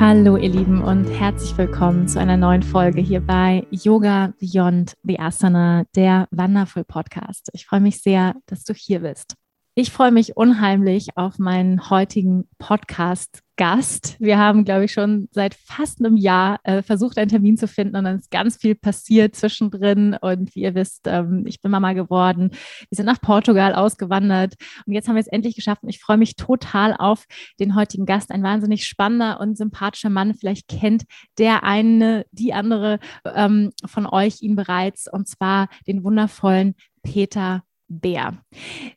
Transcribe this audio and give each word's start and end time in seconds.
Hallo 0.00 0.38
ihr 0.38 0.48
Lieben 0.48 0.82
und 0.82 1.04
herzlich 1.10 1.58
willkommen 1.58 2.08
zu 2.08 2.18
einer 2.18 2.38
neuen 2.38 2.62
Folge 2.62 3.02
hier 3.02 3.20
bei 3.20 3.66
Yoga 3.70 4.32
Beyond 4.40 4.94
the 5.02 5.18
Asana, 5.18 5.84
der 5.94 6.26
Wonderful 6.30 6.84
Podcast. 6.84 7.50
Ich 7.52 7.66
freue 7.66 7.80
mich 7.80 8.00
sehr, 8.00 8.34
dass 8.46 8.64
du 8.64 8.72
hier 8.72 9.00
bist. 9.00 9.34
Ich 9.76 9.92
freue 9.92 10.10
mich 10.10 10.36
unheimlich 10.36 11.16
auf 11.16 11.38
meinen 11.38 11.90
heutigen 11.90 12.48
Podcast-Gast. 12.58 14.16
Wir 14.18 14.36
haben, 14.36 14.64
glaube 14.64 14.86
ich, 14.86 14.92
schon 14.92 15.28
seit 15.30 15.54
fast 15.54 16.00
einem 16.00 16.16
Jahr 16.16 16.58
äh, 16.64 16.82
versucht, 16.82 17.16
einen 17.18 17.30
Termin 17.30 17.56
zu 17.56 17.68
finden 17.68 17.94
und 17.94 18.02
dann 18.02 18.18
ist 18.18 18.32
ganz 18.32 18.56
viel 18.56 18.74
passiert 18.74 19.36
zwischendrin. 19.36 20.18
Und 20.20 20.56
wie 20.56 20.62
ihr 20.62 20.74
wisst, 20.74 21.02
ähm, 21.06 21.44
ich 21.46 21.60
bin 21.62 21.70
Mama 21.70 21.92
geworden. 21.92 22.50
Wir 22.50 22.96
sind 22.96 23.06
nach 23.06 23.20
Portugal 23.20 23.72
ausgewandert 23.72 24.54
und 24.86 24.92
jetzt 24.92 25.06
haben 25.06 25.14
wir 25.14 25.20
es 25.20 25.28
endlich 25.28 25.54
geschafft. 25.54 25.84
Und 25.84 25.88
ich 25.88 26.00
freue 26.00 26.18
mich 26.18 26.34
total 26.34 26.96
auf 26.98 27.26
den 27.60 27.76
heutigen 27.76 28.06
Gast. 28.06 28.32
Ein 28.32 28.42
wahnsinnig 28.42 28.88
spannender 28.88 29.38
und 29.38 29.56
sympathischer 29.56 30.10
Mann. 30.10 30.34
Vielleicht 30.34 30.66
kennt 30.66 31.04
der 31.38 31.62
eine, 31.62 32.26
die 32.32 32.52
andere 32.52 32.98
ähm, 33.24 33.70
von 33.86 34.06
euch 34.06 34.42
ihn 34.42 34.56
bereits 34.56 35.06
und 35.10 35.28
zwar 35.28 35.68
den 35.86 36.02
wundervollen 36.02 36.74
Peter 37.04 37.62
Bär. 37.90 38.38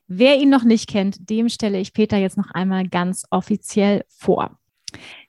Wer 0.07 0.39
ihn 0.39 0.49
noch 0.49 0.63
nicht 0.63 0.87
kennt, 0.87 1.29
dem 1.29 1.49
stelle 1.49 1.79
ich 1.79 1.93
Peter 1.93 2.17
jetzt 2.17 2.37
noch 2.37 2.51
einmal 2.51 2.87
ganz 2.87 3.25
offiziell 3.29 4.05
vor. 4.07 4.57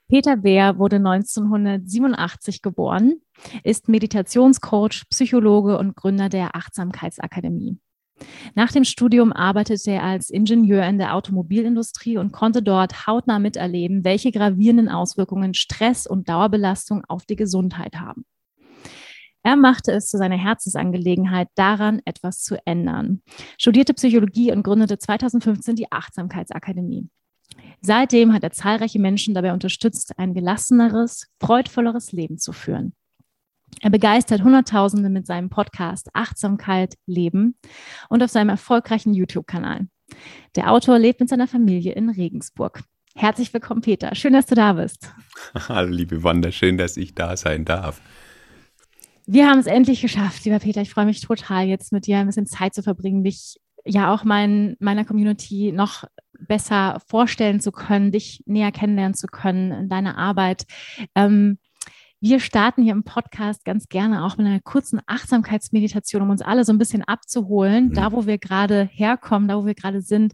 Peter 0.07 0.37
Bär 0.37 0.79
wurde 0.79 0.97
1987 0.97 2.61
geboren, 2.61 3.15
ist 3.65 3.89
Meditationscoach, 3.89 5.09
Psychologe 5.09 5.79
und 5.79 5.97
Gründer 5.97 6.29
der 6.29 6.55
Achtsamkeitsakademie. 6.55 7.79
Nach 8.55 8.71
dem 8.71 8.85
Studium 8.85 9.33
arbeitete 9.33 9.93
er 9.93 10.05
als 10.05 10.31
Ingenieur 10.31 10.85
in 10.85 10.99
der 10.99 11.15
Automobilindustrie 11.15 12.19
und 12.19 12.33
konnte 12.33 12.63
dort 12.63 13.07
hautnah 13.07 13.39
miterleben, 13.39 14.05
welche 14.05 14.31
gravierenden 14.31 14.89
Auswirkungen 14.89 15.55
Stress 15.55 16.07
und 16.07 16.29
Dauerbelastung 16.29 17.03
auf 17.09 17.25
die 17.27 17.37
Gesundheit 17.37 17.97
haben. 17.97 18.25
Er 19.47 19.57
machte 19.57 19.93
es 19.93 20.09
zu 20.09 20.17
seiner 20.17 20.39
Herzensangelegenheit, 20.39 21.49
daran 21.55 22.01
etwas 22.07 22.41
zu 22.43 22.57
ändern, 22.67 23.21
studierte 23.59 23.93
Psychologie 23.93 24.51
und 24.53 24.63
gründete 24.63 24.99
2015 24.99 25.77
die 25.77 25.93
Achtsamkeitsakademie. 25.93 27.11
Seitdem 27.83 28.33
hat 28.33 28.43
er 28.43 28.53
zahlreiche 28.53 28.99
Menschen 28.99 29.35
dabei 29.35 29.53
unterstützt, 29.53 30.19
ein 30.19 30.33
gelasseneres, 30.33 31.29
freudvolleres 31.41 32.13
Leben 32.13 32.39
zu 32.39 32.53
führen. 32.53 32.95
Er 33.83 33.91
begeistert 33.91 34.43
Hunderttausende 34.43 35.11
mit 35.11 35.27
seinem 35.27 35.51
Podcast 35.51 36.09
Achtsamkeit 36.15 36.95
Leben 37.05 37.55
und 38.09 38.23
auf 38.23 38.31
seinem 38.31 38.49
erfolgreichen 38.49 39.13
YouTube-Kanal. 39.13 39.89
Der 40.57 40.73
Autor 40.73 40.99
lebt 40.99 41.21
mit 41.21 41.29
seiner 41.29 41.49
Familie 41.49 41.93
in 41.93 42.09
Regensburg. 42.09 42.83
Herzlich 43.15 43.53
willkommen, 43.53 43.83
Peter. 43.83 44.15
Schön, 44.15 44.33
dass 44.33 44.47
du 44.47 44.55
da 44.55 44.73
bist. 44.73 45.13
Hallo, 45.69 45.91
liebe 45.91 46.23
Wanda. 46.23 46.51
Schön, 46.51 46.79
dass 46.79 46.97
ich 46.97 47.15
da 47.15 47.37
sein 47.37 47.67
darf. 47.67 48.01
Wir 49.27 49.49
haben 49.49 49.59
es 49.59 49.67
endlich 49.67 50.03
geschafft, 50.03 50.45
lieber 50.45 50.59
Peter. 50.59 50.83
Ich 50.83 50.91
freue 50.91 51.07
mich 51.07 51.21
total, 51.21 51.67
jetzt 51.67 51.93
mit 51.93 52.07
dir 52.07 52.19
ein 52.19 52.27
bisschen 52.27 52.47
Zeit 52.47 52.75
zu 52.75 52.83
verbringen, 52.83 53.25
dich 53.25 53.57
ja 53.85 54.13
auch 54.13 54.25
mein, 54.25 54.77
meiner 54.81 55.05
Community 55.05 55.73
noch 55.73 56.05
besser 56.39 57.01
vorstellen 57.07 57.61
zu 57.61 57.73
können, 57.73 58.13
dich 58.13 58.43
näher 58.47 58.73
kennenlernen 58.73 59.15
zu 59.15 59.27
können, 59.27 59.89
deine 59.89 60.17
Arbeit. 60.19 60.67
Ähm, 61.15 61.59
wir 62.21 62.41
starten 62.41 62.83
hier 62.83 62.93
im 62.93 63.05
Podcast 63.05 63.65
ganz 63.65 63.89
gerne 63.89 64.25
auch 64.25 64.37
mit 64.37 64.47
einer 64.47 64.61
kurzen 64.61 65.01
Achtsamkeitsmeditation, 65.07 66.23
um 66.23 66.31
uns 66.31 66.43
alle 66.43 66.65
so 66.65 66.73
ein 66.73 66.79
bisschen 66.79 67.05
abzuholen, 67.05 67.89
mhm. 67.89 67.95
da 67.95 68.13
wo 68.13 68.27
wir 68.27 68.39
gerade 68.39 68.89
herkommen, 68.91 69.49
da 69.49 69.57
wo 69.57 69.67
wir 69.67 69.75
gerade 69.75 70.01
sind, 70.01 70.33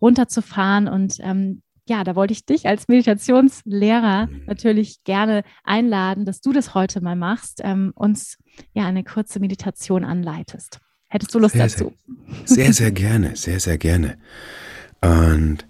runterzufahren 0.00 0.88
und 0.88 1.16
ähm, 1.20 1.62
ja, 1.88 2.04
da 2.04 2.14
wollte 2.14 2.32
ich 2.32 2.46
dich 2.46 2.66
als 2.66 2.88
Meditationslehrer 2.88 4.26
mhm. 4.26 4.42
natürlich 4.46 5.02
gerne 5.04 5.42
einladen, 5.64 6.24
dass 6.24 6.40
du 6.40 6.52
das 6.52 6.74
heute 6.74 7.00
mal 7.00 7.16
machst, 7.16 7.60
ähm, 7.62 7.92
uns 7.94 8.38
ja 8.72 8.86
eine 8.86 9.04
kurze 9.04 9.40
Meditation 9.40 10.04
anleitest. 10.04 10.78
Hättest 11.08 11.34
du 11.34 11.38
Lust 11.38 11.54
sehr, 11.54 11.66
dazu? 11.66 11.92
Sehr, 12.44 12.56
sehr, 12.56 12.72
sehr 12.72 12.92
gerne, 12.92 13.36
sehr, 13.36 13.60
sehr 13.60 13.78
gerne. 13.78 14.18
Und 15.02 15.66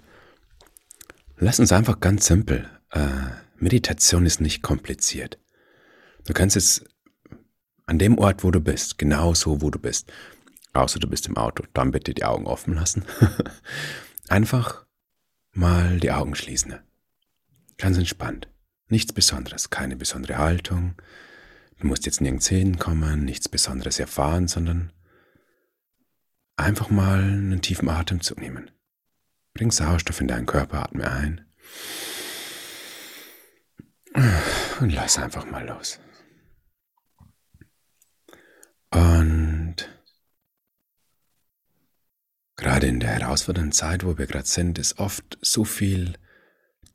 lass 1.39 1.59
uns 1.59 1.73
einfach 1.73 1.99
ganz 2.01 2.27
simpel. 2.27 2.69
Äh, 2.91 3.09
Meditation 3.57 4.27
ist 4.27 4.41
nicht 4.41 4.63
kompliziert. 4.63 5.39
Du 6.27 6.33
kannst 6.33 6.57
es 6.57 6.85
an 7.87 7.99
dem 7.99 8.19
Ort, 8.19 8.45
wo 8.45 8.51
du 8.51 8.61
bist, 8.61 8.99
genau 8.99 9.35
so, 9.35 9.63
wo 9.63 9.71
du 9.71 9.79
bist, 9.79 10.13
außer 10.75 11.01
du 11.01 11.09
bist 11.09 11.27
im 11.27 11.37
Auto, 11.37 11.65
dann 11.73 11.91
bitte 11.91 12.15
die 12.15 12.25
Augen 12.25 12.47
offen 12.47 12.75
lassen. 12.75 13.05
einfach 14.29 14.85
mal 15.53 16.01
die 16.01 16.11
Augen 16.11 16.35
schließen. 16.35 16.79
Ganz 17.79 17.99
entspannt. 17.99 18.49
Nichts 18.89 19.13
Besonderes, 19.13 19.71
keine 19.71 19.97
besondere 19.97 20.39
Haltung. 20.39 20.95
Du 21.79 21.87
musst 21.87 22.07
jetzt 22.07 22.21
nirgends 22.21 22.49
hinkommen, 22.49 23.25
nichts 23.25 23.49
Besonderes 23.49 23.99
erfahren, 23.99 24.49
sondern 24.49 24.93
einfach 26.57 26.91
mal 26.91 27.21
einen 27.21 27.63
tiefen 27.63 27.89
Atemzug 27.89 28.41
nehmen. 28.41 28.71
Bring 29.55 29.71
Sauerstoff 29.71 30.21
in 30.21 30.29
deinen 30.29 30.47
Körper, 30.47 30.83
atme 30.83 31.11
ein. 31.11 31.47
Und 34.81 34.91
lass 34.91 35.19
einfach 35.19 35.47
mal 35.51 35.67
los. 35.67 35.99
Und 38.91 39.77
Gerade 42.83 42.95
in 42.95 42.99
der 42.99 43.11
herausfordernden 43.11 43.71
Zeit, 43.71 44.05
wo 44.05 44.19
wir 44.19 44.27
gerade 44.27 44.49
sind, 44.49 44.77
ist 44.77 44.99
oft 44.99 45.39
so 45.41 45.65
viel 45.65 46.15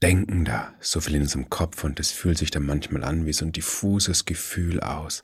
Denken 0.02 0.44
da, 0.44 0.74
so 0.82 1.00
viel 1.00 1.16
in 1.16 1.22
unserem 1.22 1.50
Kopf 1.50 1.86
und 1.86 1.98
es 2.02 2.12
fühlt 2.12 2.38
sich 2.38 2.52
dann 2.52 2.66
manchmal 2.66 3.06
an 3.06 3.26
wie 3.26 3.32
so 3.32 3.46
ein 3.46 3.54
diffuses 3.54 4.26
Gefühl 4.26 4.82
aus. 4.82 5.24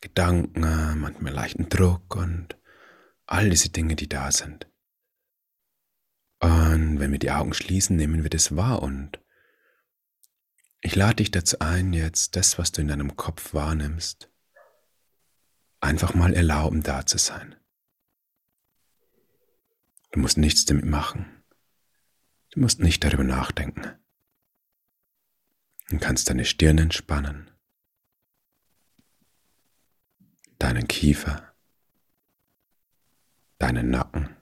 Gedanken, 0.00 0.60
manchmal 1.00 1.32
leichten 1.32 1.68
Druck 1.68 2.14
und 2.14 2.56
all 3.26 3.50
diese 3.50 3.70
Dinge, 3.70 3.96
die 3.96 4.08
da 4.08 4.30
sind. 4.30 4.68
Und 6.38 7.00
wenn 7.00 7.10
wir 7.10 7.18
die 7.18 7.32
Augen 7.32 7.52
schließen, 7.52 7.96
nehmen 7.96 8.22
wir 8.22 8.30
das 8.30 8.54
wahr 8.54 8.84
und 8.84 9.18
ich 10.80 10.94
lade 10.94 11.16
dich 11.16 11.32
dazu 11.32 11.58
ein, 11.58 11.92
jetzt 11.92 12.36
das, 12.36 12.56
was 12.56 12.70
du 12.70 12.82
in 12.82 12.86
deinem 12.86 13.16
Kopf 13.16 13.52
wahrnimmst, 13.52 14.30
einfach 15.80 16.14
mal 16.14 16.34
erlauben, 16.34 16.84
da 16.84 17.04
zu 17.04 17.18
sein. 17.18 17.56
Du 20.14 20.20
musst 20.20 20.38
nichts 20.38 20.64
damit 20.64 20.84
machen. 20.84 21.42
Du 22.52 22.60
musst 22.60 22.78
nicht 22.78 23.02
darüber 23.02 23.24
nachdenken. 23.24 23.98
Du 25.88 25.98
kannst 25.98 26.30
deine 26.30 26.44
Stirn 26.44 26.78
entspannen, 26.78 27.50
deinen 30.60 30.86
Kiefer, 30.86 31.52
deinen 33.58 33.90
Nacken 33.90 34.36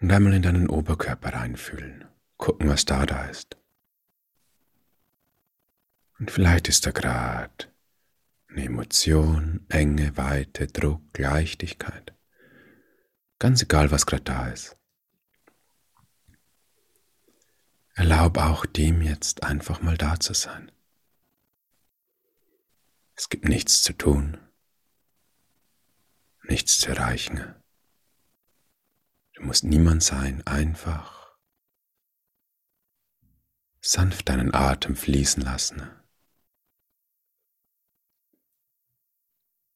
und 0.00 0.10
einmal 0.10 0.34
in 0.34 0.42
deinen 0.42 0.68
Oberkörper 0.68 1.32
reinfühlen, 1.32 2.08
gucken, 2.38 2.68
was 2.68 2.84
da 2.84 3.06
da 3.06 3.26
ist. 3.26 3.56
Und 6.18 6.32
vielleicht 6.32 6.66
ist 6.66 6.86
da 6.86 6.90
gerade 6.90 7.72
eine 8.48 8.64
Emotion, 8.64 9.64
Enge, 9.68 10.16
Weite, 10.16 10.66
Druck, 10.66 11.16
Leichtigkeit. 11.16 12.14
Ganz 13.44 13.60
egal, 13.60 13.90
was 13.90 14.06
gerade 14.06 14.22
da 14.22 14.48
ist. 14.48 14.74
Erlaub 17.92 18.38
auch 18.38 18.64
dem 18.64 19.02
jetzt 19.02 19.42
einfach 19.42 19.82
mal 19.82 19.98
da 19.98 20.18
zu 20.18 20.32
sein. 20.32 20.72
Es 23.14 23.28
gibt 23.28 23.44
nichts 23.44 23.82
zu 23.82 23.92
tun, 23.92 24.38
nichts 26.44 26.80
zu 26.80 26.88
erreichen. 26.88 27.54
Du 29.34 29.42
musst 29.42 29.64
niemand 29.64 30.02
sein, 30.02 30.46
einfach 30.46 31.36
sanft 33.82 34.30
deinen 34.30 34.54
Atem 34.54 34.96
fließen 34.96 35.42
lassen 35.42 35.90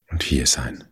und 0.07 0.23
hier 0.23 0.47
sein. 0.47 0.88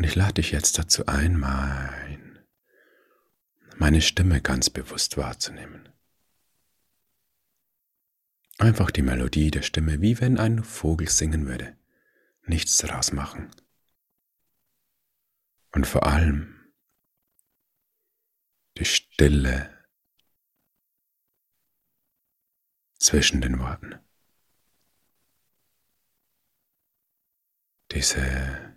Und 0.00 0.06
ich 0.06 0.14
lade 0.14 0.32
dich 0.32 0.50
jetzt 0.50 0.78
dazu 0.78 1.04
ein, 1.04 1.38
mal 1.38 2.18
meine 3.76 4.00
Stimme 4.00 4.40
ganz 4.40 4.70
bewusst 4.70 5.18
wahrzunehmen. 5.18 5.90
Einfach 8.56 8.90
die 8.90 9.02
Melodie 9.02 9.50
der 9.50 9.60
Stimme, 9.60 10.00
wie 10.00 10.18
wenn 10.18 10.38
ein 10.38 10.64
Vogel 10.64 11.06
singen 11.10 11.46
würde. 11.46 11.76
Nichts 12.46 12.78
daraus 12.78 13.12
machen. 13.12 13.50
Und 15.72 15.86
vor 15.86 16.06
allem 16.06 16.72
die 18.78 18.86
Stille 18.86 19.86
zwischen 22.98 23.42
den 23.42 23.58
Worten. 23.58 23.98
Diese 27.92 28.69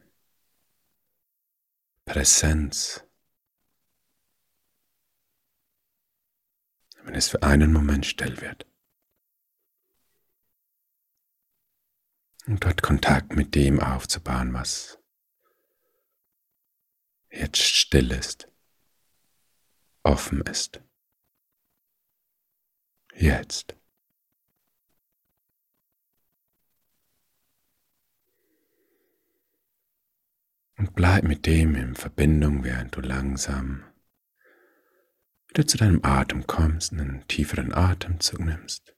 Präsenz, 2.05 3.03
wenn 7.03 7.15
es 7.15 7.29
für 7.29 7.43
einen 7.43 7.71
Moment 7.71 8.05
still 8.05 8.41
wird. 8.41 8.65
Und 12.45 12.63
dort 12.65 12.81
Kontakt 12.81 13.35
mit 13.35 13.55
dem 13.55 13.79
aufzubauen, 13.79 14.53
was 14.53 14.99
jetzt 17.29 17.61
still 17.61 18.11
ist, 18.11 18.49
offen 20.03 20.41
ist. 20.41 20.81
Jetzt. 23.15 23.75
Und 30.83 30.95
bleib 30.95 31.23
mit 31.23 31.45
dem 31.45 31.75
in 31.75 31.95
Verbindung, 31.95 32.65
während 32.65 32.93
du 32.93 32.99
langsam 32.99 33.85
wieder 35.47 35.65
zu 35.65 35.77
deinem 35.77 36.01
Atem 36.03 36.45
kommst 36.45 36.91
und 36.91 36.99
einen 36.99 37.27
tieferen 37.29 37.73
Atemzug 37.73 38.41
nimmst. 38.41 38.93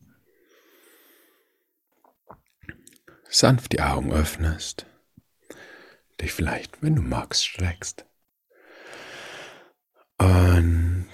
Sanft 3.29 3.71
die 3.71 3.81
Augen 3.81 4.11
öffnest, 4.11 4.87
dich 6.19 6.33
vielleicht, 6.33 6.81
wenn 6.81 6.95
du 6.95 7.03
magst, 7.03 7.45
streckst. 7.45 8.07
Und 10.17 11.05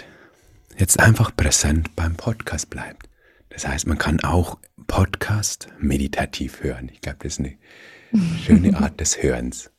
jetzt 0.78 1.02
einfach 1.02 1.36
präsent 1.36 1.98
beim 1.98 2.16
Podcast 2.16 2.70
bleibt. 2.70 3.10
Das 3.50 3.68
heißt, 3.68 3.88
man 3.88 3.98
kann 3.98 4.22
auch 4.22 4.58
Podcast 4.88 5.68
meditativ 5.80 6.64
hören. 6.64 6.88
Ich 6.88 7.02
glaube, 7.02 7.18
das 7.24 7.34
ist 7.34 7.40
eine 7.40 7.58
schöne 8.38 8.78
Art 8.80 9.02
des 9.02 9.22
Hörens. 9.22 9.70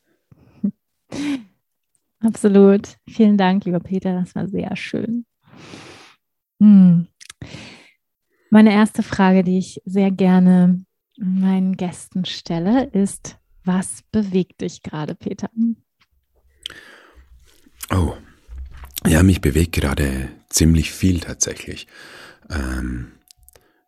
Absolut. 2.19 2.97
Vielen 3.07 3.37
Dank, 3.37 3.65
lieber 3.65 3.79
Peter. 3.79 4.13
Das 4.13 4.35
war 4.35 4.47
sehr 4.47 4.75
schön. 4.75 5.25
Hm. 6.59 7.07
Meine 8.49 8.71
erste 8.71 9.03
Frage, 9.03 9.43
die 9.43 9.57
ich 9.57 9.81
sehr 9.85 10.11
gerne 10.11 10.85
meinen 11.17 11.75
Gästen 11.75 12.25
stelle, 12.25 12.85
ist, 12.85 13.37
was 13.63 14.03
bewegt 14.11 14.61
dich 14.61 14.83
gerade, 14.83 15.15
Peter? 15.15 15.49
Oh, 17.91 18.13
ja, 19.05 19.23
mich 19.23 19.41
bewegt 19.41 19.73
gerade 19.73 20.29
ziemlich 20.49 20.91
viel 20.91 21.19
tatsächlich. 21.19 21.87
Ähm, 22.49 23.13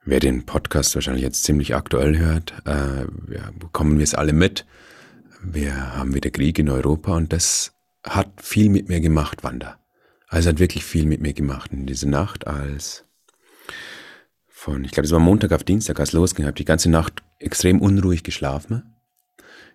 wer 0.04 0.19
den 0.19 0.45
Podcast 0.45 0.95
wahrscheinlich 0.95 1.24
jetzt 1.24 1.44
ziemlich 1.44 1.75
aktuell 1.75 2.18
hört, 2.18 2.54
äh, 2.66 3.06
ja, 3.33 3.51
bekommen 3.57 3.98
wir 3.98 4.04
es 4.04 4.16
alle 4.16 4.33
mit. 4.33 4.66
Wir 5.47 5.95
haben 5.95 6.15
wieder 6.15 6.31
Krieg 6.31 6.57
in 6.57 6.69
Europa 6.69 7.15
und 7.15 7.31
das 7.31 7.74
hat 8.03 8.30
viel 8.42 8.69
mit 8.69 8.89
mir 8.89 9.00
gemacht, 9.00 9.44
Wanda. 9.44 9.80
Also 10.27 10.50
hat 10.50 10.59
wirklich 10.59 10.83
viel 10.83 11.06
mit 11.06 11.21
mir 11.21 11.33
gemacht. 11.33 11.71
Und 11.71 11.86
diese 11.86 12.09
Nacht 12.09 12.47
als 12.47 13.06
von, 14.47 14.83
ich 14.83 14.92
glaube, 14.92 15.06
es 15.06 15.12
war 15.12 15.19
Montag 15.19 15.51
auf 15.51 15.63
Dienstag, 15.63 16.00
als 16.00 16.13
losging, 16.13 16.45
habe 16.45 16.56
die 16.56 16.65
ganze 16.65 16.89
Nacht 16.89 17.24
extrem 17.39 17.80
unruhig 17.80 18.24
geschlafen. 18.24 18.95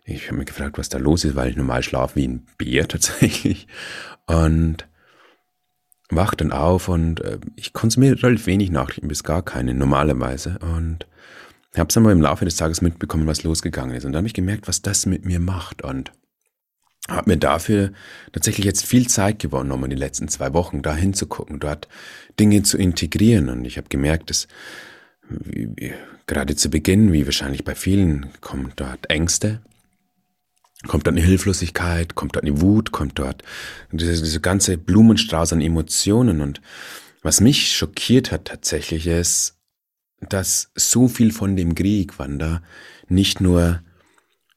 Ich 0.05 0.27
habe 0.27 0.39
mich 0.39 0.47
gefragt, 0.47 0.77
was 0.77 0.89
da 0.89 0.99
los 0.99 1.25
ist, 1.25 1.37
weil 1.37 1.51
ich 1.51 1.57
normal 1.57 1.85
schlafe 1.85 2.17
wie 2.17 2.27
ein 2.27 2.47
Bär 2.59 2.89
tatsächlich. 2.89 3.69
Und 4.27 4.89
wach 6.11 6.35
dann 6.35 6.51
auf 6.51 6.89
und 6.89 7.21
äh, 7.21 7.39
ich 7.55 7.73
konsumiere 7.73 8.21
relativ 8.21 8.47
wenig 8.47 8.71
Nachrichten, 8.71 9.07
bis 9.07 9.23
gar 9.23 9.45
keine 9.45 9.75
normalerweise. 9.75 10.59
Und 10.61 11.07
habe 11.79 11.89
es 11.89 11.97
mal 11.97 12.13
im 12.13 12.23
Laufe 12.23 12.45
des 12.45 12.57
Tages 12.57 12.81
mitbekommen, 12.81 13.27
was 13.27 13.45
losgegangen 13.45 13.95
ist. 13.95 14.05
Und 14.05 14.13
dann 14.13 14.21
habe 14.21 14.27
ich 14.27 14.35
gemerkt, 14.35 14.67
was 14.67 14.83
das 14.83 15.07
mit 15.07 15.25
mir 15.25 15.41
macht. 15.41 15.83
Und 15.83 16.13
habe 17.09 17.31
mir 17.31 17.37
dafür 17.37 17.93
tatsächlich 18.33 18.67
jetzt 18.67 18.85
viel 18.85 19.09
Zeit 19.09 19.39
gewonnen, 19.39 19.73
um 19.73 19.85
in 19.85 19.91
den 19.91 19.99
letzten 19.99 20.29
zwei 20.29 20.53
Wochen 20.53 20.83
da 20.83 20.95
hinzugucken, 20.95 21.61
dort 21.61 21.89
Dinge 22.39 22.63
zu 22.63 22.77
integrieren. 22.77 23.49
Und 23.49 23.65
ich 23.65 23.77
habe 23.77 23.89
gemerkt, 23.89 24.31
dass 24.31 24.49
wie, 25.29 25.93
gerade 26.27 26.57
zu 26.57 26.71
Beginn, 26.71 27.13
wie 27.13 27.27
wahrscheinlich 27.27 27.65
bei 27.65 27.75
vielen, 27.75 28.31
kommen 28.41 28.73
dort 28.77 29.09
Ängste, 29.11 29.61
kommt 30.87 31.07
dort 31.07 31.17
eine 31.17 31.25
Hilflosigkeit, 31.25 32.15
kommt 32.15 32.37
dort 32.37 32.45
eine 32.45 32.61
Wut, 32.61 32.91
kommt 32.91 33.19
dort 33.19 33.43
diese, 33.93 34.23
diese 34.23 34.41
ganze 34.41 34.79
Blumenstrauß 34.79 35.53
an 35.53 35.61
Emotionen. 35.61 36.41
Und 36.41 36.61
was 37.23 37.41
mich 37.41 37.73
schockiert 37.77 38.33
hat 38.33 38.47
tatsächlich 38.47 39.07
ist, 39.07 39.60
dass 40.29 40.71
so 40.75 41.09
viel 41.09 41.33
von 41.33 41.57
dem 41.57 41.75
Krieg, 41.75 42.19
Wanda, 42.19 42.63
nicht 43.09 43.41
nur 43.41 43.83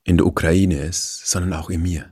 in 0.03 0.17
der 0.17 0.25
Ukraine 0.25 0.81
ist, 0.83 1.27
sondern 1.27 1.53
auch 1.53 1.69
in 1.69 1.81
mir. 1.81 2.11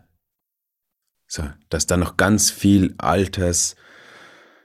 So, 1.28 1.44
dass 1.70 1.88
da 1.88 1.98
noch 1.98 2.18
ganz 2.18 2.52
viel 2.52 2.94
altes, 2.98 3.76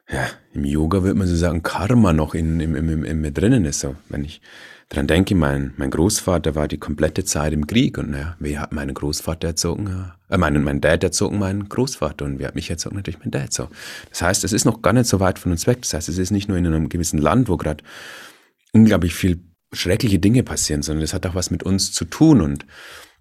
ja, 0.08 0.26
im 0.52 0.64
Yoga 0.64 1.02
würde 1.02 1.18
man 1.18 1.26
so 1.26 1.36
sagen, 1.36 1.62
Karma 1.62 2.12
noch 2.12 2.34
in, 2.34 2.60
im, 2.60 2.74
im, 2.74 2.88
im, 2.88 3.04
im 3.04 3.34
drinnen 3.34 3.64
ist. 3.64 3.80
So, 3.80 3.96
wenn 4.08 4.24
ich 4.24 4.40
dran 4.88 5.06
denke, 5.06 5.34
mein, 5.34 5.74
mein 5.76 5.90
Großvater 5.90 6.54
war 6.54 6.68
die 6.68 6.78
komplette 6.78 7.24
Zeit 7.24 7.52
im 7.52 7.66
Krieg 7.66 7.98
und 7.98 8.14
ja, 8.14 8.36
wer 8.38 8.60
hat 8.60 8.72
meinen 8.72 8.94
Großvater 8.94 9.48
erzogen? 9.48 10.12
Äh, 10.28 10.38
meinen, 10.38 10.62
mein 10.62 10.80
Dad 10.80 11.02
erzogen 11.02 11.38
meinen 11.38 11.68
Großvater 11.68 12.24
und 12.24 12.38
wer 12.38 12.48
hat 12.48 12.54
mich 12.54 12.70
erzogen? 12.70 12.96
Natürlich 12.96 13.20
mein 13.20 13.32
Dad. 13.32 13.52
So. 13.52 13.68
Das 14.10 14.22
heißt, 14.22 14.44
es 14.44 14.52
ist 14.52 14.64
noch 14.64 14.82
gar 14.82 14.92
nicht 14.92 15.06
so 15.06 15.18
weit 15.18 15.38
von 15.38 15.52
uns 15.52 15.66
weg. 15.66 15.82
Das 15.82 15.94
heißt, 15.94 16.08
es 16.08 16.18
ist 16.18 16.30
nicht 16.30 16.48
nur 16.48 16.56
in 16.56 16.66
einem 16.66 16.88
gewissen 16.88 17.18
Land, 17.18 17.48
wo 17.48 17.56
gerade 17.56 17.82
unglaublich 18.76 19.14
viel 19.14 19.40
schreckliche 19.72 20.18
Dinge 20.18 20.42
passieren, 20.42 20.82
sondern 20.82 21.02
es 21.02 21.14
hat 21.14 21.26
auch 21.26 21.34
was 21.34 21.50
mit 21.50 21.62
uns 21.62 21.92
zu 21.92 22.04
tun 22.04 22.40
und 22.40 22.66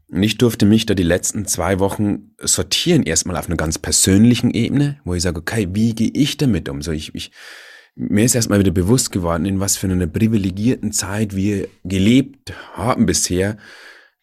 und 0.07 0.21
ich 0.21 0.37
durfte 0.37 0.67
mich 0.67 0.85
da 0.85 0.93
die 0.93 1.01
letzten 1.01 1.45
zwei 1.47 1.79
Wochen 1.79 2.35
sortieren, 2.39 3.01
erstmal 3.01 3.37
auf 3.37 3.47
einer 3.47 3.55
ganz 3.55 3.79
persönlichen 3.79 4.51
Ebene, 4.51 4.99
wo 5.03 5.15
ich 5.15 5.23
sage, 5.23 5.39
okay, 5.39 5.67
wie 5.73 5.95
gehe 5.95 6.11
ich 6.13 6.37
damit 6.37 6.69
um? 6.69 6.83
So 6.83 6.91
ich, 6.91 7.15
ich, 7.15 7.31
mir 7.95 8.23
ist 8.23 8.35
erstmal 8.35 8.59
wieder 8.59 8.71
bewusst 8.71 9.11
geworden, 9.11 9.45
in 9.45 9.59
was 9.59 9.77
für 9.77 9.87
einer 9.87 10.05
privilegierten 10.05 10.91
Zeit 10.91 11.35
wir 11.35 11.67
gelebt 11.83 12.53
haben 12.73 13.07
bisher, 13.07 13.57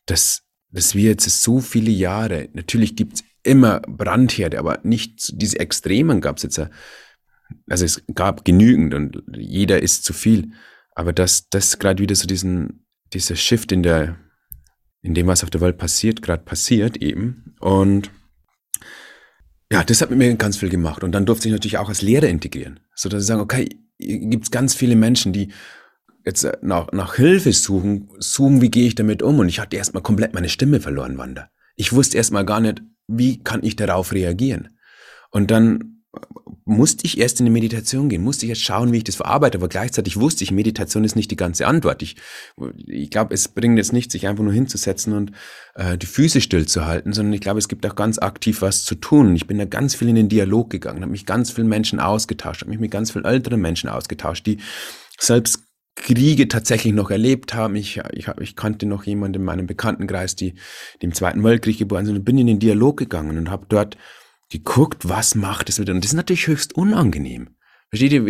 dass, 0.07 0.43
dass 0.71 0.95
wir 0.95 1.11
jetzt 1.11 1.43
so 1.43 1.59
viele 1.59 1.91
Jahre, 1.91 2.49
natürlich 2.53 2.95
gibt's 2.95 3.25
immer 3.43 3.81
Brandherde, 3.81 4.61
aber 4.61 4.79
nicht 4.85 5.33
diese 5.43 5.59
Extremen 5.59 6.21
gab's 6.21 6.45
jetzt. 6.45 6.61
Also 7.69 7.85
es 7.85 8.05
gab 8.15 8.45
genügend 8.45 8.95
und 8.95 9.25
jeder 9.37 9.83
ist 9.83 10.05
zu 10.05 10.13
viel. 10.13 10.53
Aber 10.95 11.13
dass 11.13 11.49
das 11.49 11.79
gerade 11.79 12.03
wieder 12.03 12.15
so 12.15 12.27
diesen, 12.27 12.87
dieser 13.13 13.37
Shift 13.37 13.73
in 13.73 13.83
der 13.83 14.19
in 15.03 15.15
dem, 15.15 15.27
was 15.27 15.43
auf 15.43 15.51
der 15.51 15.61
Welt 15.61 15.79
passiert, 15.79 16.23
gerade 16.23 16.45
passiert 16.45 16.97
eben. 16.97 17.57
Und 17.61 18.11
ja, 19.71 19.83
das 19.83 20.01
hat 20.01 20.11
mit 20.11 20.19
mir 20.19 20.35
ganz 20.37 20.57
viel 20.57 20.69
gemacht. 20.69 21.03
Und 21.03 21.13
dann 21.13 21.27
durfte 21.27 21.49
ich 21.49 21.53
natürlich 21.53 21.79
auch 21.79 21.89
als 21.89 22.03
Lehrer 22.03 22.29
integrieren, 22.29 22.81
so 22.95 23.09
dass 23.09 23.23
ich 23.23 23.27
sagen, 23.27 23.41
okay, 23.41 23.69
gibt 23.99 24.45
es 24.45 24.51
ganz 24.51 24.75
viele 24.75 24.97
Menschen, 24.97 25.33
die 25.33 25.53
jetzt 26.25 26.45
äh, 26.45 26.57
nach, 26.63 26.93
nach 26.93 27.17
Hilfe 27.17 27.53
suchen, 27.53 28.09
suchen, 28.19 28.61
wie 28.61 28.71
gehe 28.71 28.87
ich 28.87 28.95
damit 28.95 29.23
um? 29.23 29.41
Und 29.41 29.49
ich 29.49 29.59
hatte 29.59 29.77
erstmal 29.77 30.03
komplett 30.03 30.35
meine 30.35 30.49
Stimme 30.49 30.81
verloren, 30.81 31.19
Wanda. 31.19 31.51
Ich 31.75 31.93
wusste 31.93 32.17
erstmal 32.17 32.45
gar 32.45 32.61
nicht, 32.61 32.83
wie 33.09 33.43
kann 33.43 33.65
ich 33.65 33.75
darauf 33.77 34.13
reagieren? 34.13 34.79
Und 35.31 35.51
dann 35.51 36.02
musste 36.65 37.05
ich 37.05 37.19
erst 37.19 37.41
in 37.41 37.47
die 37.47 37.53
Meditation 37.53 38.09
gehen, 38.09 38.23
musste 38.23 38.47
ich 38.47 38.51
jetzt 38.51 38.63
schauen, 38.63 38.93
wie 38.93 38.99
ich 38.99 39.05
das 39.05 39.17
verarbeite, 39.17 39.59
aber 39.59 39.69
gleichzeitig 39.69 40.19
wusste 40.19 40.45
ich, 40.45 40.53
Meditation 40.53 41.05
ist 41.05 41.17
nicht 41.17 41.31
die 41.31 41.37
ganze 41.37 41.67
Antwort. 41.67 42.03
Ich, 42.03 42.17
ich 42.87 43.11
glaube, 43.11 43.35
es 43.35 43.49
bringt 43.49 43.79
jetzt 43.79 43.93
nicht, 43.93 44.13
sich 44.13 44.29
einfach 44.29 44.45
nur 44.45 44.53
hinzusetzen 44.53 45.13
und 45.13 45.33
äh, 45.75 45.99
die 45.99 46.07
Füße 46.07 46.41
stillzuhalten, 46.41 47.13
sondern 47.13 47.33
ich 47.33 47.41
glaube, 47.41 47.59
es 47.59 47.69
gibt 47.69 47.85
auch 47.87 47.97
ganz 47.97 48.19
aktiv 48.19 48.63
was 48.63 48.85
zu 48.85 48.95
tun. 48.95 49.35
Ich 49.35 49.47
bin 49.47 49.59
da 49.59 49.65
ganz 49.65 49.95
viel 49.95 50.09
in 50.09 50.15
den 50.15 50.29
Dialog 50.29 50.71
gegangen, 50.71 51.03
habe 51.03 51.11
mich 51.11 51.27
ganz 51.27 51.51
vielen 51.51 51.69
Menschen 51.69 51.99
ausgetauscht, 51.99 52.61
habe 52.61 52.71
mich 52.71 52.81
mit 52.81 52.91
ganz 52.91 53.11
vielen 53.11 53.25
älteren 53.25 53.61
Menschen 53.61 53.89
ausgetauscht, 53.89 54.47
die 54.47 54.59
selbst 55.19 55.65
Kriege 55.95 56.49
tatsächlich 56.49 56.95
noch 56.95 57.11
erlebt 57.11 57.53
haben. 57.53 57.77
Ich, 57.77 58.01
ich, 58.13 58.27
ich 58.41 58.57
kannte 58.57 58.87
noch 58.87 59.05
jemanden 59.05 59.41
in 59.41 59.45
meinem 59.45 59.67
Bekanntenkreis, 59.67 60.37
die, 60.37 60.55
die 61.01 61.07
im 61.07 61.13
Zweiten 61.13 61.45
Weltkrieg 61.45 61.79
geboren 61.79 62.07
sind 62.07 62.17
und 62.17 62.25
bin 62.25 62.39
in 62.39 62.47
den 62.47 62.59
Dialog 62.59 62.97
gegangen 62.97 63.37
und 63.37 63.51
habe 63.51 63.67
dort 63.69 63.99
geguckt, 64.53 65.09
was 65.09 65.35
macht 65.35 65.69
es 65.69 65.81
wieder. 65.81 65.93
Und 65.93 66.05
das 66.05 66.13
ist 66.13 66.17
natürlich 66.17 66.47
höchst 66.47 66.75
unangenehm. 66.75 67.57
Versteht 67.89 68.13
ihr? 68.13 68.23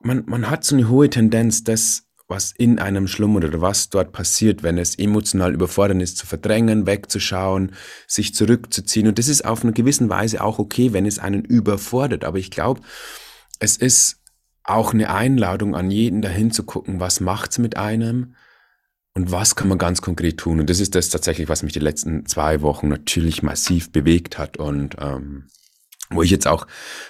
Man, 0.00 0.24
man 0.26 0.50
hat 0.50 0.64
so 0.64 0.74
eine 0.74 0.88
hohe 0.88 1.08
Tendenz, 1.10 1.64
das 1.64 2.06
was 2.28 2.50
in 2.50 2.80
einem 2.80 3.06
schlummert 3.06 3.44
oder 3.44 3.60
was 3.60 3.88
dort 3.88 4.10
passiert, 4.10 4.62
wenn 4.62 4.78
es 4.78 4.96
emotional 4.96 5.54
überfordert 5.54 6.02
ist, 6.02 6.18
zu 6.18 6.26
verdrängen, 6.26 6.86
wegzuschauen, 6.86 7.72
sich 8.08 8.34
zurückzuziehen. 8.34 9.06
Und 9.06 9.18
das 9.18 9.28
ist 9.28 9.44
auf 9.44 9.62
eine 9.62 9.72
gewisse 9.72 10.08
Weise 10.08 10.42
auch 10.42 10.58
okay, 10.58 10.92
wenn 10.92 11.06
es 11.06 11.20
einen 11.20 11.44
überfordert. 11.44 12.24
Aber 12.24 12.38
ich 12.38 12.50
glaube, 12.50 12.80
es 13.60 13.76
ist 13.76 14.22
auch 14.64 14.92
eine 14.92 15.10
Einladung 15.10 15.76
an 15.76 15.90
jeden, 15.90 16.20
dahin 16.20 16.50
zu 16.50 16.64
gucken, 16.64 16.98
was 16.98 17.20
macht's 17.20 17.58
mit 17.58 17.76
einem 17.76 18.34
und 19.16 19.32
was 19.32 19.56
kann 19.56 19.68
man 19.68 19.78
ganz 19.78 20.02
konkret 20.02 20.36
tun. 20.36 20.60
Und 20.60 20.68
das 20.68 20.78
ist 20.78 20.94
das 20.94 21.08
tatsächlich, 21.08 21.48
was 21.48 21.62
mich 21.62 21.72
die 21.72 21.78
letzten 21.78 22.26
zwei 22.26 22.60
Wochen 22.60 22.88
natürlich 22.88 23.42
massiv 23.42 23.90
bewegt 23.90 24.36
hat 24.36 24.58
und 24.58 24.96
ähm, 25.00 25.46
wo 26.10 26.22
ich 26.22 26.30
jetzt 26.30 26.46
auch 26.46 26.66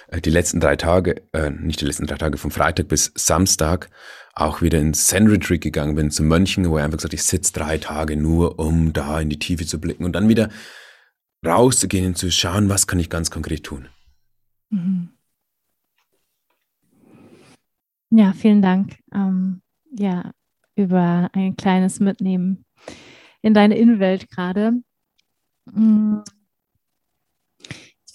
äh, 0.07 0.21
die 0.21 0.29
letzten 0.29 0.61
drei 0.61 0.77
Tage, 0.77 1.21
äh, 1.33 1.49
nicht 1.49 1.81
die 1.81 1.85
letzten 1.85 2.07
drei 2.07 2.15
Tage, 2.15 2.37
von 2.37 2.49
Freitag 2.49 2.87
bis 2.87 3.11
Samstag 3.15 3.89
auch 4.33 4.61
wieder 4.61 4.79
ins 4.79 5.07
Zen 5.07 5.27
Retreat 5.27 5.59
gegangen 5.59 5.95
bin, 5.95 6.09
zu 6.09 6.23
Mönchen, 6.23 6.69
wo 6.69 6.77
er 6.77 6.85
einfach 6.85 6.99
gesagt, 6.99 7.13
ich 7.13 7.23
sitze 7.23 7.51
drei 7.51 7.77
Tage 7.77 8.15
nur, 8.15 8.57
um 8.57 8.93
da 8.93 9.19
in 9.19 9.29
die 9.29 9.39
Tiefe 9.39 9.65
zu 9.65 9.77
blicken 9.77 10.05
und 10.05 10.13
dann 10.13 10.29
wieder 10.29 10.49
rauszugehen 11.45 12.05
und 12.05 12.17
zu 12.17 12.31
schauen, 12.31 12.69
was 12.69 12.87
kann 12.87 12.99
ich 12.99 13.09
ganz 13.09 13.31
konkret 13.31 13.65
tun. 13.65 13.89
Mhm. 14.69 15.09
Ja, 18.11 18.31
vielen 18.31 18.61
Dank. 18.61 18.95
Ähm, 19.13 19.61
ja, 19.91 20.31
über 20.77 21.29
ein 21.33 21.55
kleines 21.57 21.99
Mitnehmen 21.99 22.65
in 23.41 23.53
deine 23.53 23.77
Innenwelt 23.77 24.29
gerade. 24.29 24.73
Mhm 25.65 26.23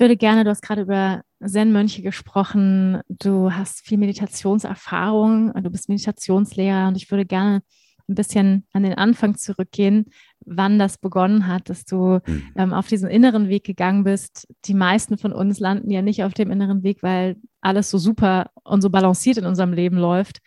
würde 0.03 0.17
gerne, 0.17 0.43
du 0.43 0.51
hast 0.51 0.63
gerade 0.63 0.83
über 0.83 1.23
Zen-Mönche 1.43 2.03
gesprochen, 2.03 3.01
du 3.09 3.53
hast 3.53 3.87
viel 3.87 3.99
Meditationserfahrung, 3.99 5.53
du 5.55 5.71
bist 5.71 5.89
Meditationslehrer 5.89 6.89
und 6.89 6.97
ich 6.97 7.09
würde 7.11 7.25
gerne 7.25 7.63
ein 8.09 8.17
bisschen 8.17 8.67
an 8.73 8.83
den 8.83 8.95
Anfang 8.95 9.37
zurückgehen, 9.37 10.07
wann 10.45 10.81
das 10.81 10.99
begonnen 10.99 11.47
hat, 11.47 11.71
dass 11.71 11.85
du 11.85 12.19
mhm. 12.27 12.43
ähm, 12.57 12.73
auf 12.73 12.89
diesen 12.89 13.09
inneren 13.09 13.49
Weg 13.49 13.63
gegangen 13.63 14.03
bist. 14.03 14.49
Die 14.65 14.75
meisten 14.75 15.19
von 15.19 15.33
uns 15.33 15.61
landen 15.61 15.89
ja 15.89 16.03
nicht 16.03 16.25
auf 16.25 16.35
dem 16.35 16.51
inneren 16.51 16.83
Weg, 16.83 17.05
weil 17.05 17.37
alles 17.61 17.89
so 17.89 17.97
super 17.97 18.51
und 18.65 18.83
so 18.83 18.91
balanciert 18.91 19.39
in 19.39 19.47
unserem 19.47 19.73
Leben 19.73 19.99
läuft. 19.99 20.41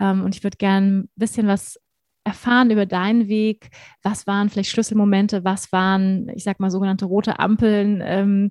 Ähm, 0.00 0.24
und 0.24 0.34
ich 0.34 0.44
würde 0.44 0.56
gerne 0.56 0.86
ein 0.86 1.08
bisschen 1.16 1.46
was 1.46 1.78
erfahren 2.24 2.70
über 2.70 2.86
deinen 2.86 3.28
Weg. 3.28 3.70
Was 4.02 4.26
waren 4.26 4.50
vielleicht 4.50 4.70
Schlüsselmomente? 4.70 5.44
Was 5.44 5.72
waren, 5.72 6.28
ich 6.34 6.44
sag 6.44 6.60
mal, 6.60 6.70
sogenannte 6.70 7.06
rote 7.06 7.38
Ampeln? 7.38 8.02
Ähm, 8.04 8.50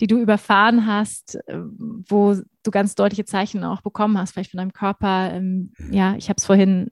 die 0.00 0.06
du 0.06 0.18
überfahren 0.18 0.86
hast, 0.86 1.36
äh, 1.46 1.58
wo 2.08 2.34
du 2.62 2.70
ganz 2.70 2.94
deutliche 2.94 3.24
Zeichen 3.24 3.64
auch 3.64 3.80
bekommen 3.80 4.18
hast, 4.18 4.32
vielleicht 4.32 4.50
von 4.50 4.58
deinem 4.58 4.72
Körper. 4.72 5.32
Ähm, 5.32 5.72
ja, 5.90 6.16
ich 6.16 6.28
habe 6.28 6.36
es 6.38 6.46
vorhin 6.46 6.88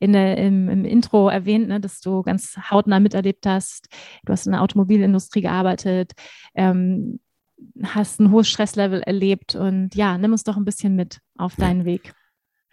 in 0.00 0.12
der, 0.12 0.36
im, 0.38 0.68
im, 0.68 0.84
Intro 0.84 1.28
erwähnt, 1.28 1.68
ne, 1.68 1.80
dass 1.80 2.00
du 2.00 2.22
ganz 2.22 2.56
hautnah 2.70 3.00
miterlebt 3.00 3.46
hast. 3.46 3.88
Du 4.24 4.32
hast 4.32 4.46
in 4.46 4.52
der 4.52 4.62
Automobilindustrie 4.62 5.42
gearbeitet, 5.42 6.12
ähm, 6.54 7.20
hast 7.84 8.20
ein 8.20 8.32
hohes 8.32 8.48
Stresslevel 8.48 9.02
erlebt 9.02 9.54
und 9.54 9.94
ja, 9.94 10.18
nimm 10.18 10.32
uns 10.32 10.42
doch 10.42 10.56
ein 10.56 10.64
bisschen 10.64 10.96
mit 10.96 11.20
auf 11.38 11.54
deinen. 11.54 11.84
Weg. 11.84 12.12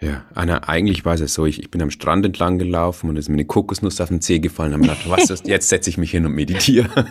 Ja, 0.02 0.26
Anna, 0.34 0.64
eigentlich 0.64 1.04
war 1.04 1.16
es 1.16 1.34
so, 1.34 1.46
ich, 1.46 1.60
ich 1.60 1.72
bin 1.72 1.82
am 1.82 1.92
Strand 1.92 2.26
entlang 2.26 2.58
gelaufen 2.58 3.10
und 3.10 3.18
ist 3.18 3.28
mir 3.28 3.36
eine 3.36 3.46
Kokosnuss 3.46 4.00
auf 4.00 4.08
den 4.08 4.22
Zeh 4.22 4.40
gefallen 4.40 4.74
und 4.74 4.90
habe 4.90 4.98
gedacht, 4.98 5.10
was 5.10 5.30
ist, 5.30 5.48
jetzt 5.48 5.68
setze 5.68 5.90
ich 5.90 5.98
mich 5.98 6.12
hin 6.12 6.26
und 6.26 6.34
meditiere. 6.34 6.90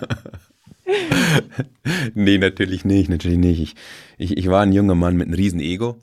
nee, 2.15 2.39
natürlich 2.39 2.87
nicht, 2.87 3.11
natürlich 3.11 3.37
nicht. 3.37 3.61
Ich, 3.61 3.75
ich, 4.17 4.39
ich 4.39 4.49
war 4.49 4.63
ein 4.63 4.73
junger 4.73 4.95
Mann 4.95 5.17
mit 5.17 5.27
einem 5.27 5.35
riesen 5.35 5.61
Ego. 5.61 6.01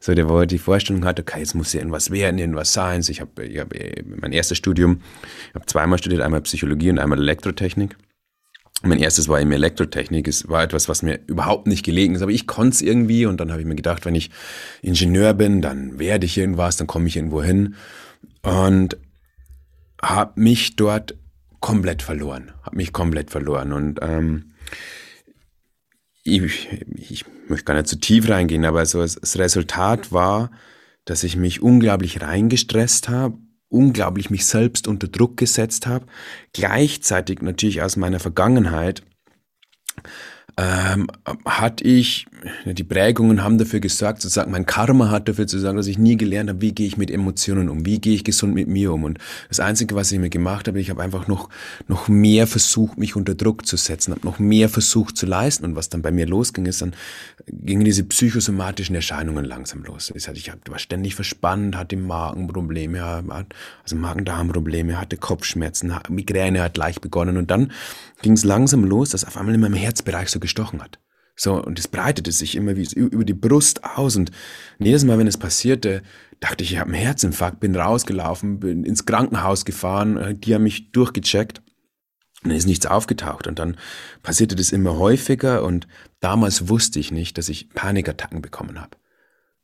so, 0.00 0.14
der 0.14 0.30
wo 0.30 0.42
die 0.46 0.58
Vorstellung 0.58 1.04
hatte, 1.04 1.20
okay, 1.20 1.40
jetzt 1.40 1.54
muss 1.54 1.74
ja 1.74 1.80
irgendwas 1.80 2.10
werden, 2.10 2.38
irgendwas 2.38 2.72
sein. 2.72 3.04
Ich 3.06 3.20
habe 3.20 3.44
ich 3.44 3.58
hab 3.58 3.74
mein 4.06 4.32
erstes 4.32 4.56
Studium, 4.56 5.02
ich 5.50 5.54
habe 5.54 5.66
zweimal 5.66 5.98
studiert, 5.98 6.22
einmal 6.22 6.40
Psychologie 6.40 6.88
und 6.88 6.98
einmal 6.98 7.18
Elektrotechnik. 7.18 7.98
Mein 8.82 8.98
erstes 8.98 9.28
war 9.28 9.40
eben 9.40 9.52
Elektrotechnik. 9.52 10.26
Es 10.26 10.48
war 10.48 10.62
etwas, 10.62 10.88
was 10.88 11.02
mir 11.02 11.20
überhaupt 11.26 11.66
nicht 11.66 11.84
gelegen 11.84 12.14
ist, 12.14 12.22
aber 12.22 12.32
ich 12.32 12.46
konnte 12.46 12.74
es 12.74 12.82
irgendwie. 12.82 13.26
Und 13.26 13.38
dann 13.40 13.50
habe 13.50 13.60
ich 13.60 13.66
mir 13.66 13.76
gedacht, 13.76 14.04
wenn 14.04 14.14
ich 14.14 14.30
Ingenieur 14.82 15.34
bin, 15.34 15.62
dann 15.62 15.98
werde 15.98 16.26
ich 16.26 16.36
irgendwas, 16.36 16.76
dann 16.76 16.86
komme 16.86 17.06
ich 17.06 17.16
irgendwo 17.16 17.42
hin. 17.42 17.76
Und 18.42 18.96
habe 20.02 20.40
mich 20.40 20.76
dort 20.76 21.14
komplett 21.60 22.02
verloren, 22.02 22.52
habe 22.62 22.76
mich 22.76 22.92
komplett 22.92 23.30
verloren. 23.30 23.72
Und 23.72 24.00
ähm, 24.02 24.52
ich, 26.24 26.68
ich 26.96 27.24
möchte 27.48 27.64
gar 27.64 27.74
nicht 27.74 27.86
zu 27.86 27.98
tief 27.98 28.28
reingehen, 28.28 28.64
aber 28.64 28.84
so 28.84 29.00
das 29.00 29.38
Resultat 29.38 30.12
war, 30.12 30.50
dass 31.04 31.24
ich 31.24 31.36
mich 31.36 31.62
unglaublich 31.62 32.20
reingestresst 32.20 33.08
habe, 33.08 33.38
unglaublich 33.72 34.30
mich 34.30 34.46
selbst 34.46 34.86
unter 34.86 35.08
Druck 35.08 35.36
gesetzt 35.36 35.86
habe, 35.86 36.06
gleichzeitig 36.52 37.42
natürlich 37.42 37.82
aus 37.82 37.96
meiner 37.96 38.20
Vergangenheit 38.20 39.02
ähm, 40.58 41.08
hatte 41.44 41.84
ich, 41.84 42.26
die 42.64 42.84
Prägungen 42.84 43.42
haben 43.42 43.58
dafür 43.58 43.80
gesorgt, 43.80 44.22
sozusagen 44.22 44.50
mein 44.50 44.66
Karma 44.66 45.10
hat 45.10 45.28
dafür 45.28 45.46
zu 45.46 45.58
sagen, 45.58 45.76
dass 45.76 45.86
ich 45.86 45.98
nie 45.98 46.16
gelernt 46.16 46.50
habe, 46.50 46.60
wie 46.60 46.72
gehe 46.72 46.86
ich 46.86 46.96
mit 46.96 47.10
Emotionen 47.10 47.68
um, 47.68 47.86
wie 47.86 48.00
gehe 48.00 48.14
ich 48.14 48.24
gesund 48.24 48.54
mit 48.54 48.68
mir 48.68 48.92
um. 48.92 49.04
Und 49.04 49.18
das 49.48 49.60
Einzige, 49.60 49.94
was 49.94 50.10
ich 50.12 50.18
mir 50.18 50.30
gemacht 50.30 50.68
habe, 50.68 50.80
ich 50.80 50.90
habe 50.90 51.02
einfach 51.02 51.28
noch, 51.28 51.48
noch 51.88 52.08
mehr 52.08 52.46
versucht, 52.46 52.98
mich 52.98 53.16
unter 53.16 53.34
Druck 53.34 53.66
zu 53.66 53.76
setzen, 53.76 54.12
habe 54.12 54.26
noch 54.26 54.38
mehr 54.38 54.68
versucht 54.68 55.16
zu 55.16 55.26
leisten. 55.26 55.64
Und 55.64 55.76
was 55.76 55.88
dann 55.88 56.02
bei 56.02 56.10
mir 56.10 56.26
losging, 56.26 56.66
ist, 56.66 56.82
dann 56.82 56.94
gingen 57.46 57.84
diese 57.84 58.04
psychosomatischen 58.04 58.94
Erscheinungen 58.94 59.44
langsam 59.44 59.84
los. 59.84 60.12
Ich 60.14 60.26
war 60.68 60.78
ständig 60.78 61.14
verspannt, 61.14 61.76
hatte 61.76 61.96
Magenprobleme, 61.96 63.02
also 63.82 63.96
Magen-Darm-Probleme, 63.96 65.00
hatte 65.00 65.16
Kopfschmerzen, 65.16 65.94
Migräne 66.08 66.62
hat 66.62 66.76
leicht 66.76 67.00
begonnen. 67.00 67.36
Und 67.36 67.50
dann 67.50 67.72
ging 68.22 68.32
es 68.32 68.44
langsam 68.44 68.84
los, 68.84 69.10
dass 69.10 69.24
auf 69.24 69.36
einmal 69.36 69.54
in 69.54 69.60
meinem 69.60 69.74
Herzbereich 69.74 70.28
so 70.28 70.40
gestochen 70.40 70.82
hat. 70.82 70.98
So, 71.34 71.62
und 71.62 71.78
es 71.78 71.88
breitete 71.88 72.30
sich 72.30 72.56
immer 72.56 72.76
wie 72.76 72.88
über 72.94 73.24
die 73.24 73.34
Brust 73.34 73.84
aus. 73.84 74.16
Und 74.16 74.30
jedes 74.78 75.04
Mal, 75.04 75.18
wenn 75.18 75.26
es 75.26 75.38
passierte, 75.38 76.02
dachte 76.40 76.64
ich, 76.64 76.72
ich 76.72 76.78
habe 76.78 76.92
einen 76.92 77.02
Herzinfarkt, 77.02 77.60
bin 77.60 77.74
rausgelaufen, 77.74 78.60
bin 78.60 78.84
ins 78.84 79.06
Krankenhaus 79.06 79.64
gefahren, 79.64 80.16
äh, 80.16 80.34
die 80.34 80.54
haben 80.54 80.64
mich 80.64 80.92
durchgecheckt. 80.92 81.62
Und 82.42 82.50
dann 82.50 82.58
ist 82.58 82.66
nichts 82.66 82.86
aufgetaucht. 82.86 83.46
Und 83.46 83.58
dann 83.58 83.76
passierte 84.22 84.56
das 84.56 84.72
immer 84.72 84.98
häufiger. 84.98 85.62
Und 85.62 85.86
damals 86.20 86.68
wusste 86.68 86.98
ich 86.98 87.12
nicht, 87.12 87.38
dass 87.38 87.48
ich 87.48 87.70
Panikattacken 87.70 88.42
bekommen 88.42 88.80
habe. 88.80 88.96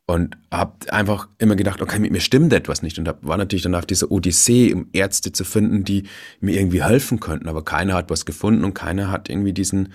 Und 0.07 0.39
habe 0.51 0.91
einfach 0.91 1.29
immer 1.39 1.57
gedacht, 1.57 1.83
okay, 1.83 1.99
mit 1.99 2.13
mir 2.13 2.21
stimmt 2.21 2.53
etwas 2.53 2.83
nicht. 2.83 2.99
Und 2.99 3.09
hab, 3.09 3.27
war 3.27 3.37
natürlich 3.37 3.65
dann 3.65 3.75
auf 3.75 3.85
dieser 3.85 4.11
Odyssee, 4.11 4.73
um 4.73 4.89
Ärzte 4.93 5.33
zu 5.33 5.45
finden, 5.45 5.85
die 5.85 6.05
mir 6.41 6.59
irgendwie 6.59 6.83
helfen 6.83 7.21
könnten. 7.21 7.49
Aber 7.49 7.65
keiner 7.65 7.95
hat 7.95 8.11
was 8.11 8.25
gefunden 8.25 8.65
und 8.65 8.75
keiner 8.75 9.11
hat 9.11 9.29
irgendwie 9.29 9.53
diesen, 9.53 9.93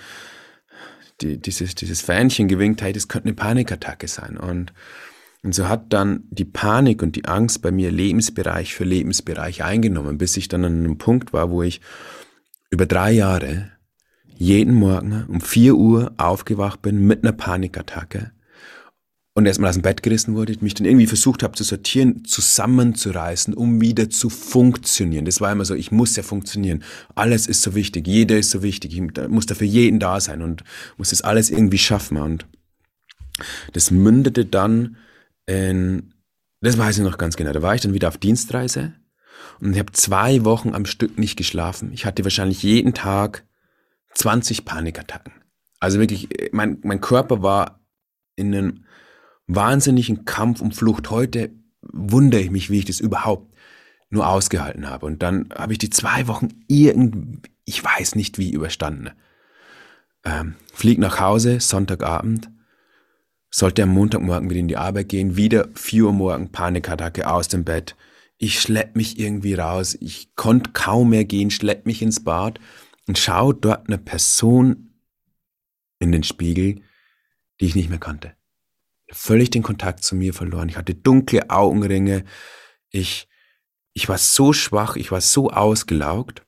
die, 1.23 1.39
dieses, 1.39 1.75
dieses 1.75 2.01
Fähnchen 2.01 2.47
gewinkt, 2.47 2.81
hey, 2.81 2.93
das 2.93 3.07
könnte 3.07 3.27
eine 3.27 3.35
Panikattacke 3.35 4.07
sein. 4.07 4.37
Und, 4.37 4.73
und 5.43 5.55
so 5.55 5.67
hat 5.67 5.93
dann 5.93 6.23
die 6.29 6.45
Panik 6.45 7.01
und 7.01 7.15
die 7.15 7.25
Angst 7.25 7.61
bei 7.61 7.71
mir 7.71 7.91
Lebensbereich 7.91 8.73
für 8.73 8.83
Lebensbereich 8.83 9.63
eingenommen, 9.63 10.17
bis 10.17 10.37
ich 10.37 10.47
dann 10.47 10.65
an 10.65 10.79
einem 10.79 10.97
Punkt 10.97 11.33
war, 11.33 11.49
wo 11.49 11.63
ich 11.63 11.81
über 12.69 12.85
drei 12.85 13.11
Jahre 13.11 13.71
jeden 14.35 14.73
Morgen 14.73 15.25
um 15.27 15.41
vier 15.41 15.75
Uhr 15.75 16.13
aufgewacht 16.17 16.81
bin 16.81 17.05
mit 17.05 17.23
einer 17.23 17.33
Panikattacke 17.33 18.31
und 19.35 19.47
erstmal 19.47 19.69
aus 19.69 19.75
dem 19.75 19.81
Bett 19.81 20.03
gerissen 20.03 20.35
wurde, 20.35 20.55
mich 20.61 20.75
dann 20.75 20.85
irgendwie 20.85 21.07
versucht 21.07 21.41
habe 21.41 21.55
zu 21.55 21.63
sortieren, 21.63 22.23
zusammenzureißen, 22.23 23.53
um 23.53 23.81
wieder 23.81 24.09
zu 24.09 24.29
funktionieren. 24.29 25.25
Das 25.25 25.41
war 25.41 25.51
immer 25.51 25.65
so, 25.65 25.73
ich 25.73 25.91
muss 25.91 26.15
ja 26.15 26.23
funktionieren. 26.23 26.83
Alles 27.15 27.47
ist 27.47 27.63
so 27.63 27.73
wichtig, 27.73 28.07
jeder 28.07 28.37
ist 28.37 28.51
so 28.51 28.61
wichtig, 28.61 28.93
ich 28.93 29.27
muss 29.29 29.47
da 29.47 29.55
für 29.55 29.65
jeden 29.65 29.99
da 29.99 30.19
sein 30.19 30.43
und 30.43 30.63
muss 30.97 31.09
das 31.09 31.21
alles 31.21 31.49
irgendwie 31.49 31.79
schaffen. 31.79 32.17
Und 32.17 32.45
das 33.73 33.89
mündete 33.89 34.45
dann 34.45 34.97
in, 35.47 36.13
das 36.61 36.77
weiß 36.77 36.99
ich 36.99 37.03
noch 37.03 37.17
ganz 37.17 37.35
genau, 37.35 37.51
da 37.51 37.61
war 37.63 37.73
ich 37.73 37.81
dann 37.81 37.93
wieder 37.93 38.09
auf 38.09 38.17
Dienstreise 38.17 38.93
und 39.59 39.73
ich 39.73 39.79
habe 39.79 39.91
zwei 39.93 40.45
Wochen 40.45 40.75
am 40.75 40.85
Stück 40.85 41.17
nicht 41.17 41.37
geschlafen. 41.37 41.91
Ich 41.91 42.05
hatte 42.05 42.23
wahrscheinlich 42.23 42.61
jeden 42.61 42.93
Tag 42.93 43.45
20 44.13 44.63
Panikattacken. 44.63 45.33
Also 45.79 45.99
wirklich, 45.99 46.29
mein, 46.51 46.77
mein 46.83 47.01
Körper 47.01 47.41
war 47.41 47.81
in 48.35 48.53
einem 48.53 48.85
wahnsinnigen 49.47 50.25
Kampf 50.25 50.61
um 50.61 50.71
Flucht. 50.71 51.09
Heute 51.09 51.51
wundere 51.81 52.41
ich 52.41 52.51
mich, 52.51 52.69
wie 52.69 52.79
ich 52.79 52.85
das 52.85 52.99
überhaupt 52.99 53.53
nur 54.09 54.27
ausgehalten 54.27 54.89
habe. 54.89 55.05
Und 55.05 55.23
dann 55.23 55.49
habe 55.55 55.73
ich 55.73 55.79
die 55.79 55.89
zwei 55.89 56.27
Wochen 56.27 56.49
irgend, 56.67 57.49
ich 57.65 57.83
weiß 57.83 58.15
nicht 58.15 58.37
wie, 58.37 58.51
überstanden. 58.51 59.11
Ähm, 60.23 60.55
flieg 60.73 60.99
nach 60.99 61.19
Hause, 61.19 61.59
Sonntagabend, 61.59 62.49
sollte 63.49 63.83
am 63.83 63.89
Montagmorgen 63.89 64.49
wieder 64.49 64.59
in 64.59 64.67
die 64.67 64.77
Arbeit 64.77 65.09
gehen, 65.09 65.35
wieder 65.35 65.67
4 65.75 66.05
Uhr 66.05 66.13
morgen, 66.13 66.51
Panikattacke 66.51 67.29
aus 67.29 67.47
dem 67.47 67.63
Bett. 67.63 67.95
Ich 68.37 68.61
schlepp 68.61 68.95
mich 68.95 69.19
irgendwie 69.19 69.53
raus, 69.53 69.97
ich 69.99 70.35
konnte 70.35 70.71
kaum 70.71 71.09
mehr 71.09 71.25
gehen, 71.25 71.51
schlepp 71.51 71.85
mich 71.85 72.01
ins 72.01 72.23
Bad 72.23 72.59
und 73.07 73.17
schau 73.17 73.53
dort 73.53 73.87
eine 73.87 73.97
Person 73.97 74.93
in 75.99 76.11
den 76.11 76.23
Spiegel, 76.23 76.81
die 77.59 77.65
ich 77.65 77.75
nicht 77.75 77.89
mehr 77.89 77.99
kannte 77.99 78.33
völlig 79.13 79.49
den 79.51 79.63
Kontakt 79.63 80.03
zu 80.03 80.15
mir 80.15 80.33
verloren. 80.33 80.69
Ich 80.69 80.77
hatte 80.77 80.95
dunkle 80.95 81.49
Augenringe, 81.49 82.25
Ich, 82.89 83.27
ich 83.93 84.09
war 84.09 84.17
so 84.17 84.53
schwach, 84.53 84.95
ich 84.95 85.11
war 85.11 85.21
so 85.21 85.49
ausgelaugt. 85.49 86.43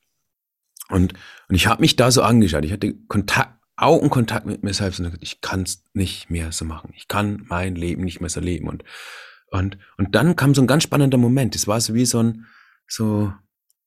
Und, 0.90 1.14
und 1.48 1.56
ich 1.56 1.68
habe 1.68 1.82
mich 1.82 1.96
da 1.96 2.12
so 2.12 2.22
angeschaut. 2.22 2.66
Ich 2.66 2.72
hatte 2.72 2.94
Kontakt, 3.08 3.60
Augenkontakt 3.78 4.46
mit 4.46 4.64
mir 4.64 4.74
selbst 4.74 5.00
und 5.00 5.18
ich 5.22 5.42
kann 5.42 5.64
es 5.64 5.84
nicht 5.94 6.30
mehr 6.30 6.52
so 6.52 6.66
machen. 6.66 6.94
Ich 6.96 7.08
kann 7.08 7.44
mein 7.50 7.76
Leben 7.76 8.04
nicht 8.04 8.22
mehr 8.22 8.30
so 8.30 8.40
leben. 8.40 8.70
Und, 8.70 8.84
und, 9.48 9.78
und 9.98 10.16
dann 10.16 10.36
kam 10.36 10.56
so 10.56 10.62
ein 10.62 10.68
ganz 10.68 10.84
spannender 10.84 11.18
Moment. 11.18 11.56
Es 11.56 11.68
war 11.68 11.82
so 11.82 11.94
wie 11.94 12.06
so 12.06 12.20
ein, 12.20 12.46
so, 12.88 13.34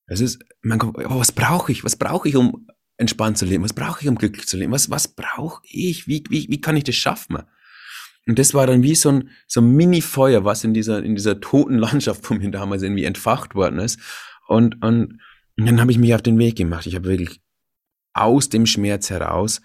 es 0.07 0.21
ist, 0.21 0.45
mein 0.63 0.79
Kopf, 0.79 0.97
oh, 0.99 1.19
was 1.19 1.33
brauche 1.33 1.73
ich? 1.73 1.85
Was 1.85 1.97
brauche 1.97 2.29
ich, 2.29 2.37
um 2.37 2.67
entspannt 2.97 3.39
zu 3.39 3.47
leben? 3.47 3.65
Was 3.65 3.73
brauche 3.73 4.03
ich, 4.03 4.09
um 4.09 4.17
glücklich 4.17 4.47
zu 4.47 4.57
leben? 4.57 4.73
Was, 4.73 4.91
was 4.91 5.09
brauche 5.09 5.63
ich? 5.65 6.07
Wie, 6.07 6.25
wie, 6.29 6.49
wie 6.49 6.61
kann 6.61 6.77
ich 6.77 6.85
das 6.85 6.97
schaffen? 6.97 7.39
Und 8.29 8.39
das 8.39 8.53
war 8.53 8.67
dann 8.67 8.83
wie 8.83 8.95
so 8.95 9.09
ein, 9.09 9.31
so 9.47 9.63
ein 9.63 9.73
Mini-Feuer, 9.73 10.45
was 10.45 10.63
in 10.63 10.75
dieser, 10.75 11.03
in 11.03 11.17
dieser 11.17 11.41
toten 11.41 11.79
Landschaft 11.79 12.27
von 12.27 12.39
mir 12.39 12.51
damals 12.51 12.83
irgendwie 12.83 13.05
entfacht 13.05 13.55
worden 13.55 13.79
ist. 13.79 13.99
Und, 14.47 14.83
und, 14.85 15.19
und 15.57 15.67
dann 15.67 15.81
habe 15.81 15.91
ich 15.91 15.99
mich 15.99 16.15
auf 16.15 16.21
den 16.21 16.39
Weg 16.39 16.57
gemacht. 16.57 16.87
Ich 16.87 16.95
habe 16.95 17.09
wirklich 17.09 17.41
aus 18.13 18.51
dem 18.51 18.67
Schmerz 18.67 19.09
heraus 19.09 19.63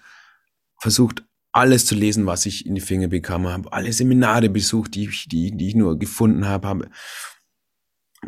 versucht, 0.80 1.22
alles 1.52 1.84
zu 1.84 1.94
lesen, 1.94 2.26
was 2.26 2.46
ich 2.46 2.66
in 2.66 2.74
die 2.74 2.80
Finger 2.80 3.08
bekam, 3.08 3.46
habe 3.46 3.72
alle 3.72 3.92
Seminare 3.92 4.48
besucht, 4.48 4.94
die 4.94 5.04
ich, 5.04 5.28
die, 5.28 5.56
die 5.56 5.68
ich 5.68 5.74
nur 5.74 5.98
gefunden 5.98 6.46
habe, 6.46 6.66
habe 6.66 6.90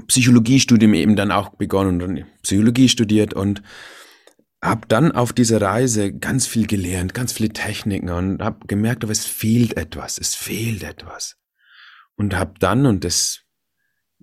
Psychologiestudium 0.07 0.95
eben 0.95 1.17
dann 1.17 1.33
auch 1.33 1.51
begonnen 1.57 2.01
und 2.03 2.17
dann 2.17 2.27
Psychologie 2.43 2.89
studiert 2.89 3.33
und 3.35 3.63
habe 4.67 4.87
dann 4.89 5.13
auf 5.13 5.33
dieser 5.33 5.61
Reise 5.61 6.13
ganz 6.13 6.47
viel 6.47 6.67
gelernt, 6.67 7.15
ganz 7.15 7.33
viele 7.33 7.51
Techniken 7.51 8.11
und 8.11 8.43
habe 8.43 8.67
gemerkt, 8.67 9.05
aber 9.05 9.13
es 9.13 9.25
fehlt 9.25 9.77
etwas, 9.77 10.19
es 10.19 10.35
fehlt 10.35 10.83
etwas. 10.83 11.37
Und 12.17 12.37
habe 12.37 12.55
dann, 12.59 12.87
und 12.87 13.05
das 13.05 13.43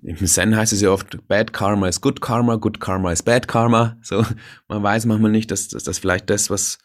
im 0.02 0.18
Zen 0.18 0.56
heißt 0.56 0.74
es 0.74 0.82
ja 0.82 0.90
oft, 0.90 1.28
Bad 1.28 1.54
Karma 1.54 1.88
ist 1.88 2.02
Good 2.02 2.20
Karma, 2.20 2.56
Good 2.56 2.82
Karma 2.82 3.12
ist 3.12 3.24
Bad 3.24 3.48
Karma. 3.48 3.98
So, 4.02 4.26
man 4.68 4.84
weiß 4.84 5.06
manchmal 5.06 5.32
nicht, 5.32 5.50
dass, 5.50 5.70
dass, 5.70 5.84
dass 5.84 6.00
vielleicht 6.00 6.30
das, 6.30 6.50
was, 6.50 6.80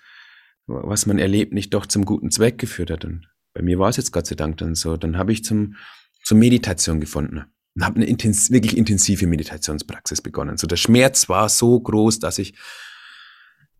was 0.67 1.07
man 1.07 1.19
erlebt, 1.19 1.53
nicht 1.53 1.75
doch 1.75 1.87
zum 1.87 2.05
guten 2.05 2.31
Zweck 2.31 2.59
geführt 2.59 2.91
hat. 2.91 3.05
Und 3.05 3.27
bei 3.55 3.63
mir 3.63 3.79
war 3.79 3.89
es 3.89 3.97
jetzt 3.97 4.13
Gott 4.13 4.27
sei 4.27 4.37
Dank 4.37 4.59
dann 4.59 4.77
so. 4.77 4.97
Dann 4.97 5.19
habe 5.19 5.33
ich 5.33 5.43
zum, 5.43 5.75
zur 6.23 6.39
Meditation 6.39 7.01
gefunden 7.01 7.45
und 7.75 7.85
habe 7.85 7.97
eine 7.97 8.07
intens 8.07 8.53
wirklich 8.53 8.77
intensive 8.77 9.27
Meditationspraxis 9.27 10.23
begonnen. 10.23 10.57
So 10.57 10.69
der 10.69 10.77
Schmerz 10.77 11.29
war 11.29 11.49
so 11.49 11.81
groß, 11.81 12.21
dass 12.21 12.39
ich 12.39 12.55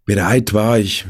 bereit 0.09 0.55
war, 0.55 0.79
ich 0.79 1.05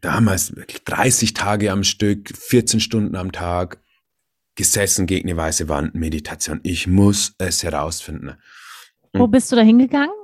damals 0.00 0.56
wirklich 0.56 0.82
30 0.84 1.34
Tage 1.34 1.70
am 1.70 1.84
Stück, 1.84 2.30
14 2.34 2.80
Stunden 2.80 3.16
am 3.16 3.32
Tag 3.32 3.82
gesessen 4.54 5.06
gegen 5.06 5.28
eine 5.28 5.36
weiße 5.36 5.68
Wand, 5.68 5.94
Meditation. 5.94 6.58
Ich 6.62 6.86
muss 6.86 7.34
es 7.36 7.62
herausfinden. 7.62 8.32
Wo 9.12 9.26
bist 9.26 9.52
du 9.52 9.56
da 9.56 9.62
hingegangen 9.62 10.14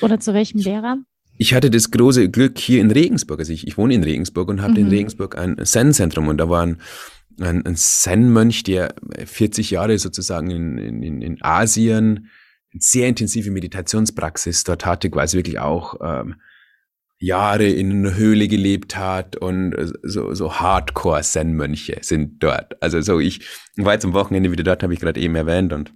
oder 0.00 0.20
zu 0.20 0.34
welchem 0.34 0.60
Lehrer? 0.60 0.98
Ich 1.36 1.52
hatte 1.52 1.68
das 1.68 1.90
große 1.90 2.30
Glück 2.30 2.58
hier 2.58 2.80
in 2.80 2.92
Regensburg. 2.92 3.40
Also 3.40 3.52
ich, 3.52 3.66
ich 3.66 3.76
wohne 3.76 3.94
in 3.94 4.04
Regensburg 4.04 4.48
und 4.50 4.62
habe 4.62 4.74
mhm. 4.74 4.78
in 4.78 4.88
Regensburg 4.90 5.36
ein 5.36 5.56
Zen-Zentrum 5.60 6.28
und 6.28 6.38
da 6.38 6.48
war 6.48 6.64
ein, 6.64 6.80
ein, 7.40 7.66
ein 7.66 7.74
Zen-Mönch, 7.74 8.62
der 8.62 8.94
40 9.24 9.70
Jahre 9.70 9.98
sozusagen 9.98 10.50
in, 10.50 11.02
in, 11.02 11.22
in 11.22 11.42
Asien 11.42 12.28
sehr 12.78 13.08
intensive 13.08 13.50
Meditationspraxis 13.50 14.62
dort 14.62 14.86
hatte, 14.86 15.10
quasi 15.10 15.36
wirklich 15.36 15.58
auch 15.58 15.96
ähm, 16.00 16.36
Jahre 17.18 17.66
in 17.66 17.90
einer 17.90 18.14
Höhle 18.14 18.46
gelebt 18.46 18.96
hat 18.96 19.36
und 19.36 19.74
so, 20.02 20.34
so 20.34 20.54
Hardcore-Zen-Mönche 20.54 21.98
sind 22.02 22.42
dort. 22.42 22.80
Also 22.82 23.00
so 23.00 23.18
ich 23.18 23.46
war 23.76 23.94
jetzt 23.94 24.04
am 24.04 24.12
Wochenende 24.12 24.52
wieder 24.52 24.62
dort, 24.62 24.82
habe 24.82 24.94
ich 24.94 25.00
gerade 25.00 25.20
eben 25.20 25.34
erwähnt 25.34 25.72
und 25.72 25.92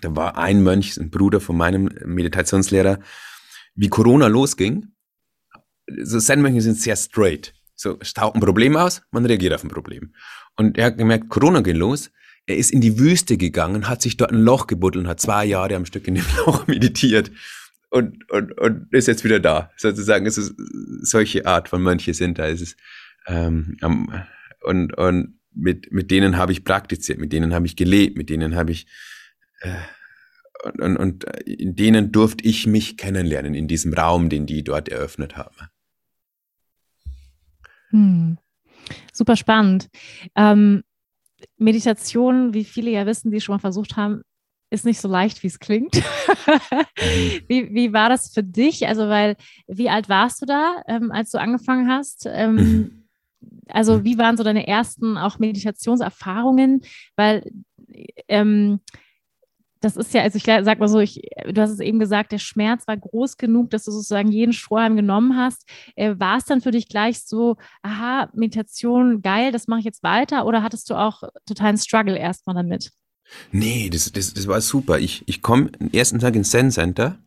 da 0.00 0.14
war 0.14 0.38
ein 0.38 0.62
Mönch, 0.62 0.96
ein 0.96 1.10
Bruder 1.10 1.40
von 1.40 1.56
meinem 1.56 1.90
Meditationslehrer, 2.04 3.00
wie 3.74 3.88
Corona 3.88 4.28
losging. 4.28 4.92
So 6.02 6.20
Zen-Mönche 6.20 6.60
sind 6.60 6.78
sehr 6.78 6.96
straight. 6.96 7.52
So, 7.74 7.96
es 8.00 8.14
taucht 8.14 8.36
ein 8.36 8.40
Problem 8.40 8.76
aus, 8.76 9.02
man 9.10 9.26
reagiert 9.26 9.54
auf 9.54 9.64
ein 9.64 9.70
Problem. 9.70 10.14
Und 10.56 10.78
er 10.78 10.86
hat 10.86 10.98
gemerkt, 10.98 11.28
Corona 11.28 11.60
geht 11.60 11.76
los. 11.76 12.10
Er 12.46 12.56
ist 12.56 12.70
in 12.70 12.80
die 12.80 12.98
Wüste 12.98 13.36
gegangen, 13.36 13.88
hat 13.88 14.02
sich 14.02 14.16
dort 14.16 14.32
ein 14.32 14.40
Loch 14.40 14.66
gebuddelt 14.66 15.04
und 15.04 15.10
hat 15.10 15.20
zwei 15.20 15.44
Jahre 15.44 15.76
am 15.76 15.84
Stück 15.84 16.06
in 16.06 16.14
dem 16.14 16.24
Loch 16.46 16.66
meditiert 16.66 17.30
und, 17.90 18.30
und, 18.30 18.58
und 18.58 18.92
ist 18.92 19.08
jetzt 19.08 19.24
wieder 19.24 19.40
da. 19.40 19.70
Sozusagen, 19.76 20.26
es 20.26 20.38
ist 20.38 20.54
solche 21.02 21.46
Art 21.46 21.68
von 21.68 21.82
Mönche 21.82 22.14
sind 22.14 22.38
da. 22.38 22.46
Ist 22.46 22.60
es, 22.60 22.76
ähm, 23.26 23.76
und, 24.62 24.96
und 24.96 25.38
mit, 25.52 25.90
mit 25.92 26.10
denen 26.10 26.36
habe 26.36 26.52
ich 26.52 26.64
praktiziert, 26.64 27.18
mit 27.18 27.32
denen 27.32 27.54
habe 27.54 27.66
ich 27.66 27.76
gelebt, 27.76 28.16
mit 28.16 28.30
denen 28.30 28.54
habe 28.54 28.72
ich 28.72 28.86
äh, 29.60 29.74
und, 30.64 30.80
und, 30.80 30.96
und 30.96 31.24
in 31.46 31.76
denen 31.76 32.12
durfte 32.12 32.44
ich 32.44 32.66
mich 32.66 32.96
kennenlernen, 32.96 33.54
in 33.54 33.68
diesem 33.68 33.92
Raum, 33.92 34.28
den 34.28 34.46
die 34.46 34.64
dort 34.64 34.88
eröffnet 34.88 35.36
haben. 35.36 35.68
Hm. 37.90 38.38
Super 39.12 39.36
spannend. 39.36 39.88
Ähm, 40.34 40.82
Meditation, 41.56 42.54
wie 42.54 42.64
viele 42.64 42.90
ja 42.90 43.06
wissen, 43.06 43.30
die 43.30 43.40
schon 43.40 43.54
mal 43.54 43.60
versucht 43.60 43.96
haben, 43.96 44.22
ist 44.70 44.84
nicht 44.84 45.00
so 45.00 45.08
leicht, 45.08 45.42
wie 45.42 45.46
es 45.46 45.58
klingt. 45.58 45.94
Mhm. 45.96 46.02
wie, 47.48 47.74
wie 47.74 47.92
war 47.92 48.08
das 48.08 48.32
für 48.32 48.42
dich? 48.42 48.86
Also, 48.86 49.08
weil, 49.08 49.36
wie 49.66 49.90
alt 49.90 50.08
warst 50.08 50.42
du 50.42 50.46
da, 50.46 50.82
ähm, 50.86 51.10
als 51.10 51.30
du 51.30 51.38
angefangen 51.38 51.88
hast? 51.90 52.26
Ähm, 52.30 52.54
mhm. 52.56 53.04
also, 53.68 54.04
wie 54.04 54.18
waren 54.18 54.36
so 54.36 54.44
deine 54.44 54.66
ersten 54.66 55.16
auch 55.16 55.38
Meditationserfahrungen? 55.38 56.82
Weil 57.16 57.50
ähm, 58.28 58.80
das 59.80 59.96
ist 59.96 60.12
ja, 60.12 60.22
also 60.22 60.36
ich 60.36 60.44
sag 60.44 60.78
mal 60.80 60.88
so, 60.88 60.98
ich, 60.98 61.20
du 61.46 61.60
hast 61.60 61.70
es 61.70 61.80
eben 61.80 61.98
gesagt, 61.98 62.32
der 62.32 62.38
Schmerz 62.38 62.86
war 62.88 62.96
groß 62.96 63.36
genug, 63.36 63.70
dass 63.70 63.84
du 63.84 63.92
sozusagen 63.92 64.32
jeden 64.32 64.52
Strohhalm 64.52 64.96
genommen 64.96 65.36
hast. 65.36 65.68
Äh, 65.94 66.14
war 66.18 66.38
es 66.38 66.44
dann 66.44 66.60
für 66.60 66.72
dich 66.72 66.88
gleich 66.88 67.20
so, 67.20 67.56
aha, 67.82 68.28
Meditation, 68.34 69.22
geil, 69.22 69.52
das 69.52 69.68
mache 69.68 69.80
ich 69.80 69.84
jetzt 69.84 70.02
weiter? 70.02 70.46
Oder 70.46 70.62
hattest 70.62 70.90
du 70.90 70.94
auch 70.94 71.22
totalen 71.46 71.76
Struggle 71.78 72.18
erstmal 72.18 72.56
damit? 72.56 72.90
Nee, 73.52 73.90
das, 73.90 74.12
das, 74.12 74.34
das 74.34 74.46
war 74.46 74.60
super. 74.60 74.98
Ich, 74.98 75.22
ich 75.26 75.42
komme 75.42 75.70
den 75.72 75.92
ersten 75.92 76.18
Tag 76.18 76.34
ins 76.36 76.50
Zen 76.50 76.70
Center, 76.70 77.18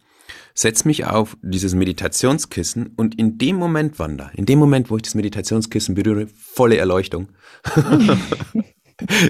setze 0.54 0.88
mich 0.88 1.06
auf 1.06 1.38
dieses 1.42 1.74
Meditationskissen 1.74 2.92
und 2.96 3.18
in 3.18 3.38
dem 3.38 3.56
Moment, 3.56 4.00
Wanda, 4.00 4.32
in 4.36 4.46
dem 4.46 4.60
Moment, 4.60 4.90
wo 4.90 4.98
ich 4.98 5.04
das 5.04 5.16
Meditationskissen 5.16 5.96
berühre, 5.96 6.28
volle 6.36 6.78
Erleuchtung. 6.78 7.30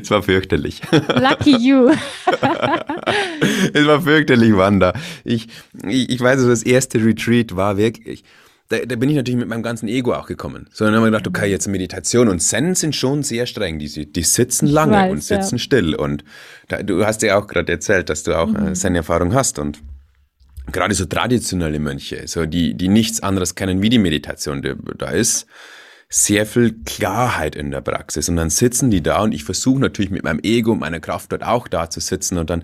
Es 0.02 0.12
war 0.12 0.22
fürchterlich. 0.22 0.82
Lucky 0.92 1.56
you. 1.58 1.90
es 3.74 3.86
war 3.86 4.02
fürchterlich, 4.02 4.56
Wanda. 4.56 4.94
Ich, 5.24 5.48
ich, 5.88 6.10
ich 6.10 6.20
weiß, 6.20 6.44
das 6.46 6.64
erste 6.64 7.04
Retreat 7.04 7.56
war 7.56 7.78
wirklich, 7.78 8.24
da, 8.72 8.86
da 8.86 8.96
bin 8.96 9.10
ich 9.10 9.16
natürlich 9.16 9.40
mit 9.40 9.50
meinem 9.50 9.64
ganzen 9.64 9.88
Ego 9.88 10.14
auch 10.14 10.28
gekommen. 10.28 10.68
So, 10.72 10.86
dann 10.86 10.96
haben 10.96 11.04
wir 11.04 11.12
gedacht, 11.12 11.28
okay, 11.28 11.50
jetzt 11.50 11.68
Meditation 11.68 12.30
und 12.30 12.40
Zen 12.40 12.74
sind 12.74 12.96
schon 12.96 13.22
sehr 13.22 13.46
streng. 13.46 13.80
Die, 13.80 14.12
die 14.12 14.24
sitzen 14.24 14.68
lange 14.68 14.94
weiß, 14.94 15.12
und 15.12 15.24
sitzen 15.24 15.56
ja. 15.56 15.60
still. 15.60 15.96
Und 15.96 16.24
da, 16.70 16.82
du 16.82 17.06
hast 17.06 17.22
ja 17.22 17.38
auch 17.38 17.48
gerade 17.48 17.72
erzählt, 17.72 18.10
dass 18.10 18.24
du 18.24 18.38
auch 18.38 18.54
äh, 18.54 18.70
mhm. 18.70 18.76
Zen-Erfahrung 18.76 19.34
hast 19.34 19.60
und 19.60 19.80
gerade 20.72 20.94
so 20.94 21.06
traditionelle 21.06 21.80
Mönche, 21.80 22.28
so 22.28 22.46
die, 22.46 22.74
die 22.76 22.88
nichts 22.88 23.22
anderes 23.22 23.56
kennen 23.56 23.82
wie 23.82 23.90
die 23.90 24.00
Meditation, 24.00 24.62
da 24.98 25.10
ist 25.10 25.48
sehr 26.14 26.46
viel 26.46 26.74
Klarheit 26.84 27.56
in 27.56 27.72
der 27.72 27.80
Praxis. 27.80 28.28
Und 28.28 28.36
dann 28.36 28.50
sitzen 28.50 28.92
die 28.92 29.02
da 29.02 29.24
und 29.24 29.32
ich 29.32 29.46
versuche 29.46 29.80
natürlich 29.80 30.12
mit 30.12 30.26
meinem 30.26 30.42
Ego 30.44 30.74
und 30.74 30.80
meiner 30.80 31.00
Kraft 31.00 31.32
dort 31.32 31.44
auch 31.44 31.70
da 31.70 31.90
zu 31.90 32.02
sitzen. 32.02 32.38
Und 32.38 32.50
dann 32.50 32.64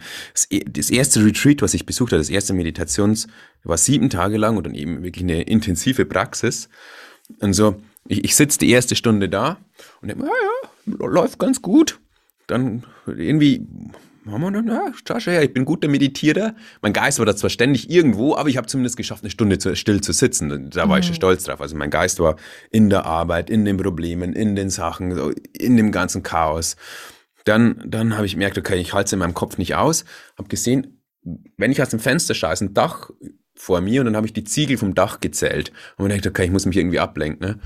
das 0.65 0.89
erste 0.89 1.23
Retreat, 1.23 1.61
was 1.61 1.73
ich 1.73 1.85
besucht 1.85 2.11
habe, 2.11 2.19
das 2.19 2.29
erste 2.29 2.53
Meditations, 2.53 3.27
war 3.63 3.77
sieben 3.77 4.09
Tage 4.09 4.37
lang 4.37 4.57
und 4.57 4.65
dann 4.65 4.75
eben 4.75 5.01
wirklich 5.01 5.23
eine 5.23 5.43
intensive 5.43 6.05
Praxis. 6.05 6.67
Und 7.39 7.53
so, 7.53 7.81
ich, 8.05 8.25
ich 8.25 8.35
sitze 8.35 8.59
die 8.59 8.69
erste 8.69 8.97
Stunde 8.97 9.29
da 9.29 9.57
und 10.01 10.09
denke, 10.09 10.25
ja, 10.25 10.31
ja, 10.99 11.07
läuft 11.07 11.39
ganz 11.39 11.61
gut. 11.61 12.01
Dann 12.47 12.83
irgendwie 13.05 13.65
her, 15.31 15.43
ich 15.43 15.53
bin 15.53 15.65
guter 15.65 15.87
Meditierer. 15.87 16.55
Mein 16.81 16.93
Geist 16.93 17.19
war 17.19 17.25
da 17.25 17.35
zwar 17.35 17.49
ständig 17.49 17.89
irgendwo, 17.89 18.35
aber 18.35 18.49
ich 18.49 18.57
habe 18.57 18.67
zumindest 18.67 18.97
geschafft, 18.97 19.23
eine 19.23 19.31
Stunde 19.31 19.57
zu, 19.57 19.75
still 19.75 20.01
zu 20.01 20.13
sitzen. 20.13 20.69
Da 20.69 20.87
war 20.89 20.95
mhm. 20.95 20.99
ich 20.99 21.05
schon 21.05 21.13
mhm. 21.13 21.17
stolz 21.17 21.43
drauf. 21.43 21.61
Also 21.61 21.75
mein 21.75 21.89
Geist 21.89 22.19
war 22.19 22.35
in 22.71 22.89
der 22.89 23.05
Arbeit, 23.05 23.49
in 23.49 23.65
den 23.65 23.77
Problemen, 23.77 24.33
in 24.33 24.55
den 24.55 24.69
Sachen, 24.69 25.33
in 25.53 25.77
dem 25.77 25.91
ganzen 25.91 26.23
Chaos. 26.23 26.75
Dann, 27.45 27.81
dann 27.85 28.15
habe 28.15 28.25
ich 28.25 28.33
gemerkt, 28.33 28.57
okay, 28.57 28.77
ich 28.77 28.93
halte 28.93 29.07
es 29.07 29.13
in 29.13 29.19
meinem 29.19 29.33
Kopf 29.33 29.57
nicht 29.57 29.75
aus. 29.75 30.03
Habe 30.37 30.49
gesehen, 30.49 31.01
wenn 31.57 31.71
ich 31.71 31.81
aus 31.81 31.89
dem 31.89 31.99
Fenster 31.99 32.33
schaue, 32.33 32.53
ist 32.53 32.61
ein 32.61 32.73
Dach 32.73 33.09
vor 33.55 33.81
mir 33.81 34.01
und 34.01 34.05
dann 34.05 34.15
habe 34.15 34.27
ich 34.27 34.33
die 34.33 34.43
Ziegel 34.43 34.77
vom 34.77 34.95
Dach 34.95 35.19
gezählt. 35.19 35.71
Und 35.97 36.09
dann 36.09 36.17
dachte, 36.17 36.29
okay, 36.29 36.45
ich 36.45 36.51
muss 36.51 36.65
mich 36.65 36.77
irgendwie 36.77 36.99
ablenken. 36.99 37.47
Ne? 37.47 37.59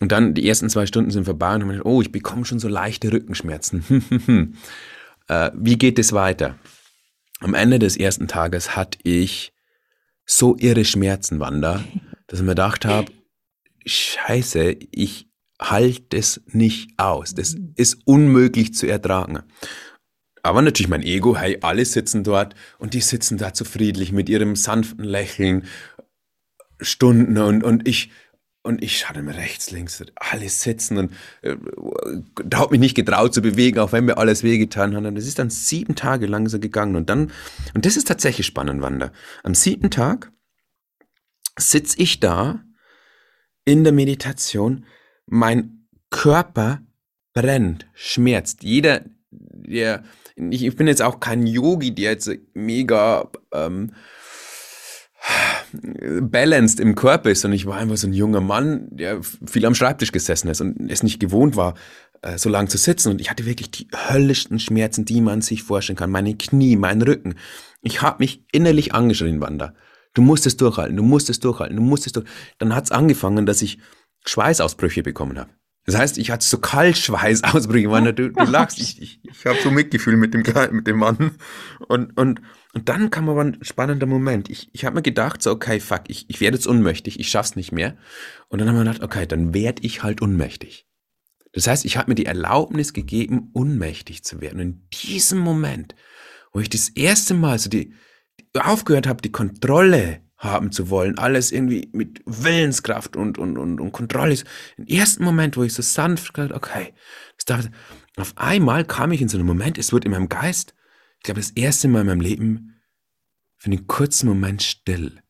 Und 0.00 0.12
dann 0.12 0.34
die 0.34 0.48
ersten 0.48 0.68
zwei 0.68 0.86
Stunden 0.86 1.10
sind 1.10 1.24
vorbei 1.24 1.54
und 1.54 1.60
dann 1.60 1.68
gedacht, 1.68 1.86
oh, 1.86 2.02
ich 2.02 2.12
bekomme 2.12 2.44
schon 2.44 2.58
so 2.58 2.68
leichte 2.68 3.12
Rückenschmerzen. 3.12 4.54
Äh, 5.28 5.50
wie 5.54 5.78
geht 5.78 5.98
es 5.98 6.12
weiter? 6.12 6.58
Am 7.40 7.54
Ende 7.54 7.78
des 7.78 7.96
ersten 7.96 8.28
Tages 8.28 8.76
hatte 8.76 8.98
ich 9.02 9.52
so 10.26 10.56
irre 10.58 10.84
Schmerzen, 10.84 11.40
Wanda, 11.40 11.84
dass 12.26 12.40
ich 12.40 12.44
mir 12.44 12.52
gedacht 12.52 12.84
habe, 12.84 13.12
scheiße, 13.84 14.76
ich 14.90 15.28
halte 15.60 16.16
es 16.16 16.40
nicht 16.46 16.90
aus. 16.98 17.34
Das 17.34 17.54
ist 17.76 17.98
unmöglich 18.04 18.74
zu 18.74 18.86
ertragen. 18.86 19.42
aber 20.42 20.60
natürlich 20.60 20.88
mein 20.88 21.02
Ego, 21.02 21.36
hey, 21.36 21.58
alle 21.62 21.84
sitzen 21.84 22.22
dort 22.22 22.54
und 22.78 22.92
die 22.92 23.00
sitzen 23.00 23.38
da 23.38 23.50
so 23.54 23.64
friedlich 23.64 24.12
mit 24.12 24.28
ihrem 24.28 24.56
sanften 24.56 25.04
Lächeln 25.04 25.64
Stunden 26.80 27.38
und, 27.38 27.62
und 27.62 27.88
ich, 27.88 28.10
und 28.64 28.82
ich 28.82 28.98
schaue 28.98 29.22
mir 29.22 29.36
rechts, 29.36 29.70
links, 29.70 30.02
alle 30.16 30.48
sitzen 30.48 30.96
und 30.96 31.12
äh, 31.42 31.56
da 32.44 32.60
hat 32.60 32.70
mich 32.70 32.80
nicht 32.80 32.94
getraut 32.94 33.34
zu 33.34 33.42
bewegen, 33.42 33.78
auch 33.78 33.92
wenn 33.92 34.06
mir 34.06 34.16
alles 34.16 34.42
wehgetan 34.42 34.96
hat. 34.96 35.04
Und 35.04 35.16
es 35.18 35.26
ist 35.26 35.38
dann 35.38 35.50
sieben 35.50 35.94
Tage 35.94 36.26
lang 36.26 36.48
so 36.48 36.58
gegangen. 36.58 36.96
Und 36.96 37.10
dann, 37.10 37.30
und 37.74 37.84
das 37.84 37.96
ist 37.96 38.08
tatsächlich 38.08 38.46
spannend, 38.46 38.80
Wanda. 38.80 39.12
Am 39.42 39.54
siebten 39.54 39.90
Tag 39.90 40.32
sitze 41.58 42.00
ich 42.00 42.20
da 42.20 42.64
in 43.66 43.84
der 43.84 43.92
Meditation, 43.92 44.86
mein 45.26 45.86
Körper 46.08 46.80
brennt, 47.34 47.86
schmerzt. 47.92 48.62
Jeder, 48.62 49.02
der 49.30 50.04
ich, 50.36 50.64
ich 50.64 50.76
bin 50.76 50.86
jetzt 50.86 51.02
auch 51.02 51.20
kein 51.20 51.46
Yogi, 51.46 51.94
der 51.94 52.12
jetzt 52.12 52.30
mega 52.54 53.30
ähm, 53.52 53.92
balanced 56.20 56.80
im 56.80 56.94
Körper 56.94 57.30
ist, 57.30 57.40
sondern 57.40 57.56
ich 57.56 57.66
war 57.66 57.76
einfach 57.76 57.96
so 57.96 58.06
ein 58.06 58.12
junger 58.12 58.40
Mann, 58.40 58.88
der 58.90 59.20
viel 59.22 59.64
am 59.66 59.74
Schreibtisch 59.74 60.12
gesessen 60.12 60.48
ist 60.48 60.60
und 60.60 60.90
es 60.90 61.02
nicht 61.02 61.20
gewohnt 61.20 61.56
war, 61.56 61.74
äh, 62.22 62.38
so 62.38 62.48
lange 62.48 62.68
zu 62.68 62.78
sitzen. 62.78 63.10
Und 63.10 63.20
ich 63.20 63.30
hatte 63.30 63.46
wirklich 63.46 63.70
die 63.70 63.88
höllischsten 64.08 64.58
Schmerzen, 64.58 65.04
die 65.04 65.20
man 65.20 65.40
sich 65.40 65.62
vorstellen 65.62 65.96
kann. 65.96 66.10
Meine 66.10 66.36
Knie, 66.36 66.76
mein 66.76 67.02
Rücken. 67.02 67.34
Ich 67.82 68.02
habe 68.02 68.22
mich 68.22 68.44
innerlich 68.52 68.94
angeschrien, 68.94 69.40
Wanda. 69.40 69.74
Du 70.14 70.22
musst 70.22 70.46
es 70.46 70.56
durchhalten, 70.56 70.96
du 70.96 71.02
musst 71.02 71.28
es 71.28 71.40
durchhalten, 71.40 71.76
du 71.76 71.82
musst 71.82 72.06
es 72.06 72.12
durch. 72.12 72.26
Dann 72.58 72.74
hat 72.74 72.84
es 72.84 72.92
angefangen, 72.92 73.46
dass 73.46 73.62
ich 73.62 73.78
Schweißausbrüche 74.26 75.02
bekommen 75.02 75.38
habe. 75.38 75.50
Das 75.86 75.96
heißt, 75.96 76.18
ich 76.18 76.30
hatte 76.30 76.46
so 76.46 76.58
Kaltschweißausbrüche. 76.58 77.88
Oh 77.88 78.00
du, 78.00 78.30
du 78.30 78.44
lachst, 78.44 78.80
ich, 78.80 79.02
ich, 79.02 79.20
ich 79.22 79.44
habe 79.44 79.58
so 79.62 79.70
Mitgefühl 79.70 80.16
mit 80.16 80.32
dem, 80.32 80.44
mit 80.70 80.86
dem 80.86 80.98
Mann. 80.98 81.32
Und, 81.88 82.18
und, 82.18 82.40
und 82.74 82.88
dann 82.88 83.10
kam 83.10 83.28
aber 83.28 83.42
ein 83.42 83.58
spannender 83.62 84.06
Moment. 84.06 84.50
Ich, 84.50 84.68
ich 84.72 84.84
habe 84.84 84.96
mir 84.96 85.02
gedacht, 85.02 85.42
so, 85.42 85.52
okay, 85.52 85.78
fuck, 85.78 86.02
ich, 86.08 86.28
ich 86.28 86.40
werde 86.40 86.56
jetzt 86.56 86.66
unmächtig, 86.66 87.20
ich 87.20 87.28
schaff's 87.28 87.54
nicht 87.54 87.70
mehr. 87.70 87.96
Und 88.48 88.58
dann 88.58 88.68
haben 88.68 88.76
wir 88.76 88.84
gedacht, 88.84 89.02
okay, 89.02 89.26
dann 89.26 89.54
werde 89.54 89.82
ich 89.84 90.02
halt 90.02 90.20
unmächtig. 90.20 90.86
Das 91.52 91.68
heißt, 91.68 91.84
ich 91.84 91.96
habe 91.96 92.10
mir 92.10 92.16
die 92.16 92.26
Erlaubnis 92.26 92.92
gegeben, 92.92 93.50
unmächtig 93.52 94.24
zu 94.24 94.40
werden. 94.40 94.60
Und 94.60 94.66
in 94.66 94.88
diesem 94.92 95.38
Moment, 95.38 95.94
wo 96.52 96.58
ich 96.58 96.68
das 96.68 96.88
erste 96.88 97.34
Mal 97.34 97.60
so 97.60 97.70
die, 97.70 97.94
die 98.40 98.60
aufgehört 98.60 99.06
habe, 99.06 99.22
die 99.22 99.32
Kontrolle 99.32 100.20
haben 100.36 100.72
zu 100.72 100.90
wollen, 100.90 101.16
alles 101.16 101.52
irgendwie 101.52 101.88
mit 101.92 102.22
Willenskraft 102.26 103.16
und, 103.16 103.38
und, 103.38 103.56
und, 103.56 103.80
und 103.80 103.92
Kontrolle. 103.92 104.36
Im 104.76 104.86
ersten 104.86 105.22
Moment, 105.22 105.56
wo 105.56 105.62
ich 105.62 105.72
so 105.72 105.82
sanft 105.82 106.34
gesagt 106.34 106.52
okay, 106.52 106.92
das 107.36 107.44
darf, 107.44 107.68
auf 108.16 108.34
einmal 108.36 108.84
kam 108.84 109.12
ich 109.12 109.22
in 109.22 109.28
so 109.28 109.38
einen 109.38 109.46
Moment, 109.46 109.78
es 109.78 109.92
wird 109.92 110.04
in 110.04 110.10
meinem 110.10 110.28
Geist, 110.28 110.73
ich 111.24 111.26
glaube, 111.26 111.40
das 111.40 111.52
erste 111.52 111.88
Mal 111.88 112.02
in 112.02 112.06
meinem 112.08 112.20
Leben 112.20 112.82
für 113.56 113.70
einen 113.70 113.86
kurzen 113.86 114.28
Moment 114.28 114.62
still. 114.62 115.22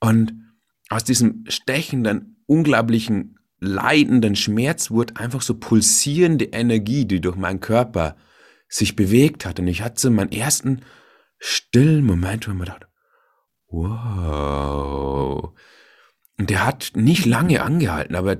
Und 0.00 0.34
aus 0.88 1.04
diesem 1.04 1.44
stechenden, 1.46 2.42
unglaublichen, 2.46 3.38
leidenden 3.60 4.34
Schmerz 4.34 4.90
wurde 4.90 5.14
einfach 5.18 5.40
so 5.40 5.54
pulsierende 5.54 6.46
Energie, 6.46 7.04
die 7.04 7.20
durch 7.20 7.36
meinen 7.36 7.60
Körper 7.60 8.16
sich 8.68 8.96
bewegt 8.96 9.46
hat. 9.46 9.60
Und 9.60 9.68
ich 9.68 9.82
hatte 9.82 10.10
meinen 10.10 10.32
ersten 10.32 10.82
stillen 11.38 12.04
Moment, 12.04 12.48
wo 12.48 12.50
ich 12.50 12.58
mir 12.58 12.64
dachte, 12.64 12.88
wow. 13.68 15.54
Und 16.38 16.50
der 16.50 16.66
hat 16.66 16.90
nicht 16.96 17.24
lange 17.24 17.62
angehalten, 17.62 18.16
aber 18.16 18.38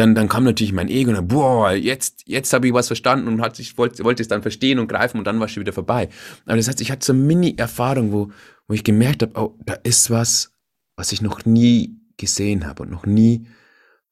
dann, 0.00 0.14
dann 0.14 0.28
kam 0.28 0.44
natürlich 0.44 0.72
mein 0.72 0.88
Ego 0.88 1.10
und 1.10 1.16
dann, 1.16 1.28
boah, 1.28 1.72
jetzt, 1.72 2.22
jetzt 2.26 2.52
habe 2.54 2.66
ich 2.66 2.72
was 2.72 2.86
verstanden 2.86 3.28
und 3.28 3.42
hat 3.42 3.54
sich, 3.54 3.76
wollte, 3.76 4.02
wollte 4.02 4.22
es 4.22 4.28
dann 4.28 4.40
verstehen 4.40 4.78
und 4.78 4.88
greifen 4.88 5.18
und 5.18 5.24
dann 5.26 5.38
war 5.38 5.46
es 5.46 5.52
schon 5.52 5.60
wieder 5.60 5.74
vorbei. 5.74 6.08
Aber 6.46 6.56
das 6.56 6.68
heißt, 6.68 6.80
ich 6.80 6.90
hatte 6.90 7.04
so 7.04 7.12
eine 7.12 7.22
Mini-Erfahrung, 7.22 8.10
wo, 8.10 8.30
wo 8.66 8.74
ich 8.74 8.82
gemerkt 8.82 9.22
habe, 9.22 9.38
oh, 9.38 9.58
da 9.66 9.74
ist 9.74 10.10
was, 10.10 10.54
was 10.96 11.12
ich 11.12 11.20
noch 11.20 11.44
nie 11.44 12.00
gesehen 12.16 12.66
habe 12.66 12.82
und 12.82 12.90
noch 12.90 13.04
nie 13.04 13.46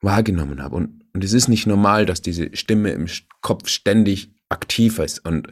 wahrgenommen 0.02 0.62
habe. 0.62 0.76
Und, 0.76 1.04
und 1.14 1.24
es 1.24 1.32
ist 1.32 1.48
nicht 1.48 1.66
normal, 1.66 2.04
dass 2.04 2.20
diese 2.20 2.54
Stimme 2.54 2.90
im 2.90 3.06
Kopf 3.40 3.68
ständig 3.68 4.30
aktiv 4.50 4.98
ist 4.98 5.24
und, 5.24 5.48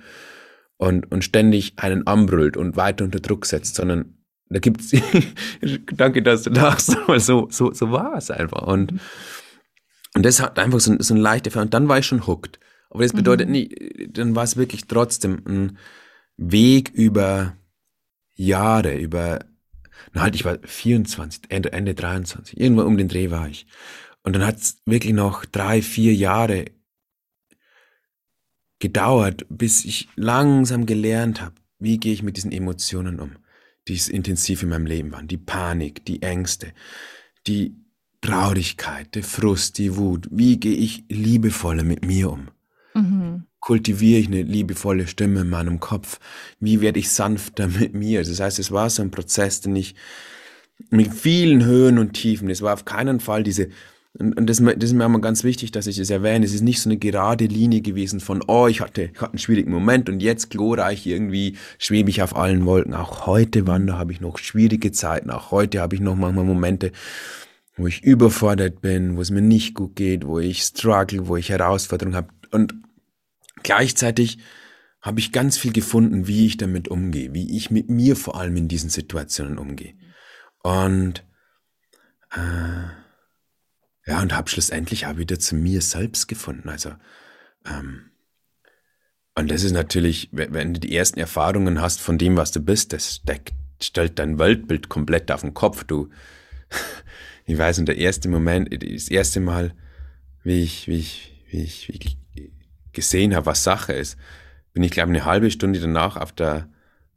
und, 0.77 1.11
und 1.11 1.25
ständig 1.25 1.75
einen 1.79 2.07
anbrüllt 2.07 2.59
und 2.59 2.77
weiter 2.77 3.05
unter 3.05 3.21
Druck 3.21 3.47
setzt, 3.47 3.75
sondern 3.75 4.19
da 4.51 4.59
gibt's, 4.59 4.93
danke, 5.97 6.23
dass 6.23 6.43
du 6.43 6.51
lachst, 6.51 6.95
aber 7.05 7.21
so, 7.21 7.49
so, 7.51 7.73
so 7.73 7.91
war 7.91 8.17
es 8.17 8.31
einfach. 8.31 8.63
Und, 8.67 9.01
und 10.17 10.23
das 10.25 10.41
hat 10.41 10.59
einfach 10.59 10.81
so, 10.81 10.97
so 10.99 11.13
ein 11.13 11.21
leichter 11.21 11.51
Fall. 11.51 11.65
Und 11.65 11.75
dann 11.75 11.89
war 11.89 11.99
ich 11.99 12.07
schon 12.07 12.27
hooked. 12.27 12.59
Aber 12.89 13.03
das 13.03 13.13
bedeutet 13.13 13.49
mhm. 13.49 13.53
nie, 13.53 14.09
dann 14.11 14.35
war 14.35 14.45
es 14.45 14.57
wirklich 14.57 14.87
trotzdem 14.87 15.43
ein 15.47 15.79
Weg 16.39 16.89
über 16.95 17.55
Jahre, 18.35 18.97
über, 18.97 19.45
na 20.15 20.23
halt, 20.23 20.35
ich 20.35 20.47
war 20.47 20.57
24, 20.65 21.43
Ende, 21.51 21.71
Ende 21.71 21.95
23, 21.95 22.59
irgendwo 22.59 22.85
um 22.85 22.97
den 22.97 23.09
Dreh 23.09 23.31
war 23.31 23.47
ich. 23.47 23.67
Und 24.23 24.35
dann 24.35 24.47
hat 24.47 24.57
es 24.57 24.79
wirklich 24.87 25.13
noch 25.13 25.45
drei, 25.45 25.83
vier 25.83 26.15
Jahre 26.15 26.65
gedauert, 28.79 29.45
bis 29.51 29.85
ich 29.85 30.09
langsam 30.17 30.87
gelernt 30.87 31.43
habe, 31.43 31.57
wie 31.79 31.99
gehe 31.99 32.15
ich 32.15 32.23
mit 32.23 32.39
diesen 32.39 32.53
Emotionen 32.53 33.21
um 33.21 33.33
die 33.87 34.01
intensiv 34.11 34.63
in 34.63 34.71
meinem 34.71 34.87
Leben 34.87 35.13
waren. 35.13 35.29
Die 35.29 35.37
Panik, 35.37 36.07
die 36.07 36.23
Ängste, 36.23 36.73
die 37.47 37.86
Traurigkeit, 38.21 39.15
der 39.15 39.23
Frust, 39.23 39.79
die 39.79 39.97
Wut. 39.97 40.29
Wie 40.31 40.59
gehe 40.59 40.77
ich 40.77 41.05
liebevoller 41.09 41.85
mit 41.85 42.05
mir 42.05 42.31
um? 42.31 42.49
Mhm. 42.95 43.45
Kultiviere 43.61 44.21
ich 44.21 44.27
eine 44.29 44.43
liebevolle 44.43 45.07
Stimme 45.07 45.41
in 45.41 45.51
meinem 45.51 45.81
Kopf? 45.81 46.21
Wie 46.61 46.81
werde 46.81 46.99
ich 46.99 47.11
sanfter 47.11 47.69
mit 47.69 47.95
mir? 47.95 48.23
Das 48.23 48.41
heißt, 48.41 48.59
es 48.59 48.71
war 48.71 48.91
so 48.91 49.03
ein 49.03 49.11
Prozess, 49.11 49.61
den 49.61 49.77
ich 49.77 49.95
mit 50.91 51.13
vielen 51.13 51.65
Höhen 51.65 51.99
und 51.99 52.13
Tiefen, 52.13 52.51
es 52.51 52.63
war 52.63 52.75
auf 52.75 52.85
keinen 52.85 53.21
Fall 53.21 53.43
diese 53.43 53.69
und, 54.19 54.49
das, 54.49 54.63
das, 54.63 54.91
ist 54.91 54.93
mir 54.95 55.05
immer 55.05 55.21
ganz 55.21 55.45
wichtig, 55.45 55.73
dass 55.73 55.87
ich 55.87 55.97
das 55.99 56.09
erwähne. 56.09 56.45
Es 56.47 56.55
ist 56.55 56.63
nicht 56.63 56.81
so 56.81 56.89
eine 56.89 56.97
gerade 56.97 57.45
Linie 57.45 57.83
gewesen 57.83 58.21
von, 58.21 58.43
oh, 58.47 58.67
ich 58.67 58.81
hatte, 58.81 59.11
ich 59.13 59.21
hatte 59.21 59.33
einen 59.33 59.39
schwierigen 59.39 59.71
Moment 59.71 60.09
und 60.09 60.21
jetzt 60.21 60.51
glorreich 60.51 61.07
irgendwie 61.07 61.57
schwebe 61.79 62.09
ich 62.09 62.23
auf 62.23 62.35
allen 62.35 62.65
Wolken. 62.65 62.95
Auch 62.95 63.27
heute, 63.27 63.67
Wander, 63.67 63.99
habe 63.99 64.13
ich 64.13 64.21
noch 64.21 64.39
schwierige 64.39 64.91
Zeiten. 64.91 65.31
Auch 65.31 65.51
heute 65.51 65.81
habe 65.81 65.95
ich 65.95 66.01
noch 66.01 66.17
manchmal 66.17 66.45
Momente, 66.45 66.93
wo 67.77 67.87
ich 67.87 68.03
überfordert 68.03 68.81
bin, 68.81 69.17
wo 69.17 69.21
es 69.21 69.31
mir 69.31 69.43
nicht 69.43 69.75
gut 69.75 69.97
geht, 69.97 70.27
wo 70.27 70.39
ich 70.39 70.63
struggle, 70.63 71.29
wo 71.29 71.37
ich 71.37 71.51
Herausforderungen 71.51 72.17
habe. 72.17 72.29
Und 72.51 72.75
gleichzeitig 73.63 74.39
habe 75.03 75.21
ich 75.21 75.31
ganz 75.31 75.59
viel 75.59 75.73
gefunden, 75.73 76.27
wie 76.27 76.47
ich 76.47 76.57
damit 76.57 76.89
umgehe, 76.89 77.35
wie 77.35 77.57
ich 77.57 77.71
mit 77.71 77.91
mir 77.91 78.17
vor 78.17 78.41
allem 78.41 78.57
in 78.57 78.69
diesen 78.69 78.91
Situationen 78.91 79.59
umgehe. 79.59 79.95
Und 80.63 81.25
äh, 82.33 82.89
ja, 84.07 84.23
und 84.23 84.35
habe 84.35 84.49
schlussendlich 84.49 85.07
auch 85.07 85.17
wieder 85.17 85.39
zu 85.39 85.55
mir 85.55 85.83
selbst 85.83 86.29
gefunden. 86.29 86.69
Also, 86.69 86.93
ähm, 87.67 88.11
und 89.35 89.51
das 89.51 89.65
ist 89.65 89.73
natürlich, 89.73 90.31
wenn 90.33 90.73
du 90.73 90.81
die 90.81 90.97
ersten 90.97 91.21
Erfahrungen 91.21 91.81
hast 91.81 92.01
von 92.01 92.17
dem, 92.17 92.37
was 92.37 92.53
du 92.53 92.61
bist, 92.61 92.93
das 92.93 93.23
deckt, 93.23 93.53
stellt 93.83 94.19
dein 94.19 94.39
Weltbild 94.39 94.89
komplett 94.89 95.31
auf 95.31 95.43
den 95.43 95.53
Kopf. 95.53 95.85
Du, 95.85 96.09
ich 97.47 97.57
weiß, 97.57 97.79
und 97.79 97.87
der 97.87 97.97
erste 97.97 98.29
Moment, 98.29 98.69
das 98.73 99.09
erste 99.09 99.41
Mal, 99.41 99.73
wie 100.43 100.63
ich, 100.63 100.89
wie 100.89 100.99
ich, 100.99 101.43
wie 101.51 101.63
ich, 101.63 101.89
wie 101.89 101.93
ich 101.93 102.17
gesehen 102.93 103.35
habe, 103.35 103.47
was 103.47 103.65
Sache 103.65 103.93
ist, 103.93 104.19
bin 104.73 104.83
ich, 104.83 104.91
glaube 104.91 105.11
eine 105.11 105.25
halbe 105.25 105.51
Stunde 105.51 105.81
danach 105.81 106.17
auf 106.17 106.33
der, 106.33 106.69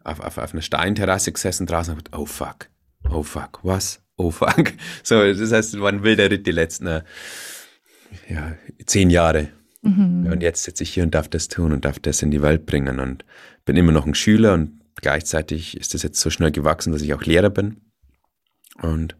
auf, 0.03 0.19
auf, 0.19 0.37
auf 0.37 0.53
einer 0.53 0.61
Steinterrasse 0.61 1.31
gesessen 1.31 1.67
draußen 1.67 1.93
und 1.93 2.05
gedacht, 2.05 2.19
oh 2.19 2.25
fuck, 2.25 2.69
oh 3.09 3.23
fuck, 3.23 3.59
was? 3.63 4.01
oh 4.19 4.31
fuck. 4.31 4.73
So, 5.03 5.21
das 5.23 5.51
heißt, 5.51 5.73
es 5.73 5.79
war 5.79 5.89
ein 5.89 6.03
wilder 6.03 6.29
Ritt 6.29 6.45
die 6.45 6.51
letzten 6.51 6.87
äh, 6.87 7.01
ja, 8.27 8.55
zehn 8.85 9.09
Jahre. 9.09 9.49
Mhm. 9.81 10.27
Und 10.31 10.43
jetzt 10.43 10.63
sitze 10.63 10.83
ich 10.83 10.93
hier 10.93 11.03
und 11.03 11.15
darf 11.15 11.29
das 11.29 11.47
tun 11.47 11.71
und 11.71 11.85
darf 11.85 11.99
das 11.99 12.21
in 12.21 12.31
die 12.31 12.41
Welt 12.41 12.65
bringen 12.65 12.99
und 12.99 13.25
bin 13.65 13.77
immer 13.77 13.93
noch 13.93 14.05
ein 14.05 14.15
Schüler 14.15 14.53
und 14.53 14.81
gleichzeitig 14.95 15.77
ist 15.77 15.93
das 15.93 16.03
jetzt 16.03 16.19
so 16.19 16.29
schnell 16.29 16.51
gewachsen, 16.51 16.91
dass 16.91 17.01
ich 17.01 17.13
auch 17.13 17.23
Lehrer 17.23 17.49
bin 17.49 17.77
und 18.81 19.15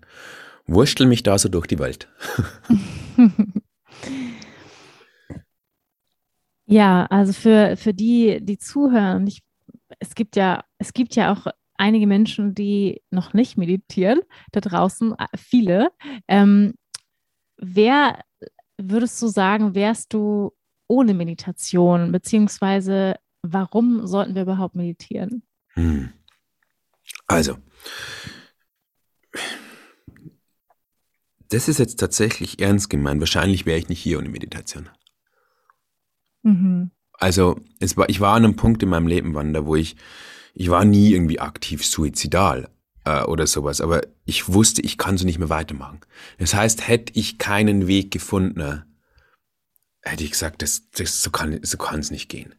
wurschtel 0.71 1.08
mich 1.08 1.23
da 1.23 1.38
so 1.38 1.49
durch 1.49 1.67
die 1.67 1.79
Welt. 1.79 2.08
ja, 6.65 7.05
also 7.08 7.34
für, 7.34 7.75
für 7.77 7.93
die, 7.93 8.39
die 8.41 8.58
zuhören, 8.58 9.27
ich, 9.27 9.41
es 9.99 10.15
gibt 10.15 10.36
ja, 10.36 10.63
es 10.77 10.93
gibt 10.93 11.15
ja 11.15 11.34
auch 11.34 11.47
einige 11.77 12.08
Menschen, 12.08 12.53
die 12.53 13.01
noch 13.10 13.34
nicht 13.34 13.58
meditieren, 13.58 14.21
da 14.51 14.60
draußen 14.60 15.13
äh, 15.17 15.25
viele. 15.36 15.91
Ähm, 16.27 16.73
wer 17.58 18.21
würdest 18.77 19.21
du 19.21 19.27
sagen, 19.27 19.75
wärst 19.75 20.13
du 20.13 20.53
ohne 20.88 21.13
Meditation, 21.13 22.12
beziehungsweise 22.12 23.15
warum 23.41 24.05
sollten 24.08 24.36
wir 24.36 24.41
überhaupt 24.43 24.75
meditieren? 24.75 25.43
Hm. 25.73 26.10
Also, 27.27 27.58
das 31.50 31.68
ist 31.68 31.80
jetzt 31.80 32.00
tatsächlich 32.00 32.62
ernst 32.62 32.90
gemeint. 32.90 33.20
Wahrscheinlich 33.20 33.66
wäre 33.66 33.78
ich 33.78 33.90
nicht 33.90 34.02
hier 34.02 34.20
ohne 34.20 34.30
Meditation. 34.30 34.90
Mhm. 36.44 36.92
Also 37.14 37.60
es 37.80 37.98
war, 37.98 38.10
ich 38.10 38.22
war 38.22 38.36
an 38.36 38.46
einem 38.46 38.56
Punkt 38.56 38.82
in 38.82 38.90
meinem 38.90 39.08
Leben, 39.08 39.34
Wanda, 39.34 39.66
wo 39.66 39.76
ich, 39.76 39.96
ich 40.54 40.70
war 40.70 40.86
nie 40.86 41.12
irgendwie 41.12 41.40
aktiv 41.40 41.86
suizidal 41.86 42.70
äh, 43.04 43.24
oder 43.24 43.46
sowas, 43.46 43.82
aber 43.82 44.02
ich 44.26 44.48
wusste, 44.50 44.82
ich 44.82 44.98
kann 44.98 45.18
so 45.18 45.26
nicht 45.26 45.40
mehr 45.40 45.50
weitermachen. 45.50 46.00
Das 46.38 46.54
heißt, 46.54 46.88
hätte 46.88 47.14
ich 47.16 47.38
keinen 47.38 47.88
Weg 47.88 48.12
gefunden, 48.12 48.84
hätte 50.02 50.24
ich 50.24 50.32
gesagt, 50.32 50.62
das, 50.62 50.90
das 50.92 51.22
so 51.22 51.30
kann 51.30 51.60
so 51.64 51.78
kann 51.78 52.00
es 52.00 52.12
nicht 52.12 52.30
gehen. 52.30 52.56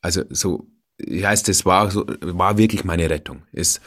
Also 0.00 0.24
so 0.30 0.66
heißt, 1.00 1.48
das 1.48 1.64
war 1.64 1.90
so 1.90 2.06
war 2.20 2.58
wirklich 2.58 2.84
meine 2.84 3.08
Rettung. 3.08 3.42
Ist 3.52 3.80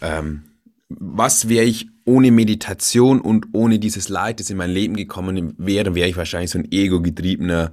ähm, 0.00 0.45
was 0.88 1.48
wäre 1.48 1.64
ich 1.64 1.88
ohne 2.04 2.30
Meditation 2.30 3.20
und 3.20 3.48
ohne 3.52 3.78
dieses 3.78 4.08
Leid, 4.08 4.40
das 4.40 4.50
in 4.50 4.56
mein 4.56 4.70
Leben 4.70 4.96
gekommen 4.96 5.54
wäre, 5.58 5.94
wäre 5.94 6.08
ich 6.08 6.16
wahrscheinlich 6.16 6.50
so 6.50 6.58
ein 6.58 6.70
ego-getriebener, 6.70 7.72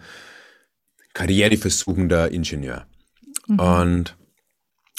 karriereversuchender 1.13 2.31
Ingenieur. 2.31 2.87
Mhm. 3.47 3.59
Und 3.59 4.17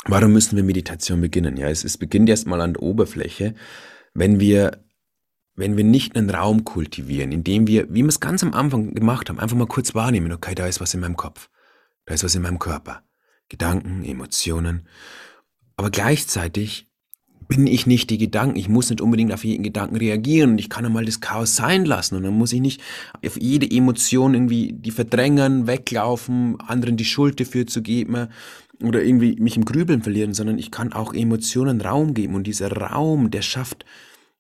warum 0.05 0.33
müssen 0.33 0.57
wir 0.57 0.63
Meditation 0.63 1.21
beginnen? 1.21 1.57
Ja, 1.57 1.69
es, 1.69 1.83
es 1.83 1.99
beginnt 1.99 2.29
erstmal 2.29 2.61
an 2.61 2.75
der 2.75 2.83
Oberfläche, 2.83 3.55
wenn 4.15 4.39
wir 4.39 4.85
wenn 5.57 5.77
wir 5.77 5.85
nicht 5.85 6.17
einen 6.17 6.31
Raum 6.31 6.65
kultivieren, 6.65 7.31
indem 7.31 7.67
wir, 7.67 7.89
wie 7.89 8.03
wir 8.03 8.09
es 8.09 8.21
ganz 8.21 8.43
am 8.43 8.55
Anfang 8.55 8.93
gemacht 8.95 9.29
haben, 9.29 9.39
einfach 9.39 9.57
mal 9.57 9.69
kurz 9.69 9.95
wahrnehmen, 9.95 10.33
okay, 10.33 10.55
da 10.55 10.67
ist 10.67 10.81
was 10.81 10.95
in 10.95 11.01
meinem 11.01 11.17
Kopf, 11.17 11.49
da 12.07 12.15
ist 12.15 12.25
was 12.25 12.35
in 12.35 12.43
meinem 12.43 12.59
Körper, 12.59 13.05
Gedanken, 13.49 14.05
Emotionen, 14.05 14.89
aber 15.77 15.91
gleichzeitig 15.91 16.91
bin 17.49 17.67
ich 17.67 17.87
nicht 17.87 18.11
die 18.11 18.19
Gedanken. 18.19 18.57
Ich 18.57 18.69
muss 18.69 18.91
nicht 18.91 19.01
unbedingt 19.01 19.33
auf 19.33 19.45
jeden 19.45 19.63
Gedanken 19.63 19.97
reagieren 19.97 20.53
und 20.53 20.59
ich 20.59 20.71
kann 20.71 20.85
einmal 20.85 21.05
das 21.05 21.21
Chaos 21.21 21.57
sein 21.57 21.85
lassen 21.85 22.17
und 22.17 22.23
dann 22.23 22.35
muss 22.35 22.53
ich 22.53 22.61
nicht 22.61 22.81
auf 23.25 23.41
jede 23.41 23.71
Emotion 23.71 24.35
irgendwie 24.35 24.73
die 24.73 24.91
verdrängen, 24.91 25.67
weglaufen, 25.67 26.59
anderen 26.61 26.97
die 26.97 27.05
Schuld 27.05 27.41
dafür 27.41 27.67
zu 27.67 27.83
geben 27.83 28.29
oder 28.83 29.03
irgendwie 29.03 29.37
mich 29.41 29.57
im 29.57 29.65
Grübeln 29.65 30.03
verlieren, 30.03 30.35
sondern 30.35 30.59
ich 30.59 30.71
kann 30.71 30.93
auch 30.93 31.15
Emotionen 31.15 31.81
Raum 31.81 32.15
geben 32.15 32.35
und 32.35 32.47
dieser 32.47 32.73
Raum, 32.73 33.31
der 33.31 33.43
schafft 33.43 33.85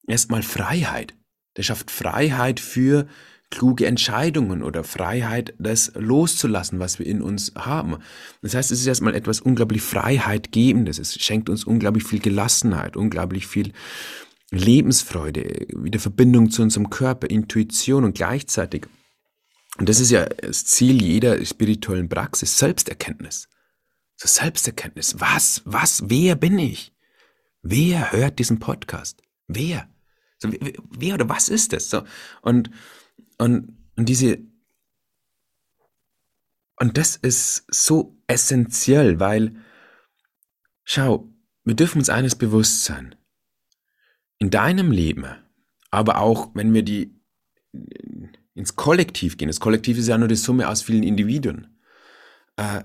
erstmal 0.06 0.42
Freiheit. 0.42 1.14
Der 1.56 1.62
schafft 1.62 1.90
Freiheit 1.90 2.60
für 2.60 3.06
kluge 3.54 3.86
Entscheidungen 3.86 4.62
oder 4.62 4.82
Freiheit, 4.82 5.54
das 5.58 5.92
loszulassen, 5.94 6.80
was 6.80 6.98
wir 6.98 7.06
in 7.06 7.22
uns 7.22 7.52
haben. 7.54 7.98
Das 8.42 8.54
heißt, 8.54 8.72
es 8.72 8.80
ist 8.80 8.86
erstmal 8.86 9.14
etwas 9.14 9.40
unglaublich 9.40 9.80
Freiheitgebendes. 9.80 10.98
Es 10.98 11.14
schenkt 11.14 11.48
uns 11.48 11.62
unglaublich 11.64 12.02
viel 12.02 12.18
Gelassenheit, 12.18 12.96
unglaublich 12.96 13.46
viel 13.46 13.72
Lebensfreude, 14.50 15.68
wieder 15.72 16.00
Verbindung 16.00 16.50
zu 16.50 16.62
unserem 16.62 16.90
Körper, 16.90 17.30
Intuition 17.30 18.04
und 18.04 18.16
gleichzeitig, 18.16 18.86
und 19.78 19.88
das 19.88 20.00
ist 20.00 20.10
ja 20.10 20.26
das 20.26 20.66
Ziel 20.66 21.02
jeder 21.02 21.44
spirituellen 21.44 22.08
Praxis, 22.08 22.58
Selbsterkenntnis. 22.58 23.48
So 24.16 24.28
Selbsterkenntnis. 24.28 25.16
Was, 25.18 25.62
was, 25.64 26.04
wer 26.06 26.36
bin 26.36 26.58
ich? 26.58 26.92
Wer 27.62 28.12
hört 28.12 28.38
diesen 28.38 28.58
Podcast? 28.58 29.22
Wer? 29.48 29.88
So, 30.38 30.50
wer 30.90 31.14
oder 31.14 31.28
was 31.28 31.48
ist 31.48 31.72
das? 31.72 31.90
So, 31.90 32.02
und 32.42 32.70
und, 33.38 33.76
und 33.96 34.08
diese, 34.08 34.38
und 36.76 36.98
das 36.98 37.16
ist 37.16 37.64
so 37.72 38.18
essentiell, 38.26 39.20
weil, 39.20 39.56
schau, 40.84 41.28
wir 41.64 41.74
dürfen 41.74 41.98
uns 41.98 42.10
eines 42.10 42.36
bewusst 42.36 42.84
sein. 42.84 43.14
In 44.38 44.50
deinem 44.50 44.90
Leben, 44.90 45.26
aber 45.90 46.18
auch 46.18 46.50
wenn 46.54 46.74
wir 46.74 46.82
die 46.82 47.18
ins 48.54 48.76
Kollektiv 48.76 49.36
gehen, 49.36 49.48
das 49.48 49.60
Kollektiv 49.60 49.98
ist 49.98 50.08
ja 50.08 50.18
nur 50.18 50.28
die 50.28 50.36
Summe 50.36 50.68
aus 50.68 50.82
vielen 50.82 51.02
Individuen. 51.02 51.78
Äh, 52.56 52.84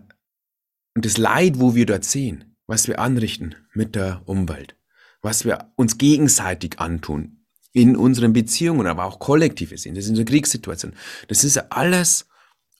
und 0.95 1.05
das 1.05 1.17
Leid, 1.17 1.59
wo 1.59 1.75
wir 1.75 1.85
dort 1.85 2.03
sehen, 2.03 2.55
was 2.65 2.87
wir 2.87 2.99
anrichten 2.99 3.55
mit 3.73 3.95
der 3.95 4.21
Umwelt, 4.25 4.75
was 5.21 5.45
wir 5.45 5.71
uns 5.75 5.97
gegenseitig 5.97 6.79
antun, 6.79 7.38
in 7.73 7.95
unseren 7.95 8.33
Beziehungen, 8.33 8.87
aber 8.87 9.05
auch 9.05 9.19
kollektive 9.19 9.77
sind. 9.77 9.95
Das 9.95 10.05
ist 10.05 10.11
eine 10.11 10.25
Kriegssituation. 10.25 10.93
Das 11.27 11.43
ist 11.43 11.57
alles 11.71 12.27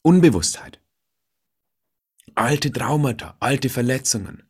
Unbewusstheit. 0.01 0.79
Alte 2.35 2.71
Traumata, 2.71 3.35
alte 3.39 3.69
Verletzungen. 3.69 4.43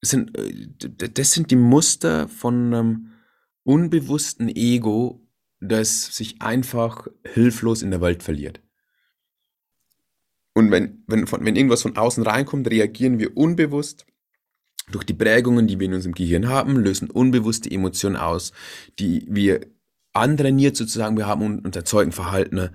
Das 0.00 0.10
sind, 0.10 0.36
äh, 0.36 1.08
das 1.10 1.32
sind 1.32 1.50
die 1.50 1.56
Muster 1.56 2.28
von 2.28 2.72
einem 2.74 3.12
unbewussten 3.64 4.48
Ego, 4.48 5.26
das 5.60 6.16
sich 6.16 6.40
einfach 6.40 7.06
hilflos 7.24 7.82
in 7.82 7.90
der 7.90 8.00
Welt 8.00 8.22
verliert. 8.22 8.60
Und 10.54 10.70
wenn, 10.70 11.04
wenn, 11.06 11.30
wenn 11.30 11.56
irgendwas 11.56 11.82
von 11.82 11.96
außen 11.96 12.22
reinkommt, 12.24 12.68
reagieren 12.68 13.18
wir 13.18 13.36
unbewusst 13.36 14.06
durch 14.90 15.04
die 15.04 15.14
Prägungen, 15.14 15.66
die 15.66 15.78
wir 15.78 15.86
in 15.86 15.94
unserem 15.94 16.14
Gehirn 16.14 16.48
haben, 16.48 16.76
lösen 16.76 17.10
unbewusste 17.10 17.70
Emotionen 17.70 18.16
aus, 18.16 18.52
die 18.98 19.26
wir 19.28 19.60
antrainiert 20.12 20.76
sozusagen 20.76 21.16
wir 21.16 21.26
haben 21.26 21.42
und, 21.42 21.64
und 21.64 21.76
erzeugen 21.76 22.12
Verhalten, 22.12 22.70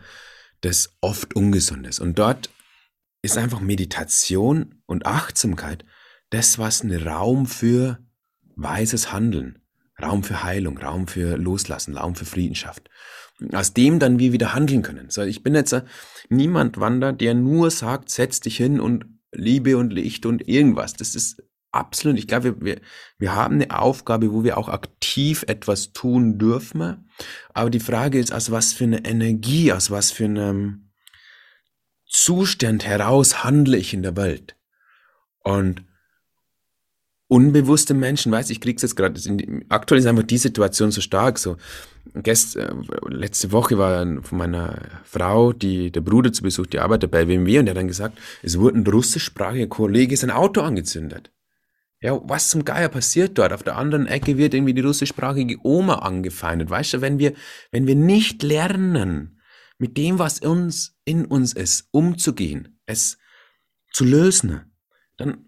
das 0.62 0.96
oft 1.02 1.36
ungesund 1.36 1.88
ist. 1.88 2.00
Und 2.00 2.20
dort 2.20 2.50
ist 3.22 3.38
einfach 3.38 3.60
Meditation 3.60 4.82
und 4.86 5.06
Achtsamkeit 5.06 5.86
das, 6.30 6.58
was 6.58 6.82
einen 6.82 7.06
Raum 7.08 7.46
für 7.46 8.00
weises 8.56 9.12
Handeln, 9.12 9.60
Raum 10.02 10.24
für 10.24 10.44
Heilung, 10.44 10.78
Raum 10.78 11.08
für 11.08 11.38
Loslassen, 11.38 11.98
Raum 11.98 12.16
für 12.16 12.26
Frieden 12.26 12.56
schafft. 12.56 12.90
Aus 13.52 13.74
dem 13.74 14.00
dann 14.00 14.20
wir 14.20 14.32
wieder 14.32 14.54
handeln 14.54 14.84
können. 14.84 15.10
So, 15.10 15.22
ich 15.24 15.44
bin 15.44 15.56
jetzt 15.56 15.76
niemand 16.30 16.80
Wander, 16.80 17.14
der 17.14 17.34
nur 17.34 17.72
sagt, 17.72 18.10
setz 18.10 18.40
dich 18.40 18.58
hin 18.58 18.80
und 18.80 19.06
Liebe 19.32 19.78
und 19.78 19.92
Licht 19.92 20.26
und 20.26 20.48
irgendwas. 20.48 20.94
Das 20.94 21.16
ist 21.16 21.42
absolut, 21.74 22.18
ich 22.18 22.28
glaube, 22.28 22.62
wir, 22.62 22.80
wir 23.18 23.36
haben 23.36 23.56
eine 23.56 23.78
Aufgabe, 23.78 24.32
wo 24.32 24.44
wir 24.44 24.58
auch 24.58 24.70
aktiv 24.70 25.44
etwas 25.48 25.92
tun 25.94 26.38
dürfen. 26.38 27.10
Aber 27.54 27.70
die 27.70 27.80
Frage 27.80 28.20
ist, 28.20 28.34
aus 28.34 28.52
was 28.52 28.74
für 28.74 28.86
eine 28.86 29.06
Energie, 29.06 29.72
aus 29.72 29.92
was 29.92 30.12
für 30.12 30.26
einem 30.26 30.92
Zustand 32.06 32.86
heraus 32.86 33.44
handle 33.44 33.78
ich 33.78 33.94
in 33.94 34.04
der 34.04 34.16
Welt. 34.16 34.56
Und 35.44 35.84
unbewusste 37.28 37.96
Menschen, 37.96 38.32
weiß 38.32 38.52
ich, 38.52 38.62
krieg's 38.62 38.84
jetzt 38.84 38.96
gerade, 38.96 39.20
aktuell 39.70 40.00
ist 40.00 40.06
einfach 40.06 40.24
die 40.24 40.38
Situation 40.38 40.92
so 40.92 41.02
stark, 41.02 41.40
so, 41.40 41.58
Gest, 42.16 42.58
äh, 42.58 42.72
letzte 43.08 43.52
Woche 43.52 43.78
war 43.78 44.06
von 44.22 44.38
meiner 44.38 44.78
Frau, 45.04 45.52
die, 45.52 45.92
der 45.92 46.02
Bruder 46.02 46.32
zu 46.32 46.44
Besuch, 46.44 46.68
die 46.68 46.80
arbeitet 46.80 47.10
bei 47.10 47.26
BMW 47.26 47.60
und 47.60 47.66
der 47.66 47.74
hat 47.74 47.80
dann 47.80 47.88
gesagt, 47.88 48.20
es 48.44 48.60
wurde 48.60 48.78
ein 48.78 48.86
russischsprachiger 48.86 49.68
Kollege 49.68 50.16
sein 50.16 50.30
Auto 50.30 50.62
angezündet. 50.62 51.33
Ja, 52.04 52.20
was 52.26 52.50
zum 52.50 52.66
Geier 52.66 52.90
passiert 52.90 53.38
dort? 53.38 53.54
Auf 53.54 53.64
der 53.64 53.78
anderen 53.78 54.08
Ecke 54.08 54.38
wird 54.38 54.54
irgendwie 54.54 54.74
die 54.74 54.82
russischsprachige 54.82 55.58
Oma 55.64 56.00
angefeindet. 56.00 56.70
Weißt 56.70 56.96
du, 56.96 57.02
wenn 57.02 57.18
wir, 57.18 57.32
wenn 57.72 57.88
wir 57.88 57.96
nicht 57.96 58.44
lernen, 58.44 59.40
mit 59.78 59.96
dem, 59.96 60.20
was 60.20 60.40
uns 60.40 60.98
in 61.06 61.24
uns 61.24 61.54
ist, 61.54 61.88
umzugehen, 61.92 62.78
es 62.86 63.18
zu 63.94 64.04
lösen, 64.04 64.74
dann 65.16 65.46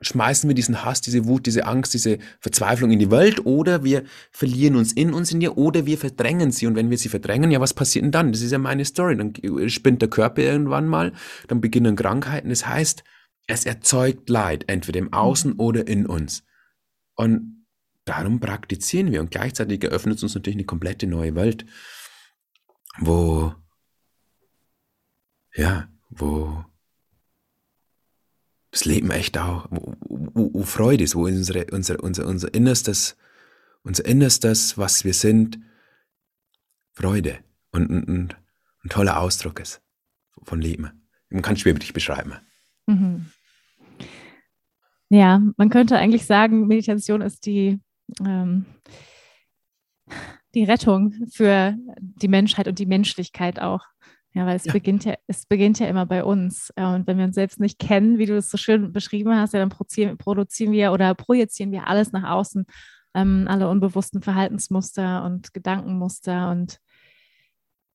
schmeißen 0.00 0.48
wir 0.50 0.54
diesen 0.54 0.84
Hass, 0.84 1.00
diese 1.00 1.26
Wut, 1.26 1.46
diese 1.46 1.64
Angst, 1.64 1.94
diese 1.94 2.18
Verzweiflung 2.40 2.90
in 2.90 2.98
die 2.98 3.12
Welt 3.12 3.46
oder 3.46 3.84
wir 3.84 4.02
verlieren 4.32 4.74
uns 4.74 4.92
in 4.92 5.14
uns 5.14 5.30
in 5.30 5.40
ihr 5.40 5.56
oder 5.56 5.86
wir 5.86 5.98
verdrängen 5.98 6.50
sie 6.50 6.66
und 6.66 6.74
wenn 6.74 6.90
wir 6.90 6.98
sie 6.98 7.08
verdrängen, 7.08 7.52
ja, 7.52 7.60
was 7.60 7.74
passiert 7.74 8.04
denn 8.04 8.10
dann? 8.10 8.32
Das 8.32 8.40
ist 8.40 8.50
ja 8.50 8.58
meine 8.58 8.84
Story. 8.84 9.16
Dann 9.16 9.32
spinnt 9.68 10.02
der 10.02 10.10
Körper 10.10 10.42
irgendwann 10.42 10.88
mal, 10.88 11.12
dann 11.46 11.60
beginnen 11.60 11.94
Krankheiten. 11.94 12.48
Das 12.48 12.66
heißt, 12.66 13.04
es 13.50 13.66
erzeugt 13.66 14.28
Leid, 14.28 14.64
entweder 14.68 14.98
im 14.98 15.12
Außen 15.12 15.54
mhm. 15.54 15.60
oder 15.60 15.86
in 15.86 16.06
uns. 16.06 16.44
Und 17.14 17.66
darum 18.04 18.40
praktizieren 18.40 19.12
wir. 19.12 19.20
Und 19.20 19.30
gleichzeitig 19.30 19.82
eröffnet 19.84 20.22
uns 20.22 20.34
natürlich 20.34 20.56
eine 20.56 20.66
komplette 20.66 21.06
neue 21.06 21.34
Welt, 21.34 21.66
wo, 22.98 23.54
ja, 25.54 25.88
wo 26.08 26.64
das 28.70 28.84
Leben 28.84 29.10
echt 29.10 29.36
auch, 29.36 29.66
wo, 29.70 29.96
wo, 30.00 30.50
wo 30.54 30.62
Freude 30.62 31.04
ist, 31.04 31.16
wo 31.16 31.24
unsere, 31.24 31.66
unser, 31.72 32.02
unser, 32.02 32.26
unser 32.26 32.54
Innerstes, 32.54 33.16
unser 33.82 34.04
Innerstes, 34.04 34.78
was 34.78 35.04
wir 35.04 35.14
sind, 35.14 35.58
Freude 36.92 37.38
und 37.70 37.90
ein, 37.90 38.34
ein 38.84 38.88
toller 38.88 39.18
Ausdruck 39.18 39.60
ist 39.60 39.82
von 40.42 40.60
Leben. 40.60 41.08
Man 41.30 41.42
kann 41.42 41.54
es 41.54 41.60
schwierig 41.60 41.92
beschreiben. 41.92 42.34
Mhm. 42.86 43.30
Ja, 45.10 45.42
man 45.56 45.70
könnte 45.70 45.96
eigentlich 45.96 46.24
sagen, 46.24 46.68
Meditation 46.68 47.20
ist 47.20 47.44
die, 47.44 47.80
ähm, 48.24 48.64
die 50.54 50.64
Rettung 50.64 51.14
für 51.32 51.76
die 51.98 52.28
Menschheit 52.28 52.68
und 52.68 52.78
die 52.78 52.86
Menschlichkeit 52.86 53.60
auch. 53.60 53.84
Ja, 54.32 54.46
weil 54.46 54.54
es 54.54 54.64
ja. 54.64 54.72
beginnt 54.72 55.04
ja, 55.04 55.16
es 55.26 55.44
beginnt 55.46 55.80
ja 55.80 55.88
immer 55.88 56.06
bei 56.06 56.22
uns. 56.22 56.72
Und 56.76 57.08
wenn 57.08 57.18
wir 57.18 57.24
uns 57.24 57.34
selbst 57.34 57.58
nicht 57.58 57.80
kennen, 57.80 58.18
wie 58.18 58.26
du 58.26 58.36
es 58.36 58.48
so 58.48 58.56
schön 58.56 58.92
beschrieben 58.92 59.34
hast, 59.34 59.52
ja, 59.52 59.58
dann 59.58 59.70
produzieren, 59.70 60.16
produzieren 60.18 60.70
wir 60.70 60.92
oder 60.92 61.14
projizieren 61.16 61.72
wir 61.72 61.88
alles 61.88 62.12
nach 62.12 62.30
außen, 62.30 62.64
ähm, 63.14 63.46
alle 63.48 63.68
unbewussten 63.68 64.22
Verhaltensmuster 64.22 65.24
und 65.24 65.52
Gedankenmuster 65.52 66.50
und 66.52 66.78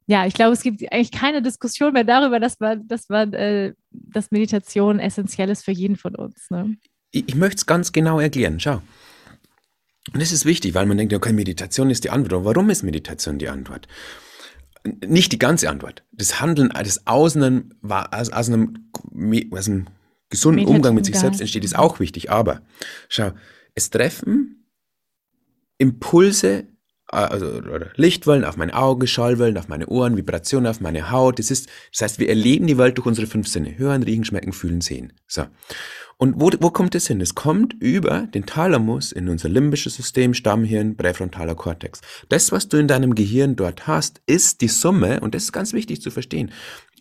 ja, 0.07 0.27
ich 0.27 0.35
glaube, 0.35 0.53
es 0.53 0.61
gibt 0.61 0.81
eigentlich 0.91 1.11
keine 1.11 1.41
Diskussion 1.41 1.93
mehr 1.93 2.03
darüber, 2.03 2.39
dass 2.39 2.59
man, 2.59 2.87
dass 2.87 3.09
man, 3.09 3.33
äh, 3.33 3.73
dass 3.89 4.29
Meditation 4.29 4.99
essentiell 4.99 5.49
ist 5.49 5.65
für 5.65 5.71
jeden 5.71 5.95
von 5.95 6.15
uns. 6.15 6.51
Ne? 6.51 6.77
Ich, 7.15 7.23
ich 7.27 7.35
möchte 7.35 7.57
es 7.57 7.65
ganz 7.65 7.93
genau 7.93 8.19
erklären. 8.19 8.59
Schau. 8.59 8.81
Und 10.13 10.21
das 10.21 10.31
ist 10.31 10.45
wichtig, 10.45 10.75
weil 10.75 10.85
man 10.85 10.97
denkt, 10.97 11.13
okay, 11.13 11.33
Meditation 11.33 11.89
ist 11.89 12.03
die 12.03 12.09
Antwort. 12.09 12.45
Warum 12.45 12.69
ist 12.69 12.83
Meditation 12.83 13.39
die 13.39 13.47
Antwort? 13.47 13.87
Nicht 15.03 15.31
die 15.31 15.39
ganze 15.39 15.69
Antwort. 15.69 16.03
Das 16.11 16.41
Handeln 16.41 16.69
das 16.69 17.07
aus 17.07 17.35
einem, 17.35 17.71
aus, 17.81 18.29
aus 18.29 18.49
einem, 18.49 18.91
aus 19.51 19.67
einem 19.67 19.87
gesunden 20.29 20.65
Umgang 20.65 20.93
mit 20.93 21.05
sich 21.05 21.17
selbst 21.17 21.41
entsteht, 21.41 21.63
ist 21.63 21.77
auch 21.77 21.99
wichtig. 21.99 22.29
Aber 22.29 22.61
schau, 23.07 23.31
es 23.73 23.89
treffen 23.89 24.67
Impulse 25.77 26.67
äh, 27.11 27.15
also 27.15 27.61
Lichtwellen 27.95 28.43
auf 28.43 28.57
meine 28.57 28.75
Augen, 28.75 29.07
Schallwellen 29.07 29.57
auf 29.57 29.69
meine 29.69 29.87
Ohren, 29.87 30.17
Vibrationen 30.17 30.67
auf 30.69 30.81
meine 30.81 31.11
Haut. 31.11 31.39
Das 31.39 31.49
ist, 31.49 31.69
das 31.91 32.01
heißt, 32.01 32.19
wir 32.19 32.29
erleben 32.29 32.67
die 32.67 32.77
Welt 32.77 32.97
durch 32.97 33.07
unsere 33.07 33.25
fünf 33.25 33.47
Sinne: 33.47 33.77
Hören, 33.77 34.03
riechen, 34.03 34.25
schmecken, 34.25 34.53
fühlen, 34.53 34.81
sehen. 34.81 35.13
So. 35.27 35.45
Und 36.17 36.39
wo, 36.39 36.49
wo 36.61 36.69
kommt 36.69 36.95
es 36.95 37.07
hin? 37.07 37.19
Es 37.19 37.35
kommt 37.35 37.73
über 37.73 38.21
den 38.33 38.45
Thalamus 38.45 39.11
in 39.11 39.27
unser 39.27 39.49
limbisches 39.49 39.95
System, 39.95 40.33
Stammhirn, 40.33 40.95
präfrontaler 40.95 41.55
Kortex. 41.55 41.99
Das, 42.29 42.53
was 42.53 42.69
du 42.69 42.77
in 42.77 42.87
deinem 42.87 43.15
Gehirn 43.15 43.57
dort 43.57 43.85
hast, 43.85 44.21
ist 44.25 44.61
die 44.61 44.69
Summe, 44.69 45.19
und 45.19 45.35
das 45.35 45.43
ist 45.43 45.51
ganz 45.51 45.73
wichtig 45.73 46.01
zu 46.01 46.11
verstehen, 46.11 46.51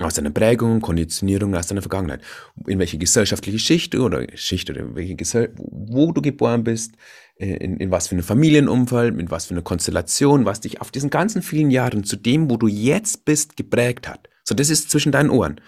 aus 0.00 0.14
deiner 0.14 0.30
Prägung, 0.30 0.80
Konditionierung, 0.80 1.54
aus 1.54 1.68
deiner 1.68 1.82
Vergangenheit. 1.82 2.22
In 2.66 2.80
welche 2.80 2.98
gesellschaftliche 2.98 3.60
Schicht 3.60 3.94
oder 3.94 4.26
Schicht 4.34 4.68
oder 4.68 4.96
welche 4.96 5.14
Gesell 5.14 5.52
wo 5.56 6.10
du 6.10 6.20
geboren 6.20 6.64
bist, 6.64 6.96
äh, 7.38 7.54
in, 7.56 7.76
in 7.76 7.92
was 7.92 8.08
für 8.08 8.16
eine 8.16 8.24
Familienumfeld, 8.24 9.14
mit 9.14 9.30
was 9.30 9.46
für 9.46 9.54
eine 9.54 9.62
Konstellation, 9.62 10.44
was 10.44 10.60
dich 10.60 10.80
auf 10.80 10.90
diesen 10.90 11.10
ganzen 11.10 11.42
vielen 11.42 11.70
Jahren 11.70 12.02
zu 12.02 12.16
dem, 12.16 12.50
wo 12.50 12.56
du 12.56 12.66
jetzt 12.66 13.24
bist, 13.24 13.56
geprägt 13.56 14.08
hat. 14.08 14.28
So, 14.46 14.54
das 14.54 14.68
ist 14.68 14.90
zwischen 14.90 15.10
deinen 15.10 15.30
Ohren. 15.30 15.60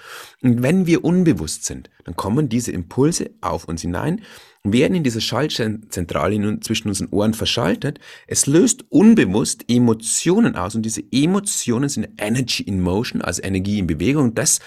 Und 0.43 0.63
wenn 0.63 0.87
wir 0.87 1.03
unbewusst 1.03 1.65
sind, 1.65 1.89
dann 2.05 2.15
kommen 2.15 2.51
diese 2.51 2.73
Impulse 2.73 3.31
auf 3.41 3.65
uns 3.65 3.81
hinein, 3.81 4.21
werden 4.63 4.95
in 4.95 5.03
dieser 5.03 5.23
Schaltzentrale 5.23 6.61
zwischen 6.61 6.89
unseren 6.89 7.09
Ohren 7.09 7.33
verschaltet. 7.33 7.99
Es 8.27 8.47
löst 8.47 8.85
unbewusst 8.91 9.65
Emotionen 9.69 10.57
aus 10.57 10.75
und 10.75 10.83
diese 10.83 11.03
Emotionen 11.11 11.89
sind 11.89 12.09
Energy 12.19 12.65
in 12.65 12.83
Motion, 12.83 13.23
also 13.23 13.43
Energie 13.43 13.79
in 13.79 13.87
Bewegung. 13.87 14.35
Das 14.35 14.61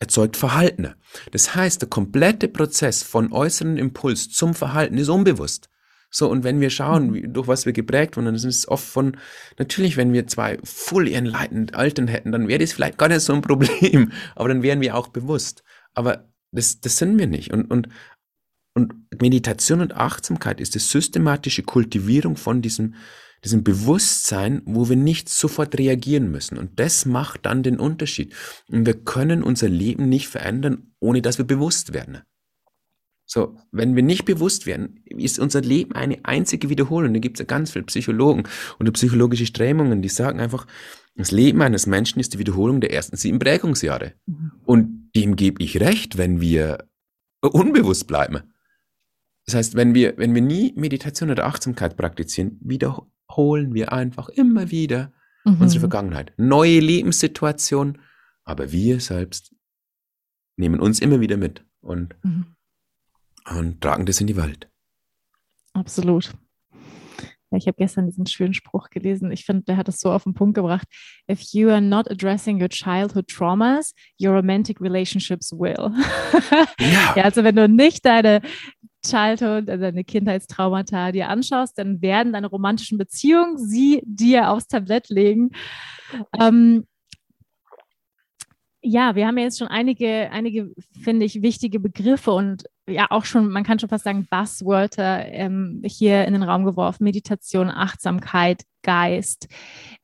erzeugt 0.00 0.36
Verhalten. 0.36 0.94
Das 1.30 1.54
heißt, 1.54 1.82
der 1.82 1.88
komplette 1.88 2.48
Prozess 2.48 3.04
von 3.04 3.32
äußeren 3.32 3.76
Impuls 3.78 4.30
zum 4.30 4.54
Verhalten 4.54 4.98
ist 4.98 5.08
unbewusst. 5.08 5.68
So, 6.14 6.28
und 6.28 6.44
wenn 6.44 6.60
wir 6.60 6.68
schauen, 6.68 7.08
mhm. 7.08 7.14
wie, 7.14 7.22
durch 7.26 7.48
was 7.48 7.64
wir 7.64 7.72
geprägt 7.72 8.16
wurden, 8.16 8.26
dann 8.26 8.34
ist 8.34 8.44
es 8.44 8.68
oft 8.68 8.84
von, 8.84 9.16
natürlich, 9.58 9.96
wenn 9.96 10.12
wir 10.12 10.26
zwei 10.26 10.58
fully 10.62 11.14
enlightened 11.14 11.74
Alten 11.74 12.06
hätten, 12.06 12.32
dann 12.32 12.48
wäre 12.48 12.58
das 12.58 12.74
vielleicht 12.74 12.98
gar 12.98 13.08
nicht 13.08 13.22
so 13.22 13.32
ein 13.32 13.40
Problem, 13.40 14.12
aber 14.36 14.48
dann 14.48 14.62
wären 14.62 14.82
wir 14.82 14.94
auch 14.94 15.08
bewusst. 15.08 15.64
Aber 15.94 16.28
das, 16.52 16.80
das 16.80 16.98
sind 16.98 17.18
wir 17.18 17.26
nicht. 17.26 17.50
Und, 17.50 17.70
und, 17.70 17.88
und 18.74 18.92
Meditation 19.20 19.80
und 19.80 19.94
Achtsamkeit 19.94 20.60
ist 20.60 20.74
die 20.74 20.80
systematische 20.80 21.62
Kultivierung 21.62 22.36
von 22.36 22.60
diesem, 22.60 22.94
diesem 23.42 23.64
Bewusstsein, 23.64 24.60
wo 24.66 24.90
wir 24.90 24.96
nicht 24.96 25.30
sofort 25.30 25.78
reagieren 25.78 26.30
müssen. 26.30 26.58
Und 26.58 26.78
das 26.78 27.06
macht 27.06 27.46
dann 27.46 27.62
den 27.62 27.78
Unterschied. 27.78 28.34
Und 28.68 28.84
wir 28.84 29.02
können 29.02 29.42
unser 29.42 29.70
Leben 29.70 30.10
nicht 30.10 30.28
verändern, 30.28 30.92
ohne 31.00 31.22
dass 31.22 31.38
wir 31.38 31.46
bewusst 31.46 31.94
werden. 31.94 32.20
So, 33.32 33.56
wenn 33.70 33.96
wir 33.96 34.02
nicht 34.02 34.26
bewusst 34.26 34.66
werden, 34.66 35.00
ist 35.06 35.38
unser 35.38 35.62
Leben 35.62 35.94
eine 35.94 36.22
einzige 36.22 36.68
Wiederholung. 36.68 37.14
Da 37.14 37.18
gibt 37.18 37.38
es 37.38 37.40
ja 37.40 37.46
ganz 37.46 37.70
viele 37.70 37.86
Psychologen 37.86 38.42
und 38.78 38.92
psychologische 38.92 39.46
Strömungen, 39.46 40.02
die 40.02 40.10
sagen 40.10 40.38
einfach, 40.38 40.66
das 41.14 41.30
Leben 41.30 41.62
eines 41.62 41.86
Menschen 41.86 42.20
ist 42.20 42.34
die 42.34 42.38
Wiederholung 42.38 42.82
der 42.82 42.92
ersten 42.92 43.16
sieben 43.16 43.38
Prägungsjahre. 43.38 44.12
Mhm. 44.26 44.52
Und 44.66 45.10
dem 45.16 45.34
gebe 45.36 45.62
ich 45.62 45.80
recht, 45.80 46.18
wenn 46.18 46.42
wir 46.42 46.86
unbewusst 47.40 48.06
bleiben. 48.06 48.40
Das 49.46 49.54
heißt, 49.54 49.76
wenn 49.76 49.94
wir, 49.94 50.18
wenn 50.18 50.34
wir 50.34 50.42
nie 50.42 50.74
Meditation 50.76 51.30
oder 51.30 51.46
Achtsamkeit 51.46 51.96
praktizieren, 51.96 52.58
wiederholen 52.60 53.72
wir 53.72 53.94
einfach 53.94 54.28
immer 54.28 54.70
wieder 54.70 55.10
mhm. 55.46 55.56
unsere 55.58 55.80
Vergangenheit. 55.80 56.34
Neue 56.36 56.80
Lebenssituationen, 56.80 57.96
aber 58.44 58.72
wir 58.72 59.00
selbst 59.00 59.54
nehmen 60.58 60.80
uns 60.80 61.00
immer 61.00 61.22
wieder 61.22 61.38
mit. 61.38 61.64
Und 61.80 62.14
mhm 62.22 62.51
und 63.50 63.80
tragen 63.80 64.06
das 64.06 64.20
in 64.20 64.26
die 64.26 64.36
Welt. 64.36 64.68
Absolut. 65.72 66.32
Ich 67.56 67.66
habe 67.66 67.76
gestern 67.76 68.06
diesen 68.06 68.26
schönen 68.26 68.54
Spruch 68.54 68.88
gelesen. 68.90 69.30
Ich 69.30 69.44
finde, 69.44 69.64
der 69.64 69.76
hat 69.76 69.88
es 69.88 70.00
so 70.00 70.10
auf 70.10 70.24
den 70.24 70.34
Punkt 70.34 70.54
gebracht. 70.54 70.86
If 71.30 71.42
you 71.52 71.68
are 71.68 71.82
not 71.82 72.10
addressing 72.10 72.60
your 72.60 72.68
childhood 72.68 73.28
traumas, 73.28 73.94
your 74.20 74.34
romantic 74.34 74.80
relationships 74.80 75.52
will. 75.52 75.90
Ja. 76.80 77.14
ja, 77.16 77.22
also 77.24 77.44
wenn 77.44 77.54
du 77.54 77.68
nicht 77.68 78.04
deine 78.04 78.40
Childhood, 79.04 79.68
also 79.68 79.82
deine 79.82 80.04
Kindheitstraumata 80.04 81.12
dir 81.12 81.28
anschaust, 81.28 81.78
dann 81.78 82.02
werden 82.02 82.32
deine 82.32 82.48
romantischen 82.48 82.98
Beziehungen 82.98 83.58
sie 83.58 84.02
dir 84.04 84.50
aufs 84.50 84.66
Tablett 84.66 85.08
legen. 85.08 85.50
Ähm, 86.40 86.84
ja, 88.80 89.14
wir 89.14 89.26
haben 89.26 89.38
ja 89.38 89.44
jetzt 89.44 89.58
schon 89.58 89.68
einige, 89.68 90.30
einige, 90.30 90.72
finde 91.00 91.24
ich, 91.24 91.42
wichtige 91.42 91.78
Begriffe 91.78 92.32
und 92.32 92.64
ja 92.92 93.06
auch 93.10 93.24
schon, 93.24 93.48
man 93.48 93.64
kann 93.64 93.78
schon 93.78 93.88
fast 93.88 94.04
sagen, 94.04 94.26
Buzzwörter 94.30 95.26
ähm, 95.26 95.82
hier 95.84 96.24
in 96.24 96.32
den 96.32 96.42
Raum 96.42 96.64
geworfen. 96.64 97.04
Meditation, 97.04 97.70
Achtsamkeit, 97.70 98.62
Geist. 98.82 99.48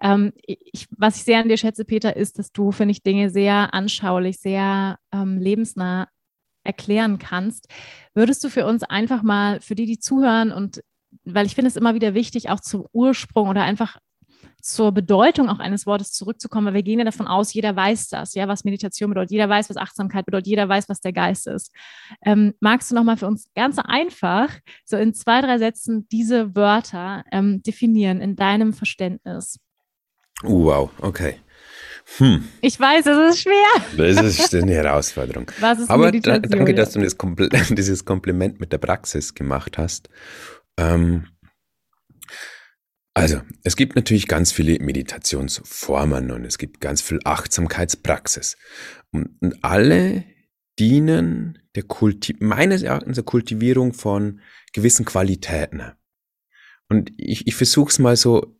Ähm, 0.00 0.32
ich, 0.42 0.86
was 0.96 1.16
ich 1.16 1.24
sehr 1.24 1.40
an 1.40 1.48
dir 1.48 1.56
schätze, 1.56 1.84
Peter, 1.84 2.16
ist, 2.16 2.38
dass 2.38 2.52
du, 2.52 2.72
finde 2.72 2.92
ich, 2.92 3.02
Dinge 3.02 3.30
sehr 3.30 3.74
anschaulich, 3.74 4.38
sehr 4.38 4.98
ähm, 5.12 5.38
lebensnah 5.38 6.08
erklären 6.64 7.18
kannst. 7.18 7.68
Würdest 8.14 8.44
du 8.44 8.50
für 8.50 8.66
uns 8.66 8.82
einfach 8.82 9.22
mal, 9.22 9.60
für 9.60 9.74
die, 9.74 9.86
die 9.86 9.98
zuhören 9.98 10.52
und 10.52 10.82
weil 11.24 11.46
ich 11.46 11.54
finde 11.54 11.68
es 11.68 11.76
immer 11.76 11.94
wieder 11.94 12.14
wichtig, 12.14 12.50
auch 12.50 12.60
zum 12.60 12.86
Ursprung 12.92 13.48
oder 13.48 13.62
einfach 13.62 13.98
zur 14.60 14.92
Bedeutung 14.92 15.48
auch 15.48 15.58
eines 15.58 15.86
Wortes 15.86 16.12
zurückzukommen, 16.12 16.66
weil 16.66 16.74
wir 16.74 16.82
gehen 16.82 16.98
ja 16.98 17.04
davon 17.04 17.26
aus, 17.26 17.52
jeder 17.52 17.74
weiß 17.74 18.08
das, 18.08 18.34
ja, 18.34 18.48
was 18.48 18.64
Meditation 18.64 19.10
bedeutet, 19.10 19.30
jeder 19.30 19.48
weiß, 19.48 19.70
was 19.70 19.76
Achtsamkeit 19.76 20.26
bedeutet, 20.26 20.48
jeder 20.48 20.68
weiß, 20.68 20.88
was 20.88 21.00
der 21.00 21.12
Geist 21.12 21.46
ist. 21.46 21.72
Ähm, 22.22 22.54
magst 22.60 22.90
du 22.90 22.94
nochmal 22.94 23.16
für 23.16 23.26
uns 23.26 23.48
ganz 23.54 23.78
einfach 23.78 24.50
so 24.84 24.96
in 24.96 25.14
zwei, 25.14 25.40
drei 25.40 25.58
Sätzen 25.58 26.08
diese 26.10 26.54
Wörter 26.54 27.24
ähm, 27.30 27.62
definieren 27.62 28.20
in 28.20 28.36
deinem 28.36 28.72
Verständnis? 28.72 29.58
Wow, 30.42 30.90
okay. 31.00 31.36
Hm. 32.16 32.48
Ich 32.60 32.80
weiß, 32.80 33.06
es 33.06 33.34
ist 33.34 33.42
schwer. 33.42 33.82
Das 33.96 34.24
ist 34.24 34.54
eine 34.54 34.72
Herausforderung. 34.72 35.50
Aber 35.88 36.10
danke, 36.10 36.74
dass 36.74 36.92
du 36.92 37.00
das 37.00 37.18
Kompl 37.18 37.48
dieses 37.70 38.04
Kompliment 38.04 38.60
mit 38.60 38.72
der 38.72 38.78
Praxis 38.78 39.34
gemacht 39.34 39.78
hast. 39.78 40.08
Ähm, 40.78 41.26
also, 43.18 43.40
es 43.64 43.76
gibt 43.76 43.96
natürlich 43.96 44.28
ganz 44.28 44.52
viele 44.52 44.82
Meditationsformen 44.82 46.30
und 46.30 46.44
es 46.44 46.58
gibt 46.58 46.80
ganz 46.80 47.02
viel 47.02 47.20
Achtsamkeitspraxis. 47.24 48.56
Und, 49.10 49.30
und 49.40 49.64
alle 49.64 50.24
dienen 50.78 51.58
der 51.74 51.82
Kulti 51.82 52.36
meines 52.38 52.82
Erachtens 52.82 53.16
der 53.16 53.24
Kultivierung 53.24 53.92
von 53.92 54.40
gewissen 54.72 55.04
Qualitäten. 55.04 55.82
Und 56.88 57.12
ich, 57.16 57.46
ich 57.46 57.54
versuche 57.54 57.90
es 57.90 57.98
mal 57.98 58.16
so 58.16 58.58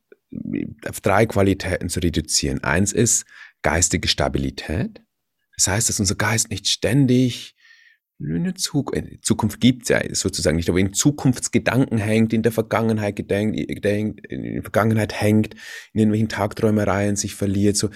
auf 0.87 1.01
drei 1.01 1.27
Qualitäten 1.27 1.89
zu 1.89 2.01
reduzieren. 2.01 2.63
Eins 2.63 2.93
ist 2.93 3.25
geistige 3.63 4.09
Stabilität. 4.09 5.03
Das 5.57 5.69
heißt, 5.69 5.89
dass 5.89 6.01
unser 6.01 6.15
Geist 6.15 6.51
nicht 6.51 6.69
ständig 6.69 7.57
eine 8.21 8.51
äh, 8.51 8.55
Zukunft 8.55 9.61
gibt 9.61 9.85
es 9.85 9.89
ja 9.91 10.01
sozusagen 10.15 10.57
nicht, 10.57 10.69
aber 10.69 10.79
in 10.79 10.93
Zukunftsgedanken 10.93 11.99
hängt, 11.99 12.33
in 12.33 12.43
der 12.43 12.53
Vergangenheit 12.53 13.17
gedenkt, 13.17 13.57
gedenkt, 13.69 14.27
in 14.27 14.55
der 14.55 14.63
Vergangenheit 14.63 15.21
hängt, 15.21 15.55
in 15.93 16.01
irgendwelchen 16.01 16.29
Tagträumereien 16.29 17.17
sich 17.17 17.35
verliert. 17.35 17.77
So, 17.77 17.91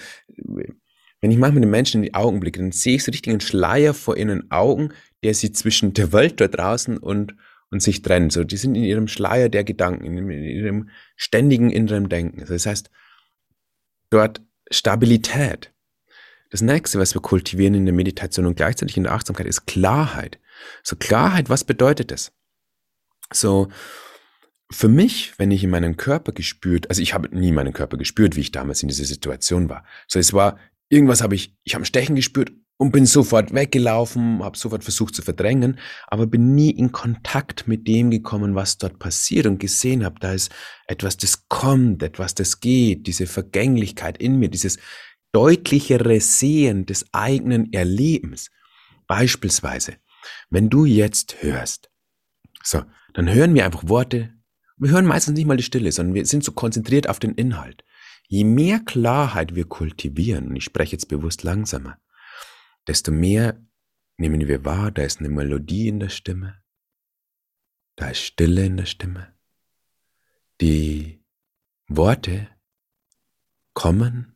wenn 1.23 1.31
ich 1.31 1.37
manchmal 1.37 1.61
den 1.61 1.69
Menschen 1.69 1.99
in 1.99 2.03
die 2.03 2.13
Augen 2.13 2.39
blicke, 2.39 2.59
dann 2.59 2.71
sehe 2.71 2.95
ich 2.95 3.03
so 3.03 3.11
richtig 3.11 3.31
einen 3.31 3.41
Schleier 3.41 3.93
vor 3.93 4.15
ihren 4.15 4.49
Augen, 4.51 4.93
der 5.23 5.33
sie 5.33 5.51
zwischen 5.51 5.93
der 5.93 6.13
Welt 6.13 6.39
dort 6.39 6.57
draußen 6.57 6.97
und, 6.97 7.35
und 7.69 7.81
sich 7.81 8.01
trennt. 8.01 8.31
So, 8.31 8.43
die 8.43 8.57
sind 8.57 8.75
in 8.75 8.83
ihrem 8.83 9.07
Schleier 9.07 9.49
der 9.49 9.63
Gedanken, 9.63 10.17
in 10.17 10.29
ihrem 10.29 10.89
ständigen 11.15 11.69
inneren 11.69 12.07
Denken. 12.07 12.41
Also 12.41 12.53
das 12.53 12.65
heißt, 12.65 12.89
dort 14.09 14.41
Stabilität. 14.69 15.72
Das 16.53 16.61
nächste, 16.61 16.99
was 16.99 17.15
wir 17.15 17.21
kultivieren 17.23 17.73
in 17.73 17.85
der 17.85 17.95
Meditation 17.95 18.45
und 18.45 18.55
gleichzeitig 18.55 18.95
in 18.95 19.05
der 19.05 19.13
Achtsamkeit, 19.13 19.47
ist 19.47 19.65
Klarheit. 19.65 20.37
So 20.83 20.95
Klarheit, 20.95 21.49
was 21.49 21.63
bedeutet 21.63 22.11
das? 22.11 22.31
So, 23.33 23.69
für 24.69 24.87
mich, 24.87 25.33
wenn 25.39 25.49
ich 25.49 25.63
in 25.63 25.71
meinen 25.71 25.97
Körper 25.97 26.31
gespürt, 26.31 26.91
also 26.91 27.01
ich 27.01 27.15
habe 27.15 27.35
nie 27.35 27.51
meinen 27.51 27.73
Körper 27.73 27.97
gespürt, 27.97 28.35
wie 28.35 28.41
ich 28.41 28.51
damals 28.51 28.83
in 28.83 28.87
dieser 28.87 29.05
Situation 29.05 29.67
war. 29.67 29.83
So, 30.07 30.19
es 30.19 30.31
war, 30.31 30.59
irgendwas 30.89 31.23
habe 31.23 31.33
ich, 31.33 31.57
ich 31.63 31.73
habe 31.73 31.81
ein 31.81 31.87
Stechen 31.87 32.15
gespürt 32.15 32.51
und 32.77 32.91
bin 32.91 33.07
sofort 33.07 33.51
weggelaufen, 33.55 34.43
habe 34.43 34.55
sofort 34.55 34.83
versucht 34.83 35.15
zu 35.15 35.23
verdrängen, 35.23 35.79
aber 36.05 36.27
bin 36.27 36.53
nie 36.53 36.69
in 36.69 36.91
Kontakt 36.91 37.67
mit 37.67 37.87
dem 37.87 38.11
gekommen, 38.11 38.53
was 38.53 38.77
dort 38.77 38.99
passiert 38.99 39.47
und 39.47 39.57
gesehen 39.57 40.05
habe, 40.05 40.19
da 40.19 40.33
ist 40.33 40.51
etwas, 40.85 41.17
das 41.17 41.47
kommt, 41.47 42.03
etwas, 42.03 42.35
das 42.35 42.59
geht, 42.59 43.07
diese 43.07 43.25
Vergänglichkeit 43.25 44.19
in 44.19 44.37
mir, 44.37 44.49
dieses 44.49 44.77
deutlichere 45.33 46.21
Sehen 46.21 46.85
des 46.85 47.05
eigenen 47.13 47.73
Erlebens. 47.73 48.49
Beispielsweise, 49.07 49.97
wenn 50.49 50.69
du 50.69 50.85
jetzt 50.85 51.43
hörst, 51.43 51.91
so, 52.63 52.83
dann 53.13 53.31
hören 53.31 53.53
wir 53.53 53.65
einfach 53.65 53.89
Worte. 53.89 54.33
Wir 54.77 54.91
hören 54.91 55.05
meistens 55.05 55.35
nicht 55.35 55.45
mal 55.45 55.57
die 55.57 55.63
Stille, 55.63 55.91
sondern 55.91 56.15
wir 56.15 56.25
sind 56.25 56.43
so 56.43 56.53
konzentriert 56.53 57.09
auf 57.09 57.19
den 57.19 57.35
Inhalt. 57.35 57.83
Je 58.27 58.45
mehr 58.45 58.79
Klarheit 58.79 59.53
wir 59.53 59.65
kultivieren, 59.65 60.47
und 60.47 60.55
ich 60.55 60.63
spreche 60.63 60.93
jetzt 60.93 61.09
bewusst 61.09 61.43
langsamer, 61.43 61.99
desto 62.87 63.11
mehr 63.11 63.61
nehmen 64.17 64.47
wir 64.47 64.63
wahr, 64.63 64.91
da 64.91 65.03
ist 65.03 65.19
eine 65.19 65.29
Melodie 65.29 65.89
in 65.89 65.99
der 65.99 66.09
Stimme, 66.09 66.61
da 67.95 68.09
ist 68.09 68.21
Stille 68.21 68.65
in 68.65 68.77
der 68.77 68.85
Stimme. 68.85 69.33
Die 70.61 71.23
Worte 71.87 72.47
kommen 73.73 74.32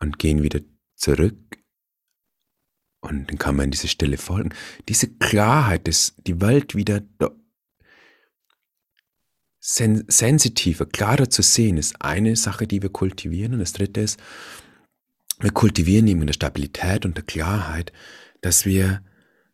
und 0.00 0.18
gehen 0.18 0.42
wieder 0.42 0.60
zurück 0.94 1.58
und 3.00 3.30
dann 3.30 3.38
kann 3.38 3.56
man 3.56 3.66
in 3.66 3.70
diese 3.70 3.88
Stille 3.88 4.18
folgen. 4.18 4.50
Diese 4.88 5.08
Klarheit, 5.08 5.86
dass 5.86 6.14
die 6.26 6.40
Welt 6.40 6.74
wieder 6.74 7.02
sen 9.60 10.04
sensitiver, 10.08 10.86
klarer 10.86 11.30
zu 11.30 11.42
sehen, 11.42 11.76
ist 11.76 12.02
eine 12.02 12.36
Sache, 12.36 12.66
die 12.66 12.82
wir 12.82 12.90
kultivieren. 12.90 13.54
Und 13.54 13.60
das 13.60 13.72
dritte 13.72 14.00
ist, 14.00 14.18
wir 15.40 15.52
kultivieren 15.52 16.08
eben 16.08 16.22
in 16.22 16.26
der 16.26 16.34
Stabilität 16.34 17.04
und 17.04 17.16
der 17.16 17.24
Klarheit, 17.24 17.92
dass 18.40 18.64
wir 18.64 19.02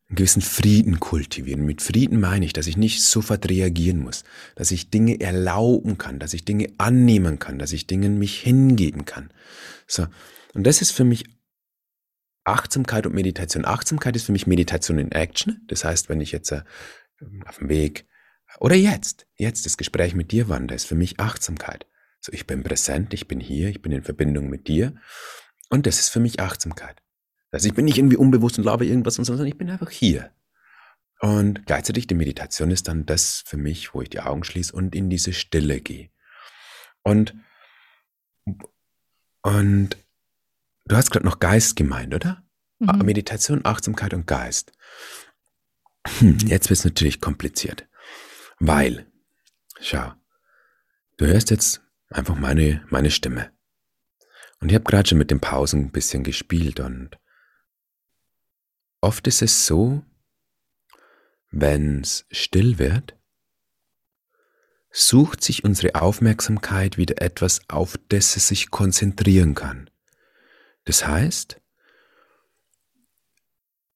einen 0.09 0.16
gewissen 0.16 0.42
Frieden 0.42 1.01
kultivieren. 1.01 1.66
Mit 1.66 1.82
Frieden 1.82 2.20
meine 2.20 2.47
ich, 2.47 2.55
dass 2.55 2.66
ich 2.66 2.76
nicht 2.78 3.03
sofort 3.03 3.49
reagieren 3.51 3.99
muss, 3.99 4.24
dass 4.55 4.70
ich 4.70 4.88
Dinge 4.88 5.20
erlauben 5.20 5.99
kann, 5.99 6.18
dass 6.18 6.32
ich 6.32 6.45
Dinge 6.45 6.72
annehmen 6.78 7.38
kann, 7.38 7.59
dass 7.59 7.72
ich 7.72 7.86
Dingen 7.86 8.18
mich 8.18 8.40
hingeben 8.40 9.05
kann. 9.05 9.30
So. 9.86 10.07
Und 10.55 10.64
das 10.64 10.80
ist 10.80 10.92
für 10.92 11.05
mich 11.05 11.24
Achtsamkeit 12.44 13.07
und 13.07 13.14
Meditation. 13.14 13.64
Achtsamkeit 13.64 14.16
ist 14.16 14.26
für 14.26 14.32
mich 14.32 14.46
Meditation 14.46 14.98
in 14.98 15.12
Action. 15.12 15.62
Das 15.66 15.84
heißt, 15.84 16.09
wenn 16.09 16.20
ich 16.20 16.32
jetzt 16.32 16.52
äh, 16.52 16.62
auf 17.46 17.59
dem 17.59 17.68
Weg 17.68 18.07
oder 18.61 18.74
jetzt, 18.74 19.26
jetzt 19.34 19.66
das 19.66 19.76
Gespräch 19.76 20.14
mit 20.14 20.30
dir 20.30 20.48
wandere, 20.48 20.76
ist 20.76 20.86
für 20.86 20.94
mich 20.94 21.18
Achtsamkeit. 21.18 21.86
So, 22.20 22.32
ich 22.32 22.46
bin 22.46 22.62
präsent, 22.62 23.12
ich 23.14 23.28
bin 23.28 23.40
hier, 23.40 23.68
ich 23.68 23.82
bin 23.82 23.92
in 23.92 24.02
Verbindung 24.02 24.48
mit 24.48 24.68
dir. 24.68 24.94
Und 25.70 25.86
das 25.86 25.98
ist 25.98 26.11
für 26.11 26.20
mich 26.20 26.40
Achtsamkeit. 26.40 27.02
Also 27.50 27.68
ich 27.68 27.74
bin 27.74 27.84
nicht 27.84 27.98
irgendwie 27.98 28.16
unbewusst 28.16 28.59
und 28.59 28.64
labe 28.64 28.86
irgendwas, 28.86 29.14
sondern 29.14 29.46
ich 29.46 29.59
bin 29.59 29.70
einfach 29.70 29.90
hier. 29.90 30.30
Und 31.20 31.66
gleichzeitig 31.66 32.07
die 32.07 32.14
Meditation 32.14 32.70
ist 32.70 32.88
dann 32.88 33.07
das 33.07 33.42
für 33.46 33.57
mich, 33.57 33.94
wo 33.94 34.02
ich 34.02 34.11
die 34.11 34.20
Augen 34.20 34.44
schließe 34.44 34.74
und 34.74 34.94
in 34.94 35.09
diese 35.09 35.32
Stille 35.32 35.80
gehe. 35.80 36.11
Und, 37.02 37.34
und 39.42 39.96
Du 40.87 40.97
hast 40.97 41.11
gerade 41.11 41.24
noch 41.24 41.41
Geist 41.41 41.76
gemeint, 41.76 42.14
oder? 42.14 42.45
Mhm. 42.78 42.91
Ah, 42.91 43.03
Meditation, 43.03 43.61
Achtsamkeit 43.64 44.12
und 44.14 44.26
Geist. 44.26 44.72
Hm, 46.18 46.39
jetzt 46.47 46.68
wird 46.68 46.78
es 46.78 46.85
natürlich 46.85 47.20
kompliziert. 47.20 47.89
Weil, 48.59 49.11
schau, 49.80 50.12
du 51.16 51.26
hörst 51.26 51.51
jetzt 51.51 51.80
einfach 52.09 52.37
meine, 52.37 52.85
meine 52.91 53.11
Stimme. 53.11 53.51
Und 54.61 54.70
ich 54.70 54.74
habe 54.74 54.85
gerade 54.85 55.09
schon 55.09 55.18
mit 55.18 55.30
den 55.30 55.41
Pausen 55.41 55.87
ein 55.87 55.93
bisschen 55.93 56.22
gespielt 56.22 56.80
und 56.80 57.18
oft 59.01 59.26
ist 59.26 59.43
es 59.43 59.66
so, 59.66 60.03
wenn 61.51 62.01
es 62.01 62.26
still 62.30 62.78
wird, 62.78 63.16
sucht 64.91 65.43
sich 65.43 65.64
unsere 65.64 66.01
Aufmerksamkeit 66.01 66.97
wieder 66.97 67.20
etwas, 67.20 67.61
auf 67.68 67.99
das 68.09 68.37
es 68.37 68.49
sich 68.49 68.70
konzentrieren 68.70 69.55
kann. 69.55 69.91
Das 70.85 71.07
heißt, 71.07 71.61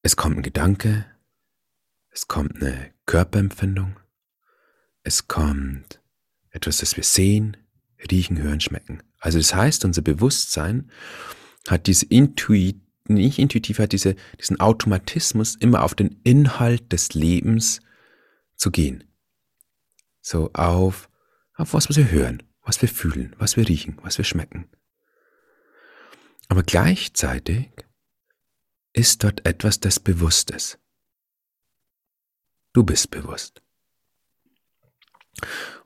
es 0.02 0.16
kommt 0.16 0.38
ein 0.38 0.42
Gedanke, 0.42 1.06
es 2.10 2.28
kommt 2.28 2.56
eine 2.56 2.92
Körperempfindung, 3.06 3.98
es 5.02 5.28
kommt 5.28 6.00
etwas, 6.50 6.78
das 6.78 6.96
wir 6.96 7.04
sehen, 7.04 7.56
riechen, 8.10 8.38
hören, 8.38 8.60
schmecken. 8.60 9.02
Also 9.18 9.38
das 9.38 9.54
heißt, 9.54 9.84
unser 9.84 10.02
Bewusstsein 10.02 10.90
hat 11.68 11.86
diese 11.86 12.06
Intuit, 12.06 12.80
nicht 13.06 13.38
intuitiv, 13.38 13.78
hat 13.78 13.92
diese, 13.92 14.16
diesen 14.40 14.60
Automatismus, 14.60 15.56
immer 15.56 15.82
auf 15.82 15.94
den 15.94 16.20
Inhalt 16.24 16.92
des 16.92 17.14
Lebens 17.14 17.80
zu 18.54 18.70
gehen. 18.70 19.04
So 20.20 20.50
auf, 20.52 21.08
auf 21.54 21.74
was 21.74 21.94
wir 21.94 22.10
hören, 22.10 22.42
was 22.62 22.80
wir 22.82 22.88
fühlen, 22.88 23.34
was 23.38 23.56
wir 23.56 23.68
riechen, 23.68 23.98
was 24.02 24.18
wir 24.18 24.24
schmecken. 24.24 24.68
Aber 26.48 26.62
gleichzeitig 26.62 27.70
ist 28.92 29.22
dort 29.22 29.46
etwas, 29.46 29.80
das 29.80 30.00
bewusst 30.00 30.50
ist. 30.50 30.78
Du 32.72 32.82
bist 32.82 33.10
bewusst. 33.10 33.62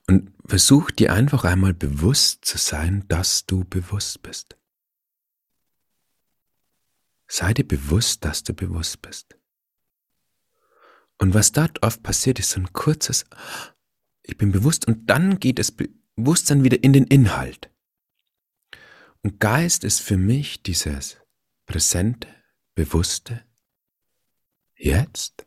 Und 0.07 0.33
versuch 0.47 0.91
dir 0.91 1.13
einfach 1.13 1.45
einmal 1.45 1.75
bewusst 1.75 2.45
zu 2.45 2.59
sein, 2.59 3.05
dass 3.09 3.47
du 3.47 3.65
bewusst 3.65 4.23
bist. 4.23 4.57
Sei 7.27 7.55
dir 7.55 7.67
bewusst, 7.67 8.25
dass 8.25 8.43
du 8.43 8.53
bewusst 8.53 9.03
bist. 9.03 9.37
Und 11.19 11.35
was 11.35 11.53
dort 11.53 11.83
oft 11.83 12.03
passiert, 12.03 12.39
ist 12.39 12.51
so 12.51 12.61
ein 12.61 12.73
kurzes, 12.73 13.25
ich 14.23 14.37
bin 14.37 14.53
bewusst 14.53 14.87
und 14.87 15.09
dann 15.09 15.39
geht 15.41 15.59
das 15.59 15.73
Bewusstsein 15.73 16.65
wieder 16.65 16.83
in 16.83 16.93
den 16.93 17.07
Inhalt. 17.07 17.72
Und 19.23 19.39
Geist 19.39 19.85
ist 19.85 20.01
für 20.01 20.17
mich 20.17 20.63
dieses 20.63 21.19
präsente, 21.67 22.29
bewusste 22.75 23.45
Jetzt, 24.75 25.47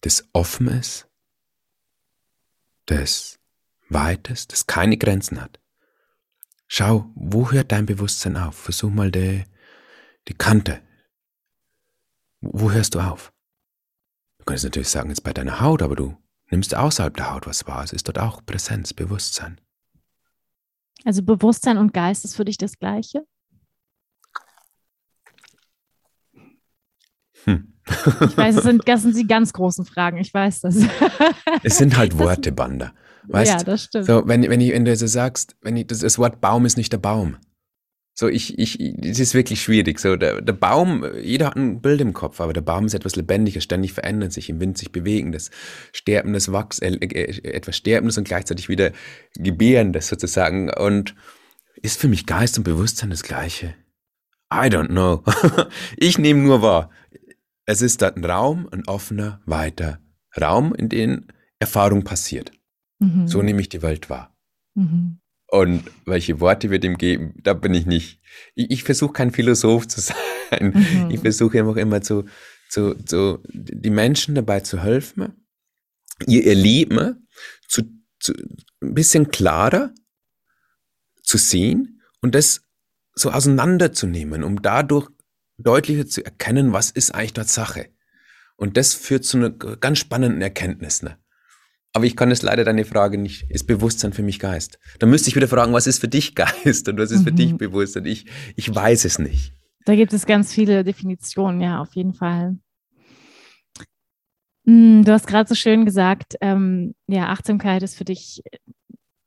das 0.00 0.28
offen 0.32 0.66
ist, 0.66 1.08
das 2.86 3.38
weit 3.88 4.28
das 4.30 4.66
keine 4.66 4.96
Grenzen 4.96 5.40
hat. 5.40 5.60
Schau, 6.66 7.08
wo 7.14 7.52
hört 7.52 7.70
dein 7.70 7.86
Bewusstsein 7.86 8.36
auf? 8.36 8.56
Versuch 8.56 8.90
mal 8.90 9.12
die, 9.12 9.44
die 10.26 10.34
Kante. 10.34 10.82
Wo 12.40 12.72
hörst 12.72 12.96
du 12.96 13.00
auf? 13.00 13.32
Du 14.38 14.44
könntest 14.44 14.64
natürlich 14.64 14.88
sagen, 14.88 15.10
jetzt 15.10 15.22
bei 15.22 15.32
deiner 15.32 15.60
Haut, 15.60 15.82
aber 15.82 15.94
du 15.94 16.16
nimmst 16.50 16.74
außerhalb 16.74 17.16
der 17.16 17.32
Haut 17.32 17.46
was 17.46 17.66
wahr. 17.68 17.84
Es 17.84 17.92
ist 17.92 18.08
dort 18.08 18.18
auch 18.18 18.44
Präsenz, 18.44 18.92
Bewusstsein. 18.92 19.60
Also 21.04 21.22
Bewusstsein 21.22 21.78
und 21.78 21.92
Geist 21.92 22.24
ist 22.24 22.36
für 22.36 22.44
dich 22.44 22.58
das 22.58 22.78
Gleiche? 22.78 23.24
Hm. 27.44 27.74
ich 27.86 28.36
weiß, 28.36 28.56
das 28.56 28.64
sind, 28.64 28.82
das 28.88 29.02
sind 29.02 29.16
die 29.16 29.26
ganz 29.26 29.52
großen 29.52 29.84
Fragen, 29.84 30.18
ich 30.18 30.32
weiß 30.32 30.60
das. 30.60 30.76
es 31.62 31.78
sind 31.78 31.96
halt 31.96 32.18
Worte, 32.18 32.52
Banda. 32.52 32.92
Weißt, 33.24 33.52
ja, 33.52 33.62
das 33.62 33.84
stimmt. 33.84 34.06
So, 34.06 34.26
wenn, 34.26 34.48
wenn, 34.48 34.60
ich, 34.60 34.72
wenn 34.72 34.84
du 34.84 34.96
so 34.96 35.06
sagst, 35.06 35.56
wenn 35.60 35.76
ich, 35.76 35.86
das, 35.86 36.00
das 36.00 36.18
Wort 36.18 36.40
Baum 36.40 36.66
ist 36.66 36.76
nicht 36.76 36.92
der 36.92 36.98
Baum. 36.98 37.36
So, 38.14 38.28
ich, 38.28 38.58
ich, 38.58 38.78
es 38.78 39.18
ist 39.18 39.32
wirklich 39.32 39.62
schwierig. 39.62 39.98
So, 39.98 40.16
der, 40.16 40.42
der 40.42 40.52
Baum, 40.52 41.04
jeder 41.22 41.46
hat 41.46 41.56
ein 41.56 41.80
Bild 41.80 42.00
im 42.00 42.12
Kopf, 42.12 42.40
aber 42.40 42.52
der 42.52 42.60
Baum 42.60 42.84
ist 42.84 42.94
etwas 42.94 43.16
Lebendiges, 43.16 43.64
ständig 43.64 43.94
verändert 43.94 44.32
sich, 44.32 44.50
im 44.50 44.60
Wind 44.60 44.76
sich 44.76 44.92
bewegendes, 44.92 45.50
sterbendes 45.92 46.52
Wachs, 46.52 46.78
äh, 46.80 46.90
äh, 46.90 47.48
etwas 47.48 47.76
Sterbendes 47.76 48.18
und 48.18 48.24
gleichzeitig 48.24 48.68
wieder 48.68 48.92
Gebärendes 49.34 50.08
sozusagen. 50.08 50.70
Und 50.70 51.14
ist 51.76 51.98
für 51.98 52.08
mich 52.08 52.26
Geist 52.26 52.58
und 52.58 52.64
Bewusstsein 52.64 53.10
das 53.10 53.22
Gleiche? 53.22 53.74
I 54.52 54.68
don't 54.68 54.88
know. 54.88 55.24
ich 55.96 56.18
nehme 56.18 56.42
nur 56.42 56.60
wahr. 56.60 56.90
Es 57.64 57.80
ist 57.80 58.02
da 58.02 58.08
ein 58.08 58.24
Raum, 58.24 58.68
ein 58.72 58.86
offener, 58.86 59.40
weiter 59.46 60.00
Raum, 60.38 60.74
in 60.74 60.90
dem 60.90 61.28
Erfahrung 61.58 62.04
passiert. 62.04 62.52
Mhm. 62.98 63.26
So 63.26 63.40
nehme 63.40 63.60
ich 63.62 63.70
die 63.70 63.82
Welt 63.82 64.10
wahr. 64.10 64.36
Mhm. 64.74 65.21
Und 65.52 65.84
welche 66.06 66.40
Worte 66.40 66.70
wir 66.70 66.78
dem 66.78 66.96
geben, 66.96 67.34
da 67.42 67.52
bin 67.52 67.74
ich 67.74 67.84
nicht. 67.84 68.22
Ich, 68.54 68.70
ich 68.70 68.84
versuche 68.84 69.12
kein 69.12 69.32
Philosoph 69.32 69.86
zu 69.86 70.00
sein. 70.50 70.72
Mhm. 70.74 71.10
Ich 71.10 71.20
versuche 71.20 71.58
einfach 71.58 71.76
immer 71.76 72.00
zu, 72.00 72.24
zu, 72.70 72.94
zu, 73.04 73.38
die 73.52 73.90
Menschen 73.90 74.34
dabei 74.34 74.60
zu 74.60 74.82
helfen, 74.82 75.46
ihr 76.26 76.46
Erleben 76.46 77.28
zu, 77.68 77.82
zu, 78.18 78.32
ein 78.80 78.94
bisschen 78.94 79.30
klarer 79.30 79.92
zu 81.22 81.36
sehen 81.36 82.00
und 82.22 82.34
das 82.34 82.62
so 83.14 83.30
auseinanderzunehmen, 83.30 84.44
um 84.44 84.62
dadurch 84.62 85.10
deutlicher 85.58 86.06
zu 86.06 86.24
erkennen, 86.24 86.72
was 86.72 86.90
ist 86.90 87.14
eigentlich 87.14 87.34
Tatsache. 87.34 87.90
Und 88.56 88.78
das 88.78 88.94
führt 88.94 89.26
zu 89.26 89.36
einer 89.36 89.50
ganz 89.50 89.98
spannenden 89.98 90.40
Erkenntnis. 90.40 91.02
Ne? 91.02 91.18
Aber 91.94 92.06
ich 92.06 92.16
kann 92.16 92.30
es 92.30 92.42
leider 92.42 92.64
deine 92.64 92.84
Frage 92.84 93.18
nicht. 93.18 93.50
Ist 93.50 93.66
Bewusstsein 93.66 94.12
für 94.12 94.22
mich 94.22 94.38
Geist? 94.38 94.78
Dann 94.98 95.10
müsste 95.10 95.28
ich 95.28 95.36
wieder 95.36 95.48
fragen, 95.48 95.72
was 95.72 95.86
ist 95.86 95.98
für 95.98 96.08
dich 96.08 96.34
Geist 96.34 96.88
und 96.88 96.98
was 96.98 97.10
ist 97.10 97.20
mhm. 97.20 97.24
für 97.24 97.32
dich 97.32 97.52
mhm. 97.52 97.58
Bewusstsein? 97.58 98.06
Ich, 98.06 98.26
ich 98.56 98.74
weiß 98.74 99.04
es 99.04 99.18
nicht. 99.18 99.52
Da 99.84 99.94
gibt 99.94 100.12
es 100.12 100.26
ganz 100.26 100.52
viele 100.52 100.84
Definitionen, 100.84 101.60
ja, 101.60 101.80
auf 101.80 101.94
jeden 101.94 102.14
Fall. 102.14 102.56
Hm, 104.64 105.04
du 105.04 105.12
hast 105.12 105.26
gerade 105.26 105.48
so 105.48 105.54
schön 105.54 105.84
gesagt, 105.84 106.36
ähm, 106.40 106.94
ja, 107.08 107.28
Achtsamkeit 107.28 107.82
ist 107.82 107.96
für 107.96 108.04
dich 108.04 108.42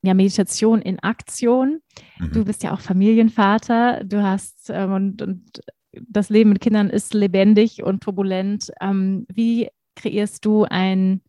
ja, 0.02 0.14
Meditation 0.14 0.80
in 0.82 0.98
Aktion. 1.00 1.80
Mhm. 2.18 2.32
Du 2.32 2.44
bist 2.44 2.62
ja 2.62 2.72
auch 2.72 2.80
Familienvater. 2.80 4.02
Du 4.04 4.22
hast 4.22 4.70
ähm, 4.70 4.92
und, 4.92 5.22
und 5.22 5.60
das 6.08 6.30
Leben 6.30 6.50
mit 6.50 6.60
Kindern 6.60 6.90
ist 6.90 7.14
lebendig 7.14 7.82
und 7.82 8.02
turbulent. 8.02 8.72
Ähm, 8.80 9.26
wie 9.28 9.68
kreierst 9.94 10.44
du 10.44 10.64
ein 10.64 11.20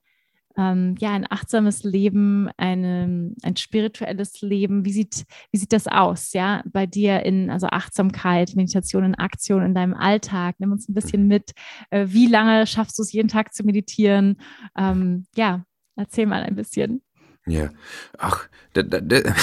ähm, 0.57 0.95
ja, 0.99 1.11
ein 1.11 1.25
achtsames 1.29 1.83
Leben, 1.83 2.49
eine, 2.57 3.33
ein 3.43 3.57
spirituelles 3.57 4.41
Leben. 4.41 4.85
Wie 4.85 4.91
sieht, 4.91 5.25
wie 5.51 5.57
sieht 5.57 5.71
das 5.71 5.87
aus, 5.87 6.33
ja, 6.33 6.63
bei 6.65 6.85
dir 6.85 7.23
in, 7.23 7.49
also 7.49 7.67
Achtsamkeit, 7.67 8.55
Meditation 8.55 9.03
in 9.03 9.15
Aktion 9.15 9.63
in 9.63 9.75
deinem 9.75 9.93
Alltag? 9.93 10.55
Nimm 10.59 10.71
uns 10.71 10.89
ein 10.89 10.93
bisschen 10.93 11.23
mhm. 11.23 11.27
mit. 11.27 11.51
Äh, 11.91 12.07
wie 12.09 12.27
lange 12.27 12.65
schaffst 12.65 12.97
du 12.97 13.03
es, 13.03 13.11
jeden 13.11 13.27
Tag 13.27 13.53
zu 13.53 13.63
meditieren? 13.63 14.41
Ähm, 14.75 15.27
ja, 15.35 15.63
erzähl 15.95 16.25
mal 16.25 16.43
ein 16.43 16.55
bisschen. 16.55 17.01
Ja, 17.45 17.69
ach, 18.17 18.49
da, 18.73 18.83
da, 18.83 18.99
da. 18.99 19.21
Das 19.21 19.35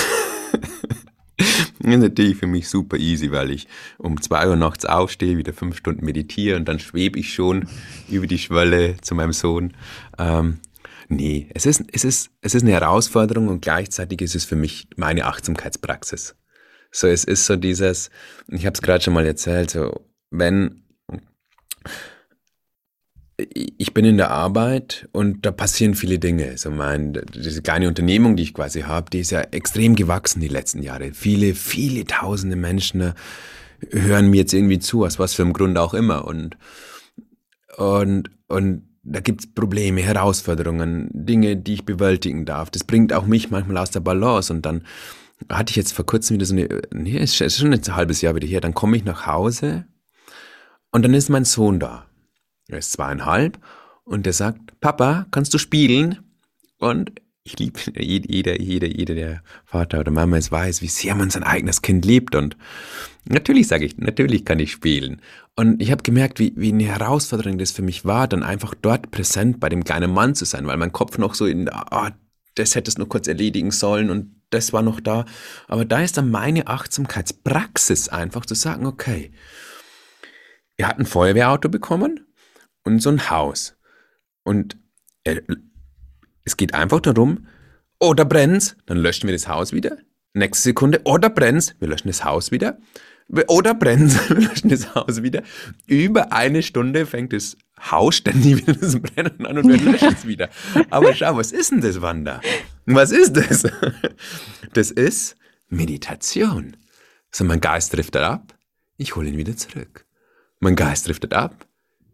ist 1.78 1.98
natürlich 2.00 2.36
für 2.36 2.46
mich 2.46 2.68
super 2.68 2.96
easy, 2.96 3.30
weil 3.30 3.50
ich 3.50 3.66
um 3.98 4.20
zwei 4.20 4.48
Uhr 4.48 4.56
nachts 4.56 4.84
aufstehe, 4.84 5.38
wieder 5.38 5.52
fünf 5.52 5.76
Stunden 5.76 6.04
meditiere 6.04 6.56
und 6.56 6.66
dann 6.66 6.80
schwebe 6.80 7.18
ich 7.18 7.32
schon 7.32 7.68
über 8.10 8.26
die 8.26 8.38
Schwelle 8.38 8.96
zu 9.00 9.14
meinem 9.14 9.32
Sohn. 9.32 9.74
Ähm, 10.18 10.58
Nee, 11.14 11.48
es 11.54 11.66
ist, 11.66 11.84
es, 11.92 12.04
ist, 12.04 12.30
es 12.40 12.54
ist 12.54 12.62
eine 12.62 12.72
Herausforderung 12.72 13.48
und 13.48 13.62
gleichzeitig 13.62 14.20
ist 14.20 14.34
es 14.34 14.44
für 14.44 14.56
mich 14.56 14.88
meine 14.96 15.26
Achtsamkeitspraxis. 15.26 16.34
So, 16.90 17.06
es 17.06 17.24
ist 17.24 17.46
so 17.46 17.56
dieses, 17.56 18.10
ich 18.48 18.66
habe 18.66 18.74
es 18.74 18.82
gerade 18.82 19.02
schon 19.02 19.14
mal 19.14 19.26
erzählt, 19.26 19.70
so, 19.70 20.06
wenn 20.30 20.84
ich 23.36 23.92
bin 23.94 24.04
in 24.04 24.16
der 24.16 24.30
Arbeit 24.30 25.08
und 25.12 25.44
da 25.44 25.50
passieren 25.50 25.94
viele 25.94 26.18
Dinge. 26.18 26.56
So 26.56 26.70
mein, 26.70 27.20
diese 27.34 27.62
kleine 27.62 27.88
Unternehmung, 27.88 28.36
die 28.36 28.44
ich 28.44 28.54
quasi 28.54 28.82
habe, 28.82 29.10
die 29.10 29.20
ist 29.20 29.30
ja 29.30 29.40
extrem 29.40 29.96
gewachsen 29.96 30.40
die 30.40 30.48
letzten 30.48 30.82
Jahre. 30.82 31.12
Viele, 31.12 31.54
viele 31.54 32.04
tausende 32.04 32.56
Menschen 32.56 33.12
hören 33.90 34.30
mir 34.30 34.38
jetzt 34.38 34.54
irgendwie 34.54 34.78
zu, 34.78 35.04
aus 35.04 35.18
was 35.18 35.34
für 35.34 35.42
einem 35.42 35.52
Grund 35.52 35.76
auch 35.78 35.94
immer. 35.94 36.26
Und, 36.26 36.56
und, 37.76 38.30
und 38.46 38.93
da 39.04 39.20
gibt's 39.20 39.46
Probleme, 39.46 40.02
Herausforderungen, 40.02 41.08
Dinge, 41.12 41.56
die 41.56 41.74
ich 41.74 41.84
bewältigen 41.84 42.44
darf. 42.44 42.70
Das 42.70 42.84
bringt 42.84 43.12
auch 43.12 43.26
mich 43.26 43.50
manchmal 43.50 43.78
aus 43.78 43.90
der 43.90 44.00
Balance 44.00 44.52
und 44.52 44.64
dann 44.64 44.84
hatte 45.50 45.70
ich 45.70 45.76
jetzt 45.76 45.92
vor 45.92 46.06
kurzem 46.06 46.34
wieder 46.34 46.46
so 46.46 46.54
eine, 46.54 46.82
nee, 46.92 47.18
ist 47.18 47.36
schon 47.36 47.72
ein 47.72 47.96
halbes 47.96 48.20
Jahr 48.22 48.34
wieder 48.34 48.46
her, 48.46 48.60
dann 48.60 48.74
komme 48.74 48.96
ich 48.96 49.04
nach 49.04 49.26
Hause 49.26 49.84
und 50.90 51.02
dann 51.02 51.14
ist 51.14 51.28
mein 51.28 51.44
Sohn 51.44 51.80
da. 51.80 52.06
Er 52.68 52.78
ist 52.78 52.92
zweieinhalb 52.92 53.58
und 54.04 54.26
der 54.26 54.32
sagt, 54.32 54.80
Papa, 54.80 55.26
kannst 55.30 55.52
du 55.52 55.58
spielen? 55.58 56.20
Und 56.78 57.12
ich 57.44 57.58
liebe 57.58 57.78
jeder, 57.98 58.60
jeder, 58.60 58.86
jeder, 58.88 59.14
der 59.14 59.42
Vater 59.66 60.00
oder 60.00 60.10
Mama 60.10 60.38
es 60.38 60.50
weiß, 60.50 60.80
wie 60.80 60.88
sehr 60.88 61.14
man 61.14 61.28
sein 61.28 61.42
eigenes 61.42 61.82
Kind 61.82 62.04
liebt. 62.04 62.34
Und 62.34 62.56
natürlich 63.26 63.68
sage 63.68 63.84
ich, 63.84 63.98
natürlich 63.98 64.46
kann 64.46 64.58
ich 64.58 64.72
spielen. 64.72 65.20
Und 65.54 65.82
ich 65.82 65.90
habe 65.90 66.02
gemerkt, 66.02 66.38
wie, 66.38 66.54
wie 66.56 66.72
eine 66.72 66.84
Herausforderung 66.84 67.58
das 67.58 67.70
für 67.70 67.82
mich 67.82 68.06
war, 68.06 68.28
dann 68.28 68.42
einfach 68.42 68.74
dort 68.74 69.10
präsent 69.10 69.60
bei 69.60 69.68
dem 69.68 69.84
kleinen 69.84 70.10
Mann 70.10 70.34
zu 70.34 70.46
sein, 70.46 70.66
weil 70.66 70.78
mein 70.78 70.92
Kopf 70.92 71.18
noch 71.18 71.34
so 71.34 71.44
in, 71.44 71.68
ah, 71.68 72.12
das 72.54 72.74
hättest 72.74 72.96
du 72.96 73.02
nur 73.02 73.08
kurz 73.10 73.28
erledigen 73.28 73.72
sollen 73.72 74.08
und 74.08 74.40
das 74.48 74.72
war 74.72 74.82
noch 74.82 75.00
da. 75.00 75.26
Aber 75.68 75.84
da 75.84 76.00
ist 76.00 76.16
dann 76.16 76.30
meine 76.30 76.66
Achtsamkeitspraxis 76.66 78.08
einfach 78.08 78.46
zu 78.46 78.54
sagen, 78.54 78.86
okay, 78.86 79.32
er 80.78 80.88
hat 80.88 80.98
ein 80.98 81.06
Feuerwehrauto 81.06 81.68
bekommen 81.68 82.26
und 82.84 83.00
so 83.00 83.10
ein 83.10 83.28
Haus. 83.28 83.76
Und 84.44 84.78
er 85.24 85.42
es 86.44 86.56
geht 86.56 86.74
einfach 86.74 87.00
darum, 87.00 87.46
oh, 87.98 88.14
da 88.14 88.24
brennt's, 88.24 88.76
dann 88.86 88.98
löschen 88.98 89.26
wir 89.26 89.34
das 89.34 89.48
Haus 89.48 89.72
wieder. 89.72 89.98
Nächste 90.34 90.64
Sekunde, 90.64 91.00
oh, 91.04 91.18
da 91.18 91.28
brennt's, 91.28 91.74
wir 91.80 91.88
löschen 91.88 92.08
das 92.08 92.24
Haus 92.24 92.50
wieder. 92.50 92.78
Da 93.28 93.72
brennt's, 93.72 94.18
wir 94.28 94.36
löschen 94.36 94.68
das 94.68 94.94
Haus 94.94 95.22
wieder. 95.22 95.42
Über 95.86 96.32
eine 96.32 96.62
Stunde 96.62 97.06
fängt 97.06 97.32
das 97.32 97.56
Haus 97.80 98.16
ständig 98.16 98.58
wieder 98.58 98.74
das 98.74 99.00
Brennen 99.00 99.46
an 99.46 99.58
und 99.58 99.68
wir 99.68 99.78
löschen 99.78 100.14
es 100.14 100.26
wieder. 100.26 100.50
Aber 100.90 101.14
schau, 101.14 101.36
was 101.36 101.52
ist 101.52 101.70
denn 101.70 101.80
das, 101.80 102.02
Wanda? 102.02 102.40
Was 102.86 103.10
ist 103.10 103.36
das? 103.36 103.64
Das 104.72 104.90
ist 104.90 105.36
Meditation. 105.68 106.76
So, 107.30 107.44
mein 107.44 107.60
Geist 107.60 107.92
driftet 107.92 108.22
ab, 108.22 108.54
ich 108.96 109.16
hole 109.16 109.28
ihn 109.28 109.36
wieder 109.36 109.56
zurück. 109.56 110.06
Mein 110.60 110.76
Geist 110.76 111.08
driftet 111.08 111.34
ab, 111.34 111.66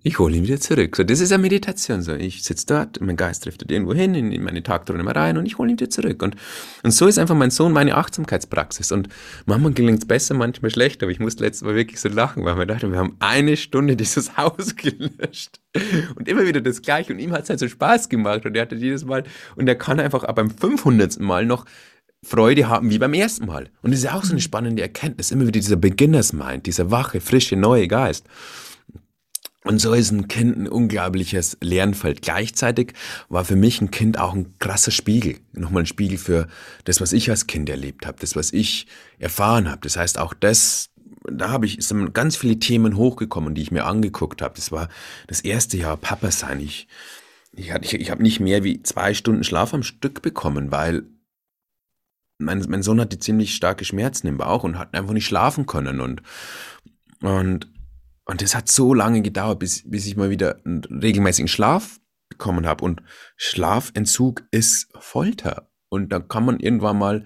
ich 0.02 0.18
hole 0.18 0.34
ihn 0.34 0.44
wieder 0.44 0.58
zurück. 0.58 0.96
So, 0.96 1.04
das 1.04 1.20
ist 1.20 1.30
ja 1.30 1.36
Meditation. 1.36 2.00
So, 2.00 2.14
ich 2.14 2.42
sitze 2.42 2.66
dort, 2.66 3.00
mein 3.02 3.16
Geist 3.16 3.44
driftet 3.44 3.70
irgendwo 3.70 3.92
hin, 3.92 4.14
in, 4.14 4.32
in 4.32 4.42
meine 4.42 4.62
Tagträume 4.62 5.14
rein 5.14 5.36
und 5.36 5.44
ich 5.44 5.58
hole 5.58 5.70
ihn 5.70 5.78
wieder 5.78 5.90
zurück. 5.90 6.22
Und, 6.22 6.36
und 6.82 6.90
so 6.92 7.06
ist 7.06 7.18
einfach 7.18 7.34
mein 7.34 7.50
Sohn 7.50 7.72
meine 7.72 7.96
Achtsamkeitspraxis. 7.96 8.92
Und 8.92 9.08
manchmal 9.44 9.72
gelingt 9.72 9.98
es 9.98 10.08
besser, 10.08 10.34
manchmal 10.34 10.70
schlechter. 10.70 11.04
Aber 11.04 11.12
ich 11.12 11.20
musste 11.20 11.44
letztes 11.44 11.66
Mal 11.66 11.74
wirklich 11.74 12.00
so 12.00 12.08
lachen, 12.08 12.44
weil 12.44 12.56
wir 12.56 12.64
dachten, 12.64 12.92
wir 12.92 12.98
haben 12.98 13.16
eine 13.18 13.58
Stunde 13.58 13.94
dieses 14.00 14.38
Haus 14.38 14.74
gelöscht. 14.74 15.60
Und 16.16 16.28
immer 16.28 16.46
wieder 16.46 16.62
das 16.62 16.80
Gleiche. 16.80 17.12
Und 17.12 17.18
ihm 17.18 17.32
hat 17.32 17.42
es 17.44 17.50
halt 17.50 17.60
so 17.60 17.68
Spaß 17.68 18.08
gemacht. 18.08 18.46
Und 18.46 18.56
er 18.56 18.62
hatte 18.62 18.76
jedes 18.76 19.04
Mal, 19.04 19.24
und 19.56 19.68
er 19.68 19.74
kann 19.74 20.00
einfach 20.00 20.24
ab 20.24 20.36
beim 20.36 20.50
500. 20.50 21.20
Mal 21.20 21.44
noch 21.44 21.66
Freude 22.22 22.68
haben 22.68 22.90
wie 22.90 22.98
beim 22.98 23.14
ersten 23.14 23.46
Mal. 23.46 23.68
Und 23.82 23.90
das 23.90 24.00
ist 24.00 24.04
ja 24.04 24.14
auch 24.14 24.24
so 24.24 24.32
eine 24.32 24.40
spannende 24.40 24.80
Erkenntnis. 24.80 25.30
Immer 25.30 25.42
wieder 25.42 25.60
dieser 25.60 25.76
Beginners 25.76 26.32
Mind, 26.32 26.66
dieser 26.66 26.90
wache, 26.90 27.20
frische, 27.20 27.56
neue 27.56 27.86
Geist. 27.86 28.26
Und 29.64 29.78
so 29.78 29.92
ist 29.92 30.10
ein 30.10 30.26
Kind 30.26 30.56
ein 30.56 30.68
unglaubliches 30.68 31.58
Lernfeld. 31.60 32.22
Gleichzeitig 32.22 32.94
war 33.28 33.44
für 33.44 33.56
mich 33.56 33.80
ein 33.82 33.90
Kind 33.90 34.18
auch 34.18 34.32
ein 34.32 34.54
krasser 34.58 34.90
Spiegel. 34.90 35.38
Nochmal 35.52 35.82
ein 35.82 35.86
Spiegel 35.86 36.16
für 36.16 36.48
das, 36.84 37.00
was 37.00 37.12
ich 37.12 37.28
als 37.28 37.46
Kind 37.46 37.68
erlebt 37.68 38.06
habe, 38.06 38.18
das, 38.18 38.36
was 38.36 38.52
ich 38.54 38.86
erfahren 39.18 39.70
habe. 39.70 39.80
Das 39.82 39.98
heißt, 39.98 40.18
auch 40.18 40.32
das, 40.32 40.88
da 41.30 41.50
habe 41.50 41.66
ich 41.66 41.86
sind 41.86 42.14
ganz 42.14 42.36
viele 42.36 42.58
Themen 42.58 42.96
hochgekommen, 42.96 43.54
die 43.54 43.60
ich 43.60 43.70
mir 43.70 43.84
angeguckt 43.84 44.40
habe. 44.40 44.54
Das 44.54 44.72
war 44.72 44.88
das 45.26 45.42
erste 45.42 45.76
Jahr 45.76 45.98
Papa 45.98 46.30
sein. 46.30 46.60
Ich, 46.60 46.88
ich, 47.52 47.68
ich, 47.68 47.94
ich 47.94 48.10
habe 48.10 48.22
nicht 48.22 48.40
mehr 48.40 48.64
wie 48.64 48.82
zwei 48.82 49.12
Stunden 49.12 49.44
Schlaf 49.44 49.74
am 49.74 49.82
Stück 49.82 50.22
bekommen, 50.22 50.72
weil 50.72 51.04
mein, 52.38 52.64
mein 52.66 52.82
Sohn 52.82 52.98
hatte 52.98 53.18
ziemlich 53.18 53.54
starke 53.54 53.84
Schmerzen 53.84 54.26
im 54.26 54.38
Bauch 54.38 54.64
und 54.64 54.78
hat 54.78 54.94
einfach 54.94 55.12
nicht 55.12 55.26
schlafen 55.26 55.66
können. 55.66 56.00
Und, 56.00 56.22
und 57.20 57.68
und 58.30 58.42
das 58.42 58.54
hat 58.54 58.68
so 58.68 58.94
lange 58.94 59.22
gedauert, 59.22 59.58
bis, 59.58 59.82
bis 59.90 60.06
ich 60.06 60.16
mal 60.16 60.30
wieder 60.30 60.60
einen 60.64 60.84
regelmäßigen 60.84 61.48
Schlaf 61.48 61.98
bekommen 62.28 62.64
habe. 62.64 62.84
Und 62.84 63.02
Schlafentzug 63.36 64.44
ist 64.52 64.88
Folter. 65.00 65.68
Und 65.88 66.12
da 66.12 66.20
kann 66.20 66.44
man 66.44 66.60
irgendwann 66.60 66.96
mal, 66.96 67.24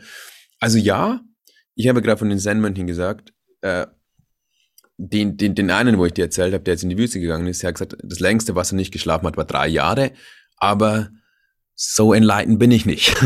also 0.60 0.78
ja, 0.78 1.20
ich 1.74 1.88
habe 1.88 2.00
gerade 2.00 2.16
von 2.16 2.30
den 2.30 2.38
Zen-Mönchen 2.38 2.86
gesagt, 2.86 3.34
äh, 3.60 3.86
den, 4.96 5.36
den, 5.36 5.54
den 5.54 5.70
einen, 5.70 5.98
wo 5.98 6.06
ich 6.06 6.14
dir 6.14 6.24
erzählt 6.24 6.54
habe, 6.54 6.64
der 6.64 6.72
jetzt 6.72 6.84
in 6.84 6.88
die 6.88 6.96
Wüste 6.96 7.20
gegangen 7.20 7.48
ist, 7.48 7.62
der 7.62 7.68
hat 7.68 7.74
gesagt, 7.74 7.96
das 8.02 8.20
längste, 8.20 8.54
was 8.54 8.72
er 8.72 8.76
nicht 8.76 8.90
geschlafen 8.92 9.26
hat, 9.26 9.36
war 9.36 9.44
drei 9.44 9.68
Jahre. 9.68 10.12
Aber 10.56 11.10
so 11.76 12.12
enlightened 12.12 12.58
bin 12.58 12.70
ich 12.70 12.86
nicht. 12.86 13.16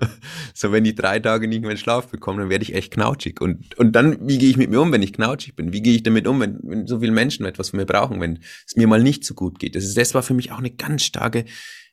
so, 0.54 0.72
wenn 0.72 0.84
ich 0.84 0.94
drei 0.94 1.18
Tage 1.18 1.46
nicht 1.46 1.62
mehr 1.62 1.76
Schlaf 1.76 2.08
bekomme, 2.08 2.40
dann 2.40 2.50
werde 2.50 2.62
ich 2.62 2.74
echt 2.74 2.92
knautschig. 2.92 3.40
Und, 3.40 3.78
und 3.78 3.92
dann, 3.92 4.26
wie 4.26 4.38
gehe 4.38 4.48
ich 4.48 4.56
mit 4.56 4.70
mir 4.70 4.80
um, 4.80 4.92
wenn 4.92 5.02
ich 5.02 5.12
knautschig 5.12 5.56
bin? 5.56 5.72
Wie 5.72 5.82
gehe 5.82 5.94
ich 5.94 6.02
damit 6.02 6.26
um, 6.26 6.40
wenn, 6.40 6.58
wenn 6.62 6.86
so 6.86 7.00
viele 7.00 7.12
Menschen 7.12 7.44
etwas 7.44 7.70
von 7.70 7.78
mir 7.78 7.86
brauchen, 7.86 8.20
wenn 8.20 8.40
es 8.66 8.76
mir 8.76 8.86
mal 8.86 9.02
nicht 9.02 9.24
so 9.24 9.34
gut 9.34 9.58
geht? 9.58 9.76
Das, 9.76 9.84
ist, 9.84 9.96
das 9.96 10.14
war 10.14 10.22
für 10.22 10.34
mich 10.34 10.52
auch 10.52 10.58
eine 10.58 10.70
ganz 10.70 11.02
starke, 11.02 11.44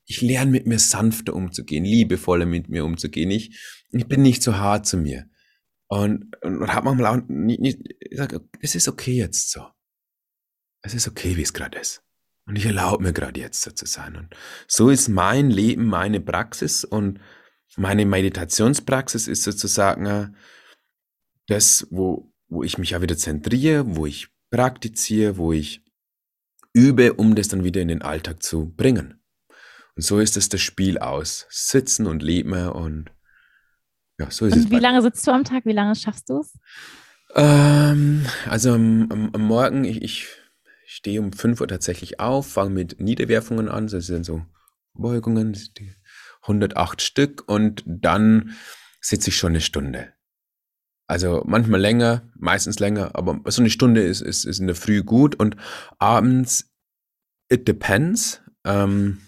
ich 0.05 0.21
lerne 0.21 0.51
mit 0.51 0.67
mir 0.67 0.79
sanfter 0.79 1.33
umzugehen, 1.33 1.83
liebevoller 1.83 2.45
mit 2.45 2.69
mir 2.69 2.85
umzugehen. 2.85 3.31
Ich, 3.31 3.59
ich 3.91 4.07
bin 4.07 4.21
nicht 4.21 4.43
so 4.43 4.55
hart 4.55 4.85
zu 4.85 4.97
mir. 4.97 5.25
Und, 5.87 6.35
und, 6.41 6.61
und 6.61 6.73
habe 6.73 6.85
manchmal 6.85 7.19
auch 7.19 7.23
nicht, 7.27 7.59
nicht, 7.59 7.79
ich 7.99 8.17
sage, 8.17 8.41
es 8.61 8.75
ist 8.75 8.87
okay 8.87 9.15
jetzt 9.15 9.51
so. 9.51 9.67
Es 10.81 10.93
ist 10.93 11.07
okay, 11.07 11.35
wie 11.35 11.41
es 11.41 11.53
gerade 11.53 11.79
ist. 11.79 12.04
Und 12.47 12.57
ich 12.57 12.65
erlaube 12.65 13.03
mir 13.03 13.13
gerade 13.13 13.39
jetzt 13.39 13.61
so 13.61 13.71
zu 13.71 13.85
sein. 13.85 14.15
Und 14.15 14.35
so 14.67 14.89
ist 14.89 15.07
mein 15.07 15.49
Leben, 15.49 15.85
meine 15.85 16.19
Praxis 16.19 16.83
und 16.83 17.19
meine 17.77 18.05
Meditationspraxis 18.05 19.27
ist 19.27 19.43
sozusagen 19.43 20.05
äh, 20.05 20.27
das, 21.47 21.87
wo, 21.89 22.31
wo 22.47 22.63
ich 22.63 22.77
mich 22.77 22.91
ja 22.91 23.01
wieder 23.01 23.17
zentriere, 23.17 23.95
wo 23.95 24.05
ich 24.05 24.29
praktiziere, 24.51 25.37
wo 25.37 25.53
ich 25.53 25.83
übe, 26.73 27.13
um 27.13 27.35
das 27.35 27.47
dann 27.47 27.63
wieder 27.63 27.81
in 27.81 27.87
den 27.87 28.01
Alltag 28.01 28.43
zu 28.43 28.73
bringen. 28.75 29.19
Und 29.95 30.03
so 30.03 30.19
ist 30.19 30.37
es 30.37 30.49
das 30.49 30.61
Spiel 30.61 30.97
aus. 30.97 31.47
Sitzen 31.49 32.05
und 32.05 32.21
leben 32.21 32.53
und 32.69 33.11
ja, 34.19 34.29
so 34.29 34.45
ist 34.45 34.53
und 34.53 34.65
es. 34.65 34.69
Wie 34.69 34.79
lange 34.79 35.01
sitzt 35.01 35.25
du 35.25 35.31
am 35.31 35.43
Tag? 35.43 35.65
Wie 35.65 35.73
lange 35.73 35.95
schaffst 35.95 36.29
du 36.29 36.39
es? 36.39 36.53
Ähm, 37.33 38.25
also 38.47 38.73
am, 38.73 39.09
am, 39.11 39.29
am 39.33 39.41
Morgen, 39.41 39.83
ich, 39.83 40.01
ich 40.01 40.27
stehe 40.95 41.19
um 41.19 41.33
5 41.33 41.59
Uhr 41.59 41.67
tatsächlich 41.67 42.21
auf, 42.21 42.47
fange 42.47 42.69
mit 42.69 43.01
Niederwerfungen 43.01 43.67
an, 43.67 43.87
das 43.87 44.05
sind 44.05 44.25
so 44.25 44.45
Beugungen, 44.93 45.57
108 46.43 47.01
Stück 47.01 47.43
und 47.47 47.83
dann 47.85 48.55
sitze 49.01 49.29
ich 49.29 49.35
schon 49.35 49.51
eine 49.51 49.61
Stunde. 49.61 50.13
Also 51.05 51.43
manchmal 51.45 51.81
länger, 51.81 52.31
meistens 52.37 52.79
länger, 52.79 53.11
aber 53.13 53.41
so 53.51 53.61
eine 53.61 53.69
Stunde 53.69 54.03
ist, 54.03 54.21
ist, 54.21 54.45
ist 54.45 54.59
in 54.59 54.67
der 54.67 54.75
Früh 54.75 55.03
gut 55.03 55.35
und 55.35 55.57
abends, 55.99 56.73
it 57.49 57.67
depends. 57.67 58.41
Ähm, 58.63 59.19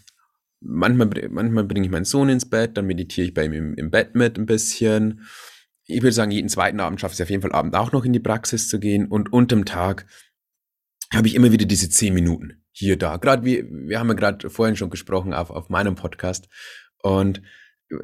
manchmal, 0.62 1.10
manchmal 1.30 1.66
bringe 1.66 1.86
ich 1.86 1.92
meinen 1.92 2.06
Sohn 2.06 2.30
ins 2.30 2.50
Bett, 2.50 2.78
dann 2.78 2.88
meditiere 2.88 3.28
ich 3.28 3.34
bei 3.34 3.44
ihm 3.44 3.54
im, 3.54 3.74
im 3.74 3.92
Bett 3.92 4.16
mit 4.16 4.38
ein 4.38 4.46
bisschen. 4.46 5.28
Ich 5.84 6.02
würde 6.02 6.14
sagen, 6.14 6.32
jeden 6.32 6.50
zweiten 6.50 6.80
Abend 6.80 7.02
schaffe 7.02 7.12
ich 7.12 7.20
es 7.20 7.24
auf 7.24 7.30
jeden 7.30 7.42
Fall 7.42 7.52
Abend 7.52 7.76
auch 7.76 7.92
noch 7.92 8.06
in 8.06 8.14
die 8.14 8.20
Praxis 8.22 8.70
zu 8.70 8.80
gehen 8.80 9.08
und 9.08 9.34
unterm 9.34 9.66
Tag 9.66 10.06
habe 11.14 11.28
ich 11.28 11.36
immer 11.36 11.52
wieder 11.52 11.66
diese 11.66 11.90
zehn 11.90 12.14
Minuten 12.14 12.64
hier, 12.72 12.98
da. 12.98 13.18
Gerade 13.18 13.46
wie, 13.46 13.66
wir 13.70 14.00
haben 14.00 14.10
ja 14.10 14.14
gerade 14.14 14.50
vorhin 14.50 14.76
schon 14.76 14.90
gesprochen 14.90 15.34
auf, 15.34 15.50
auf 15.50 15.70
meinem 15.70 15.96
Podcast. 15.96 16.48
Und 17.02 17.42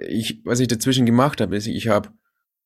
ich, 0.08 0.42
was 0.46 0.60
ich 0.60 0.68
dazwischen 0.68 1.06
gemacht 1.06 1.42
habe, 1.42 1.56
ist, 1.56 1.68
ich 1.68 1.88
habe 1.88 2.10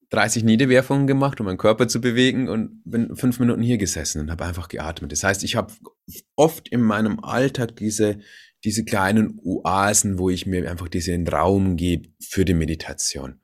30 0.09 0.43
Niederwerfungen 0.43 1.05
gemacht, 1.05 1.39
um 1.39 1.47
meinen 1.47 1.57
Körper 1.57 1.87
zu 1.87 1.99
bewegen 1.99 2.47
und 2.47 2.81
bin 2.85 3.15
fünf 3.15 3.39
Minuten 3.39 3.61
hier 3.61 3.77
gesessen 3.77 4.21
und 4.21 4.31
habe 4.31 4.45
einfach 4.45 4.69
geatmet. 4.69 5.11
Das 5.11 5.23
heißt, 5.23 5.43
ich 5.43 5.55
habe 5.55 5.73
oft 6.35 6.69
in 6.69 6.81
meinem 6.81 7.19
Alltag 7.19 7.75
diese, 7.75 8.19
diese 8.63 8.85
kleinen 8.85 9.37
Oasen, 9.43 10.17
wo 10.17 10.29
ich 10.29 10.45
mir 10.45 10.69
einfach 10.69 10.87
diesen 10.87 11.27
Raum 11.27 11.75
gebe 11.75 12.09
für 12.21 12.45
die 12.45 12.53
Meditation. 12.53 13.41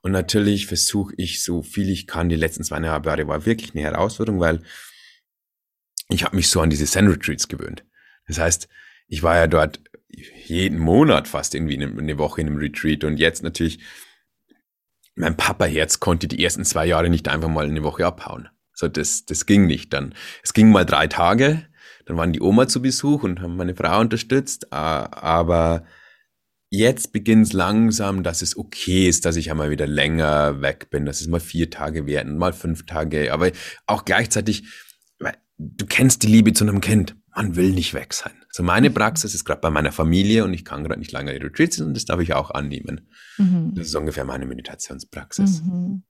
Und 0.00 0.12
natürlich 0.12 0.66
versuche 0.66 1.12
ich 1.16 1.42
so 1.42 1.62
viel 1.62 1.90
ich 1.90 2.06
kann. 2.06 2.28
Die 2.28 2.36
letzten 2.36 2.64
zweieinhalb 2.64 3.04
Jahre 3.04 3.28
war 3.28 3.44
wirklich 3.44 3.74
eine 3.74 3.82
Herausforderung, 3.82 4.40
weil 4.40 4.62
ich 6.08 6.24
habe 6.24 6.36
mich 6.36 6.48
so 6.48 6.60
an 6.60 6.70
diese 6.70 6.86
Zen-Retreats 6.86 7.48
gewöhnt. 7.48 7.84
Das 8.26 8.38
heißt, 8.38 8.68
ich 9.08 9.22
war 9.22 9.36
ja 9.36 9.46
dort 9.46 9.80
jeden 10.46 10.78
Monat 10.78 11.28
fast 11.28 11.54
irgendwie 11.54 11.76
eine 11.76 12.18
Woche 12.18 12.40
in 12.40 12.46
einem 12.46 12.58
Retreat 12.58 13.04
und 13.04 13.18
jetzt 13.18 13.42
natürlich, 13.42 13.80
mein 15.14 15.36
Papa-Herz 15.36 16.00
konnte 16.00 16.28
die 16.28 16.42
ersten 16.42 16.64
zwei 16.64 16.86
Jahre 16.86 17.08
nicht 17.08 17.28
einfach 17.28 17.48
mal 17.48 17.66
eine 17.66 17.82
Woche 17.82 18.06
abhauen. 18.06 18.48
So, 18.72 18.88
das, 18.88 19.24
das 19.24 19.46
ging 19.46 19.66
nicht. 19.66 19.92
Dann, 19.92 20.14
es 20.42 20.52
ging 20.52 20.70
mal 20.70 20.84
drei 20.84 21.06
Tage, 21.06 21.66
dann 22.04 22.16
waren 22.16 22.32
die 22.32 22.40
Oma 22.40 22.68
zu 22.68 22.82
Besuch 22.82 23.22
und 23.22 23.40
haben 23.40 23.56
meine 23.56 23.74
Frau 23.74 24.00
unterstützt, 24.00 24.72
aber 24.72 25.84
jetzt 26.70 27.12
beginnt 27.12 27.46
es 27.46 27.52
langsam, 27.52 28.22
dass 28.22 28.42
es 28.42 28.56
okay 28.56 29.08
ist, 29.08 29.24
dass 29.24 29.36
ich 29.36 29.50
einmal 29.50 29.70
wieder 29.70 29.86
länger 29.86 30.60
weg 30.60 30.90
bin, 30.90 31.06
dass 31.06 31.20
es 31.20 31.26
mal 31.26 31.40
vier 31.40 31.70
Tage 31.70 32.06
werden, 32.06 32.36
mal 32.36 32.52
fünf 32.52 32.86
Tage, 32.86 33.32
aber 33.32 33.50
auch 33.86 34.04
gleichzeitig, 34.04 34.64
du 35.58 35.86
kennst 35.86 36.22
die 36.22 36.28
Liebe 36.28 36.52
zu 36.52 36.64
einem 36.64 36.80
Kind. 36.80 37.16
Man 37.34 37.56
will 37.56 37.72
nicht 37.72 37.94
weg 37.94 38.14
sein. 38.14 38.32
So 38.50 38.62
meine 38.62 38.90
mhm. 38.90 38.94
Praxis 38.94 39.34
ist 39.34 39.44
gerade 39.44 39.60
bei 39.60 39.70
meiner 39.70 39.92
Familie 39.92 40.44
und 40.44 40.54
ich 40.54 40.64
kann 40.64 40.84
gerade 40.84 40.98
nicht 40.98 41.12
lange 41.12 41.32
Retreats 41.32 41.80
und 41.80 41.94
das 41.94 42.06
darf 42.06 42.20
ich 42.20 42.32
auch 42.32 42.50
annehmen. 42.50 43.08
Mhm. 43.36 43.74
Das 43.74 43.88
ist 43.88 43.94
ungefähr 43.94 44.24
meine 44.24 44.46
Meditationspraxis. 44.46 45.62
Mhm. 45.62 46.02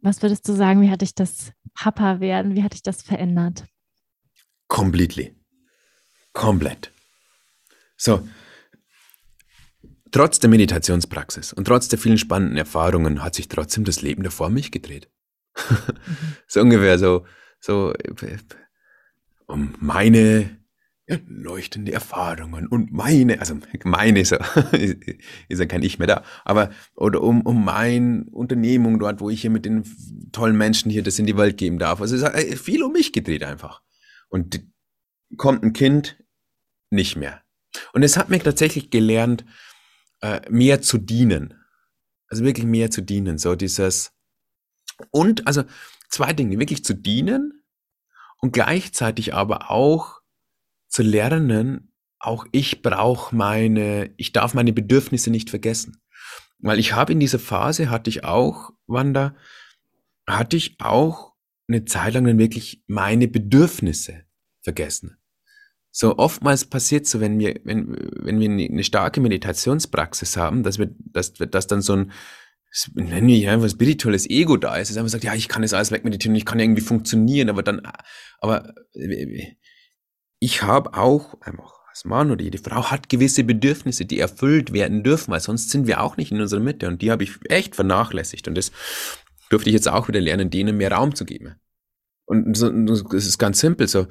Was 0.00 0.22
würdest 0.22 0.48
du 0.48 0.54
sagen, 0.54 0.80
wie 0.80 0.90
hat 0.90 1.00
dich 1.00 1.14
das 1.14 1.52
Papa 1.74 2.20
werden, 2.20 2.54
wie 2.54 2.62
hat 2.62 2.74
dich 2.74 2.82
das 2.82 3.02
verändert? 3.02 3.64
Completely. 4.68 5.34
Komplett. 6.32 6.92
So, 7.96 8.28
trotz 10.12 10.38
der 10.38 10.50
Meditationspraxis 10.50 11.52
und 11.52 11.64
trotz 11.64 11.88
der 11.88 11.98
vielen 11.98 12.18
spannenden 12.18 12.56
Erfahrungen 12.56 13.24
hat 13.24 13.34
sich 13.34 13.48
trotzdem 13.48 13.82
das 13.82 14.02
Leben 14.02 14.22
davor 14.22 14.50
mich 14.50 14.70
gedreht. 14.70 15.10
so 16.46 16.60
ungefähr 16.60 16.98
so, 16.98 17.26
so 17.60 17.94
um 19.46 19.74
meine 19.80 20.58
leuchtende 21.26 21.92
Erfahrungen 21.92 22.66
und 22.66 22.92
meine, 22.92 23.40
also 23.40 23.58
meine 23.84 24.20
ist 24.20 24.32
ist 25.48 25.58
ja 25.58 25.66
kein 25.66 25.82
Ich 25.82 25.98
mehr 25.98 26.06
da, 26.06 26.22
aber 26.44 26.70
oder 26.94 27.22
um, 27.22 27.40
um 27.42 27.64
mein 27.64 28.24
Unternehmung 28.24 28.98
dort, 28.98 29.20
wo 29.20 29.30
ich 29.30 29.40
hier 29.40 29.50
mit 29.50 29.64
den 29.64 29.84
tollen 30.32 30.56
Menschen 30.56 30.90
hier 30.90 31.02
das 31.02 31.18
in 31.18 31.26
die 31.26 31.36
Welt 31.36 31.56
geben 31.56 31.78
darf. 31.78 32.00
Also 32.02 32.14
es 32.14 32.22
ist 32.22 32.28
äh, 32.28 32.56
viel 32.56 32.82
um 32.82 32.92
mich 32.92 33.12
gedreht 33.12 33.42
einfach. 33.42 33.80
Und 34.28 34.60
kommt 35.36 35.62
ein 35.62 35.72
Kind 35.72 36.22
nicht 36.90 37.16
mehr. 37.16 37.42
Und 37.92 38.02
es 38.02 38.16
hat 38.16 38.28
mir 38.28 38.40
tatsächlich 38.40 38.90
gelernt, 38.90 39.44
äh, 40.20 40.40
mehr 40.50 40.82
zu 40.82 40.98
dienen. 40.98 41.54
Also 42.28 42.44
wirklich 42.44 42.66
mehr 42.66 42.90
zu 42.90 43.00
dienen. 43.00 43.38
So 43.38 43.54
dieses, 43.54 44.12
und 45.10 45.46
also 45.46 45.64
zwei 46.08 46.32
Dinge, 46.32 46.58
wirklich 46.58 46.84
zu 46.84 46.94
dienen 46.94 47.62
und 48.40 48.52
gleichzeitig 48.52 49.34
aber 49.34 49.70
auch 49.70 50.20
zu 50.88 51.02
lernen, 51.02 51.92
auch 52.18 52.46
ich 52.52 52.82
brauche 52.82 53.34
meine, 53.34 54.12
ich 54.16 54.32
darf 54.32 54.54
meine 54.54 54.72
Bedürfnisse 54.72 55.30
nicht 55.30 55.50
vergessen. 55.50 56.00
Weil 56.58 56.78
ich 56.78 56.92
habe 56.94 57.12
in 57.12 57.20
dieser 57.20 57.38
Phase, 57.38 57.90
hatte 57.90 58.10
ich 58.10 58.24
auch, 58.24 58.72
Wanda, 58.86 59.36
hatte 60.26 60.56
ich 60.56 60.76
auch 60.80 61.34
eine 61.68 61.84
Zeit 61.84 62.14
lang 62.14 62.24
dann 62.24 62.38
wirklich 62.38 62.82
meine 62.86 63.28
Bedürfnisse 63.28 64.24
vergessen. 64.62 65.18
So 65.90 66.18
oftmals 66.18 66.64
passiert 66.64 67.06
so, 67.06 67.20
wenn 67.20 67.38
wir, 67.38 67.60
wenn, 67.64 67.96
wenn 68.20 68.40
wir 68.40 68.50
eine 68.50 68.84
starke 68.84 69.20
Meditationspraxis 69.20 70.36
haben, 70.36 70.62
dass 70.62 70.78
wir, 70.78 70.94
dass, 70.98 71.34
dass 71.34 71.66
dann 71.66 71.82
so 71.82 71.94
ein, 71.94 72.12
nennen 72.94 73.28
wir 73.28 73.52
einfach 73.52 73.70
spirituelles 73.70 74.28
Ego 74.28 74.56
da 74.56 74.76
ist, 74.76 74.90
dass 74.90 74.96
einfach 74.96 75.10
sagt, 75.10 75.24
ja, 75.24 75.34
ich 75.34 75.48
kann 75.48 75.62
das 75.62 75.74
alles 75.74 75.90
wegmeditieren, 75.90 76.36
ich 76.36 76.44
kann 76.44 76.60
irgendwie 76.60 76.82
funktionieren, 76.82 77.48
aber 77.48 77.62
dann, 77.62 77.82
aber 78.40 78.74
ich 80.38 80.62
habe 80.62 80.94
auch 80.94 81.40
einfach 81.40 81.72
als 81.88 82.04
Mann 82.04 82.30
oder 82.30 82.44
jede 82.44 82.58
Frau 82.58 82.90
hat 82.90 83.08
gewisse 83.08 83.42
Bedürfnisse, 83.42 84.04
die 84.04 84.20
erfüllt 84.20 84.72
werden 84.72 85.02
dürfen, 85.02 85.32
weil 85.32 85.40
sonst 85.40 85.70
sind 85.70 85.86
wir 85.86 86.00
auch 86.02 86.16
nicht 86.16 86.30
in 86.30 86.40
unserer 86.40 86.60
Mitte 86.60 86.86
und 86.88 87.02
die 87.02 87.10
habe 87.10 87.24
ich 87.24 87.32
echt 87.48 87.74
vernachlässigt 87.74 88.46
und 88.48 88.54
das 88.54 88.70
durfte 89.50 89.70
ich 89.70 89.74
jetzt 89.74 89.88
auch 89.88 90.08
wieder 90.08 90.20
lernen, 90.20 90.50
denen 90.50 90.76
mehr 90.76 90.92
Raum 90.92 91.14
zu 91.14 91.24
geben. 91.24 91.56
Und 92.26 92.54
so, 92.56 92.70
das 92.70 93.26
ist 93.26 93.38
ganz 93.38 93.58
simpel 93.58 93.88
so. 93.88 94.06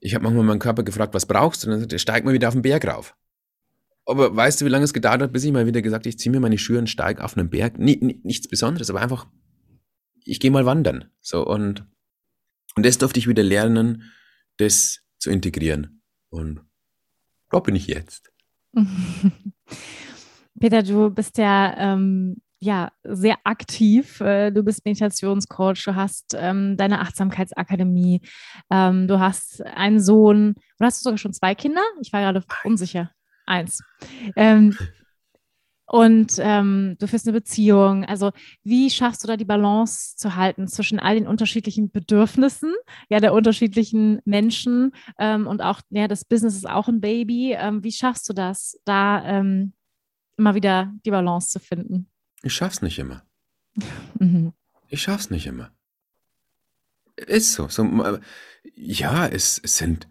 Ich 0.00 0.14
habe 0.14 0.24
manchmal 0.24 0.44
meinen 0.44 0.58
Körper 0.58 0.82
gefragt, 0.82 1.12
was 1.12 1.26
brauchst 1.26 1.62
du? 1.62 1.66
Und 1.66 1.72
dann 1.72 1.80
sagt 1.80 1.92
er, 1.92 1.98
steig 1.98 2.24
mal 2.24 2.32
wieder 2.32 2.48
auf 2.48 2.54
den 2.54 2.62
Berg 2.62 2.86
rauf. 2.86 3.14
Aber 4.06 4.34
weißt 4.34 4.60
du, 4.60 4.64
wie 4.64 4.70
lange 4.70 4.84
es 4.84 4.92
gedauert 4.92 5.22
hat, 5.22 5.32
bis 5.32 5.44
ich 5.44 5.52
mal 5.52 5.66
wieder 5.66 5.82
gesagt 5.82 6.04
habe, 6.04 6.08
ich 6.08 6.18
ziehe 6.18 6.32
mir 6.32 6.40
meine 6.40 6.58
Schuhe 6.58 6.78
und 6.78 6.88
steige 6.90 7.22
auf 7.22 7.36
einen 7.36 7.50
Berg? 7.50 7.78
N 7.78 8.20
nichts 8.24 8.48
Besonderes, 8.48 8.90
aber 8.90 9.00
einfach, 9.00 9.26
ich 10.24 10.40
gehe 10.40 10.50
mal 10.50 10.66
wandern. 10.66 11.10
So, 11.20 11.46
und, 11.46 11.86
und 12.76 12.86
das 12.86 12.98
durfte 12.98 13.20
ich 13.20 13.28
wieder 13.28 13.42
lernen, 13.42 14.10
das 14.56 15.00
zu 15.18 15.30
integrieren. 15.30 16.02
Und 16.30 16.60
da 17.50 17.60
bin 17.60 17.76
ich 17.76 17.86
jetzt. 17.86 18.32
Peter, 20.60 20.82
du 20.82 21.10
bist 21.10 21.38
ja, 21.38 21.74
ähm, 21.76 22.36
ja 22.58 22.92
sehr 23.04 23.36
aktiv. 23.44 24.20
Äh, 24.20 24.50
du 24.50 24.62
bist 24.62 24.84
Meditationscoach, 24.84 25.84
du 25.84 25.94
hast 25.94 26.34
ähm, 26.36 26.76
deine 26.76 27.00
Achtsamkeitsakademie, 27.00 28.20
ähm, 28.70 29.08
du 29.08 29.18
hast 29.18 29.62
einen 29.62 30.00
Sohn, 30.00 30.54
oder 30.78 30.86
hast 30.86 31.00
du 31.00 31.04
sogar 31.04 31.18
schon 31.18 31.32
zwei 31.32 31.54
Kinder? 31.54 31.82
Ich 32.02 32.12
war 32.12 32.20
gerade 32.20 32.44
unsicher. 32.64 33.10
Eins. 33.50 33.82
Ähm, 34.36 34.76
und 35.86 36.34
ähm, 36.38 36.96
du 37.00 37.08
führst 37.08 37.26
eine 37.26 37.36
Beziehung. 37.36 38.04
Also 38.04 38.30
wie 38.62 38.90
schaffst 38.90 39.24
du 39.24 39.26
da 39.26 39.36
die 39.36 39.44
Balance 39.44 40.14
zu 40.16 40.36
halten 40.36 40.68
zwischen 40.68 41.00
all 41.00 41.16
den 41.16 41.26
unterschiedlichen 41.26 41.90
Bedürfnissen, 41.90 42.72
ja, 43.08 43.18
der 43.18 43.34
unterschiedlichen 43.34 44.20
Menschen 44.24 44.92
ähm, 45.18 45.48
und 45.48 45.62
auch, 45.62 45.80
ja, 45.90 46.06
das 46.06 46.24
Business 46.24 46.54
ist 46.54 46.70
auch 46.70 46.86
ein 46.86 47.00
Baby. 47.00 47.56
Ähm, 47.58 47.82
wie 47.82 47.90
schaffst 47.90 48.28
du 48.28 48.32
das, 48.32 48.78
da 48.84 49.24
ähm, 49.24 49.72
immer 50.36 50.54
wieder 50.54 50.92
die 51.04 51.10
Balance 51.10 51.50
zu 51.50 51.58
finden? 51.58 52.08
Ich 52.42 52.54
schaff's 52.54 52.82
nicht 52.82 53.00
immer. 53.00 53.24
mhm. 54.20 54.52
Ich 54.86 55.02
schaff's 55.02 55.28
nicht 55.28 55.48
immer. 55.48 55.72
Ist 57.16 57.52
so. 57.54 57.66
so 57.66 57.84
ja, 58.76 59.26
es, 59.26 59.60
es 59.62 59.76
sind 59.76 60.08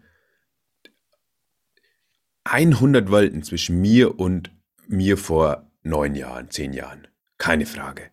100 2.44 3.10
Welten 3.10 3.42
zwischen 3.42 3.80
mir 3.80 4.18
und 4.18 4.50
mir 4.88 5.16
vor 5.16 5.70
neun 5.82 6.14
Jahren, 6.14 6.50
zehn 6.50 6.72
Jahren. 6.72 7.06
Keine 7.38 7.66
Frage. 7.66 8.10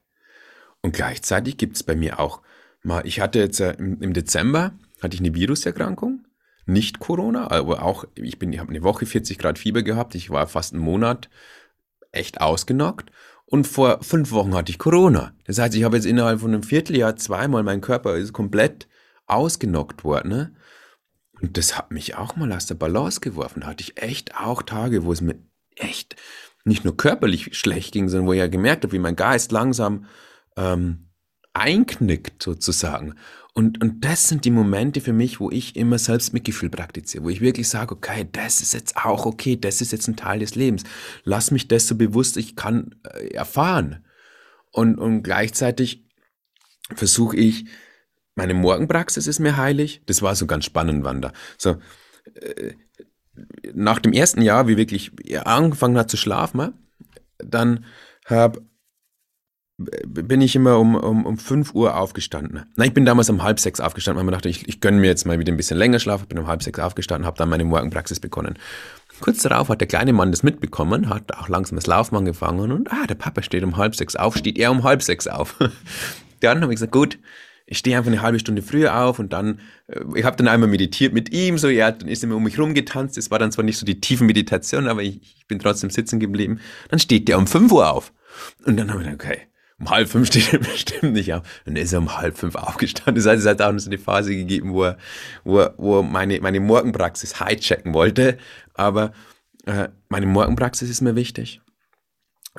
Und 0.81 0.93
gleichzeitig 0.93 1.57
gibt 1.57 1.75
es 1.75 1.83
bei 1.83 1.95
mir 1.95 2.19
auch 2.19 2.41
mal, 2.83 3.05
ich 3.05 3.19
hatte 3.19 3.39
jetzt 3.39 3.59
äh, 3.59 3.73
im, 3.73 4.13
Dezember, 4.13 4.73
hatte 5.01 5.15
ich 5.15 5.21
eine 5.21 5.33
Viruserkrankung, 5.33 6.25
nicht 6.65 6.99
Corona, 6.99 7.51
aber 7.51 7.83
auch, 7.83 8.05
ich 8.15 8.41
ich 8.41 8.59
habe 8.59 8.69
eine 8.69 8.83
Woche 8.83 9.05
40 9.05 9.37
Grad 9.37 9.57
Fieber 9.57 9.83
gehabt, 9.83 10.15
ich 10.15 10.29
war 10.29 10.47
fast 10.47 10.73
einen 10.73 10.83
Monat 10.83 11.29
echt 12.11 12.41
ausgenockt 12.41 13.11
und 13.45 13.67
vor 13.67 14.03
fünf 14.03 14.31
Wochen 14.31 14.53
hatte 14.55 14.71
ich 14.71 14.79
Corona. 14.79 15.33
Das 15.45 15.59
heißt, 15.59 15.75
ich 15.75 15.83
habe 15.83 15.95
jetzt 15.95 16.05
innerhalb 16.05 16.41
von 16.41 16.53
einem 16.53 16.63
Vierteljahr 16.63 17.15
zweimal, 17.15 17.63
mein 17.63 17.81
Körper 17.81 18.15
ist 18.15 18.33
komplett 18.33 18.87
ausgenockt 19.25 20.03
worden. 20.03 20.29
Ne? 20.29 20.55
Und 21.41 21.57
das 21.57 21.77
hat 21.77 21.91
mich 21.91 22.15
auch 22.15 22.35
mal 22.35 22.51
aus 22.51 22.65
der 22.65 22.75
Balance 22.75 23.19
geworfen. 23.19 23.61
Da 23.61 23.67
hatte 23.67 23.83
ich 23.83 24.01
echt 24.01 24.35
auch 24.35 24.63
Tage, 24.63 25.05
wo 25.05 25.11
es 25.11 25.21
mir 25.21 25.35
echt 25.75 26.15
nicht 26.65 26.83
nur 26.83 26.97
körperlich 26.97 27.57
schlecht 27.57 27.93
ging, 27.93 28.09
sondern 28.09 28.27
wo 28.27 28.33
ich 28.33 28.39
ja 28.39 28.47
gemerkt 28.47 28.83
habe, 28.83 28.93
wie 28.93 28.99
mein 28.99 29.15
Geist 29.15 29.51
langsam 29.51 30.05
ähm, 30.55 31.09
einknickt 31.53 32.43
sozusagen. 32.43 33.15
Und, 33.53 33.81
und 33.81 34.05
das 34.05 34.27
sind 34.27 34.45
die 34.45 34.51
Momente 34.51 35.01
für 35.01 35.13
mich, 35.13 35.39
wo 35.39 35.49
ich 35.49 35.75
immer 35.75 35.97
Selbstmitgefühl 35.97 36.69
praktiziere, 36.69 37.23
wo 37.23 37.29
ich 37.29 37.41
wirklich 37.41 37.67
sage, 37.67 37.95
okay, 37.95 38.27
das 38.31 38.61
ist 38.61 38.73
jetzt 38.73 38.97
auch 38.97 39.25
okay, 39.25 39.59
das 39.59 39.81
ist 39.81 39.91
jetzt 39.91 40.07
ein 40.07 40.15
Teil 40.15 40.39
des 40.39 40.53
Lebens. 40.53 40.83
Lass 41.23 41.49
mich 41.49 41.67
das 41.67 41.87
so 41.87 41.95
bewusst, 41.95 42.37
ich 42.37 42.55
kann 42.55 42.95
äh, 43.03 43.29
erfahren. 43.29 44.05
Und, 44.71 44.99
und 44.99 45.23
gleichzeitig 45.23 46.05
versuche 46.93 47.37
ich, 47.37 47.65
meine 48.37 48.53
Morgenpraxis 48.53 49.27
ist 49.27 49.39
mir 49.39 49.57
heilig. 49.57 50.01
Das 50.05 50.21
war 50.21 50.35
so 50.35 50.45
ganz 50.45 50.63
spannend, 50.63 51.03
Wanda. 51.03 51.33
So, 51.57 51.77
äh, 52.35 52.73
nach 53.73 53.99
dem 53.99 54.13
ersten 54.13 54.41
Jahr, 54.41 54.67
wie 54.67 54.77
wirklich 54.77 55.11
angefangen 55.43 55.97
hat 55.97 56.09
zu 56.09 56.17
schlafen, 56.17 56.73
dann 57.37 57.85
hab, 58.25 58.59
bin 59.77 60.41
ich 60.41 60.55
immer 60.55 60.79
um, 60.79 60.95
um, 60.95 61.25
um 61.25 61.37
5 61.37 61.73
Uhr 61.73 61.97
aufgestanden. 61.97 62.65
Na, 62.75 62.85
ich 62.85 62.93
bin 62.93 63.05
damals 63.05 63.29
um 63.29 63.43
halb 63.43 63.59
sechs 63.59 63.79
aufgestanden, 63.79 64.19
weil 64.19 64.25
man 64.25 64.33
dachte, 64.33 64.49
ich, 64.49 64.67
ich 64.67 64.81
gönne 64.81 64.99
mir 64.99 65.07
jetzt 65.07 65.25
mal 65.25 65.39
wieder 65.39 65.51
ein 65.51 65.57
bisschen 65.57 65.77
länger 65.77 65.99
Schlaf. 65.99 66.21
Ich 66.21 66.27
bin 66.27 66.39
um 66.39 66.47
halb 66.47 66.63
sechs 66.63 66.79
aufgestanden, 66.79 67.25
habe 67.25 67.37
dann 67.37 67.49
meine 67.49 67.63
Morgenpraxis 67.63 68.19
begonnen. 68.19 68.57
Kurz 69.19 69.41
darauf 69.41 69.69
hat 69.69 69.81
der 69.81 69.87
kleine 69.87 70.13
Mann 70.13 70.31
das 70.31 70.43
mitbekommen, 70.43 71.09
hat 71.09 71.33
auch 71.35 71.49
langsam 71.49 71.75
das 71.75 71.87
Laufen 71.87 72.15
angefangen 72.15 72.71
und 72.71 72.91
ah, 72.91 73.07
der 73.07 73.15
Papa 73.15 73.41
steht 73.41 73.63
um 73.63 73.77
halb 73.77 73.95
sechs 73.95 74.15
auf, 74.15 74.37
steht 74.37 74.59
er 74.59 74.69
um 74.69 74.83
halb 74.83 75.01
sechs 75.01 75.27
auf. 75.27 75.55
dann 76.39 76.61
habe 76.61 76.71
ich 76.71 76.77
gesagt, 76.77 76.91
gut, 76.91 77.17
ich 77.67 77.77
stehe 77.77 77.97
einfach 77.97 78.09
eine 78.09 78.21
halbe 78.21 78.39
Stunde 78.39 78.61
früher 78.61 78.97
auf 78.97 79.19
und 79.19 79.33
dann, 79.33 79.59
äh, 79.87 79.99
ich 80.15 80.23
habe 80.23 80.37
dann 80.37 80.47
einmal 80.47 80.69
meditiert 80.69 81.13
mit 81.13 81.31
ihm, 81.31 81.57
so, 81.57 81.67
ja, 81.67 81.91
dann 81.91 82.07
ist 82.07 82.23
er 82.23 82.31
um 82.35 82.43
mich 82.43 82.57
rumgetanzt. 82.57 83.17
Es 83.17 83.29
war 83.29 83.37
dann 83.37 83.51
zwar 83.51 83.65
nicht 83.65 83.77
so 83.77 83.85
die 83.85 84.01
tiefe 84.01 84.23
Meditation, 84.23 84.87
aber 84.87 85.03
ich, 85.03 85.21
ich 85.21 85.47
bin 85.47 85.59
trotzdem 85.59 85.89
sitzen 85.89 86.19
geblieben. 86.19 86.59
Dann 86.89 86.99
steht 86.99 87.27
der 87.27 87.37
um 87.37 87.45
5 87.45 87.71
Uhr 87.71 87.91
auf. 87.91 88.13
Und 88.65 88.77
dann 88.77 88.89
habe 88.89 89.01
ich 89.01 89.09
gedacht, 89.09 89.27
okay, 89.27 89.41
um 89.79 89.89
halb 89.89 90.09
fünf 90.09 90.27
steht 90.31 90.53
er 90.53 90.59
bestimmt 90.59 91.13
nicht 91.13 91.33
auf. 91.33 91.43
Dann 91.65 91.75
ist 91.75 91.93
er 91.93 91.99
um 91.99 92.17
halb 92.17 92.37
fünf 92.37 92.55
aufgestanden. 92.55 93.15
Das 93.15 93.25
heißt, 93.25 93.41
es 93.41 93.47
hat 93.47 93.61
auch 93.61 93.77
so 93.77 93.89
eine 93.89 93.97
Phase 93.99 94.35
gegeben, 94.35 94.73
wo 94.73 94.85
er, 94.85 94.97
wo 95.43 95.59
er, 95.59 95.73
wo 95.77 95.99
er 95.99 96.03
meine, 96.03 96.39
meine 96.41 96.59
Morgenpraxis 96.59 97.39
hijacken 97.39 97.93
wollte. 97.93 98.37
Aber 98.73 99.11
äh, 99.65 99.89
meine 100.09 100.25
Morgenpraxis 100.25 100.89
ist 100.89 101.01
mir 101.01 101.15
wichtig. 101.15 101.61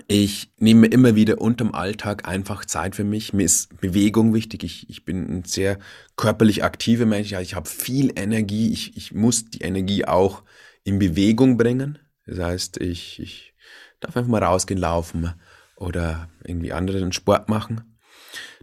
Ich 0.07 0.53
nehme 0.59 0.86
immer 0.86 1.14
wieder 1.14 1.40
unterm 1.40 1.74
Alltag 1.74 2.28
einfach 2.28 2.64
Zeit 2.64 2.94
für 2.94 3.05
mich. 3.05 3.32
Mir 3.32 3.44
ist 3.44 3.80
Bewegung 3.80 4.34
wichtig. 4.34 4.64
Ich, 4.64 4.88
ich 4.88 5.05
bin 5.05 5.38
ein 5.38 5.44
sehr 5.44 5.78
körperlich 6.16 6.64
aktiver 6.64 7.07
Mensch. 7.07 7.32
Ich 7.32 7.55
habe 7.55 7.68
viel 7.68 8.12
Energie. 8.16 8.72
Ich, 8.72 8.96
ich 8.96 9.12
muss 9.12 9.46
die 9.46 9.62
Energie 9.62 10.05
auch 10.05 10.42
in 10.84 10.99
Bewegung 10.99 11.57
bringen. 11.57 11.99
Das 12.26 12.38
heißt, 12.38 12.78
ich, 12.78 13.20
ich 13.20 13.55
darf 14.01 14.16
einfach 14.16 14.30
mal 14.30 14.42
rausgehen, 14.42 14.80
laufen 14.80 15.34
oder 15.76 16.28
irgendwie 16.44 16.72
anderen 16.72 17.12
Sport 17.12 17.49
machen. 17.49 17.99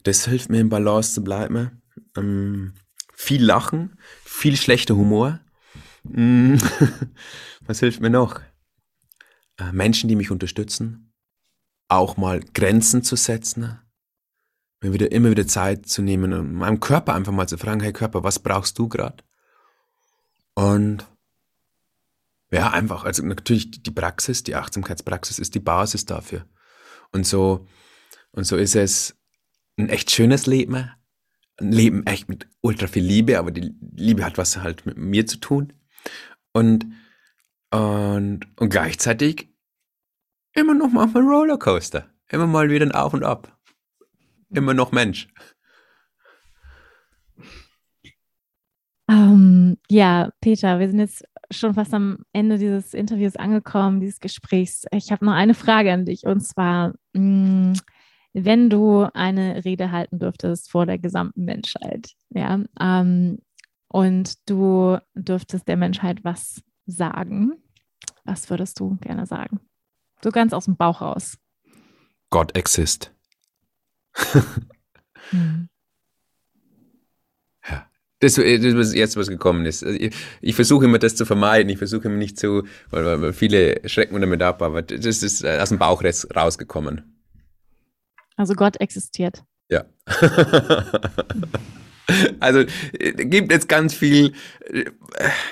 Das 0.04 0.26
hilft 0.26 0.50
mir 0.50 0.60
im 0.60 0.70
Balance 0.70 1.14
zu 1.14 1.24
bleiben. 1.24 1.82
Ähm, 2.16 2.74
viel 3.14 3.44
Lachen, 3.44 3.98
viel 4.24 4.56
schlechter 4.56 4.96
Humor. 4.96 5.40
Mm. 6.04 6.56
Was 7.62 7.80
hilft 7.80 8.02
mir 8.02 8.12
noch? 8.12 8.42
Äh, 9.58 9.72
Menschen, 9.72 10.08
die 10.08 10.16
mich 10.16 10.32
unterstützen. 10.32 11.05
Auch 11.88 12.18
mal 12.18 12.42
Grenzen 12.54 13.04
zu 13.04 13.16
setzen. 13.16 13.80
Mir 14.82 14.94
wieder, 14.94 15.12
immer 15.12 15.32
wieder 15.32 15.48
Zeit 15.48 15.88
zu 15.88 16.02
nehmen 16.02 16.34
und 16.34 16.54
meinem 16.54 16.80
Körper 16.80 17.14
einfach 17.14 17.32
mal 17.32 17.48
zu 17.48 17.58
fragen, 17.58 17.82
hey 17.82 17.94
Körper, 17.94 18.24
was 18.24 18.40
brauchst 18.40 18.78
du 18.78 18.88
gerade? 18.88 19.24
Und 20.54 21.08
ja, 22.52 22.72
einfach, 22.72 23.04
also 23.04 23.24
natürlich 23.26 23.84
die 23.84 23.92
Praxis, 23.92 24.44
die 24.44 24.56
Achtsamkeitspraxis 24.56 25.40
ist 25.40 25.56
die 25.56 25.60
Basis 25.60 26.06
dafür. 26.06 26.46
Und 27.12 27.26
so, 27.26 27.68
und 28.32 28.46
so 28.46 28.56
ist 28.56 28.76
es 28.76 29.18
ein 29.78 29.90
echt 29.90 30.12
schönes 30.12 30.46
Leben. 30.46 30.92
Ein 31.58 31.72
Leben 31.72 32.06
echt 32.06 32.30
mit 32.30 32.48
ultra 32.62 32.88
viel 32.88 33.04
Liebe, 33.04 33.40
aber 33.40 33.52
die 33.52 33.74
Liebe 33.94 34.26
hat 34.26 34.38
was 34.38 34.58
halt 34.58 34.86
mit 34.86 34.98
mir 34.98 35.26
zu 35.26 35.38
tun. 35.38 35.74
Und, 36.52 36.86
und, 37.72 38.48
und 38.58 38.70
gleichzeitig 38.70 39.50
immer 40.56 40.74
noch 40.74 40.90
manchmal 40.92 41.24
Rollercoaster. 41.24 42.10
Immer 42.30 42.48
mal 42.48 42.70
wieder 42.70 42.86
ein 42.86 42.92
Auf 42.92 43.14
und 43.14 43.24
Ab. 43.24 43.56
Immer 44.50 44.74
noch 44.74 44.92
Mensch. 44.92 45.28
Ähm, 49.08 49.78
ja, 49.90 50.32
Peter, 50.42 50.80
wir 50.80 50.88
sind 50.88 51.00
jetzt 51.00 51.24
schon 51.52 51.76
fast 51.76 51.94
am 51.94 52.26
Ende 52.34 52.58
dieses 52.58 52.94
Interviews 52.94 53.36
angekommen, 53.36 54.00
dieses 54.00 54.20
Gesprächs. 54.20 54.86
Ich 54.92 55.12
habe 55.12 55.26
noch 55.26 55.34
eine 55.34 55.54
Frage 55.54 55.94
an 55.94 56.06
dich 56.06 56.26
und 56.26 56.42
zwar, 56.42 56.94
mh, 57.14 57.22
mm, 57.22 57.74
wenn 58.34 58.70
du 58.70 59.08
eine 59.14 59.64
Rede 59.64 59.92
halten 59.92 60.20
dürftest 60.20 60.70
vor 60.70 60.86
der 60.86 60.98
gesamten 60.98 61.46
Menschheit, 61.46 62.12
ja, 62.32 62.60
ähm, 62.82 63.40
und 63.88 64.50
du 64.50 64.98
dürftest 65.14 65.68
der 65.68 65.78
Menschheit 65.78 66.24
was 66.24 66.62
sagen, 66.86 67.54
was 68.26 68.50
würdest 68.50 68.80
du 68.80 68.98
gerne 68.98 69.26
sagen? 69.26 69.60
So 70.26 70.32
ganz 70.32 70.54
aus 70.54 70.66
dem 70.66 70.76
Bauch 70.76 71.02
raus. 71.02 71.38
God 72.32 72.58
exist. 72.58 73.14
hm. 75.30 75.70
Das, 78.20 78.40
äh, 78.40 78.58
das 78.58 78.74
ist 78.74 78.96
jetzt 78.96 79.18
was 79.18 79.28
gekommen 79.28 79.68
ist. 79.68 79.84
Also 79.84 80.00
ich, 80.00 80.16
ich, 80.42 80.56
versuche 80.56 80.86
immer 80.86 80.98
das 80.98 81.16
zu 81.16 81.26
vermeiden. 81.28 81.70
Ich 81.70 81.78
versuche 81.78 82.08
immer 82.08 82.18
nicht 82.18 82.40
zu, 82.40 82.64
weil, 82.90 83.22
weil 83.22 83.34
viele 83.34 83.88
schrecken 83.88 84.20
damit 84.20 84.42
ab, 84.42 84.64
aber 84.64 84.82
das 84.82 85.22
ist 85.22 85.44
äh, 85.44 85.60
aus 85.62 85.70
dem 85.70 85.78
Bauch 85.78 86.04
rausgekommen. 86.36 87.22
Also 88.36 88.56
Gott 88.56 88.82
existiert. 88.82 89.44
Ja. 89.70 89.86
Also 92.40 92.60
äh, 93.00 93.12
gibt 93.26 93.52
jetzt 93.52 93.68
ganz 93.68 93.94
viel, 93.94 94.34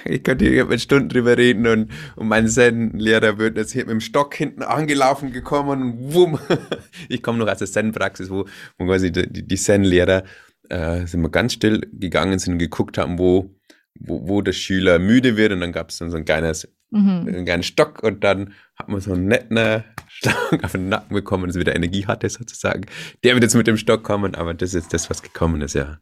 ich 0.05 0.23
könnte 0.23 0.45
hier 0.45 0.65
mit 0.65 0.81
Stunden 0.81 1.09
drüber 1.09 1.37
reden 1.37 1.67
und, 1.67 1.91
und 2.15 2.27
mein 2.27 2.47
Zen-Lehrer 2.47 3.37
wird 3.37 3.57
jetzt 3.57 3.71
hier 3.71 3.83
mit 3.83 3.91
dem 3.91 4.01
Stock 4.01 4.33
hinten 4.35 4.63
angelaufen 4.63 5.31
gekommen 5.31 5.81
und 5.81 6.13
wumm. 6.13 6.39
Ich 7.09 7.21
komme 7.21 7.39
noch 7.39 7.47
aus 7.47 7.59
der 7.59 7.67
Zen-Praxis, 7.67 8.29
wo, 8.29 8.45
wo 8.77 8.85
quasi 8.85 9.11
die, 9.11 9.45
die 9.45 9.55
Zen-Lehrer 9.55 10.23
äh, 10.69 11.05
sind 11.05 11.21
wir 11.21 11.29
ganz 11.29 11.53
still 11.53 11.81
gegangen 11.91 12.39
sind 12.39 12.53
und 12.53 12.59
geguckt 12.59 12.97
haben, 12.97 13.17
wo, 13.19 13.55
wo, 13.95 14.27
wo 14.27 14.41
der 14.41 14.53
Schüler 14.53 14.99
müde 14.99 15.37
wird 15.37 15.51
und 15.51 15.61
dann 15.61 15.71
gab 15.71 15.89
es 15.89 15.97
dann 15.97 16.11
so 16.11 16.17
ein 16.17 16.25
kleines, 16.25 16.67
mhm. 16.91 17.25
einen 17.27 17.45
kleinen 17.45 17.63
Stock 17.63 18.01
und 18.03 18.23
dann 18.23 18.53
hat 18.75 18.89
man 18.89 19.01
so 19.01 19.13
einen 19.13 19.27
netten 19.27 19.83
Stock 20.07 20.63
auf 20.63 20.71
den 20.71 20.89
Nacken 20.89 21.13
bekommen, 21.13 21.47
dass 21.47 21.55
er 21.55 21.61
wieder 21.61 21.75
Energie 21.75 22.05
hatte 22.05 22.29
sozusagen. 22.29 22.85
Der 23.23 23.33
wird 23.33 23.43
jetzt 23.43 23.55
mit 23.55 23.67
dem 23.67 23.77
Stock 23.77 24.03
kommen, 24.03 24.35
aber 24.35 24.53
das 24.53 24.73
ist 24.73 24.93
das, 24.93 25.09
was 25.09 25.21
gekommen 25.21 25.61
ist, 25.61 25.75
ja. 25.75 25.99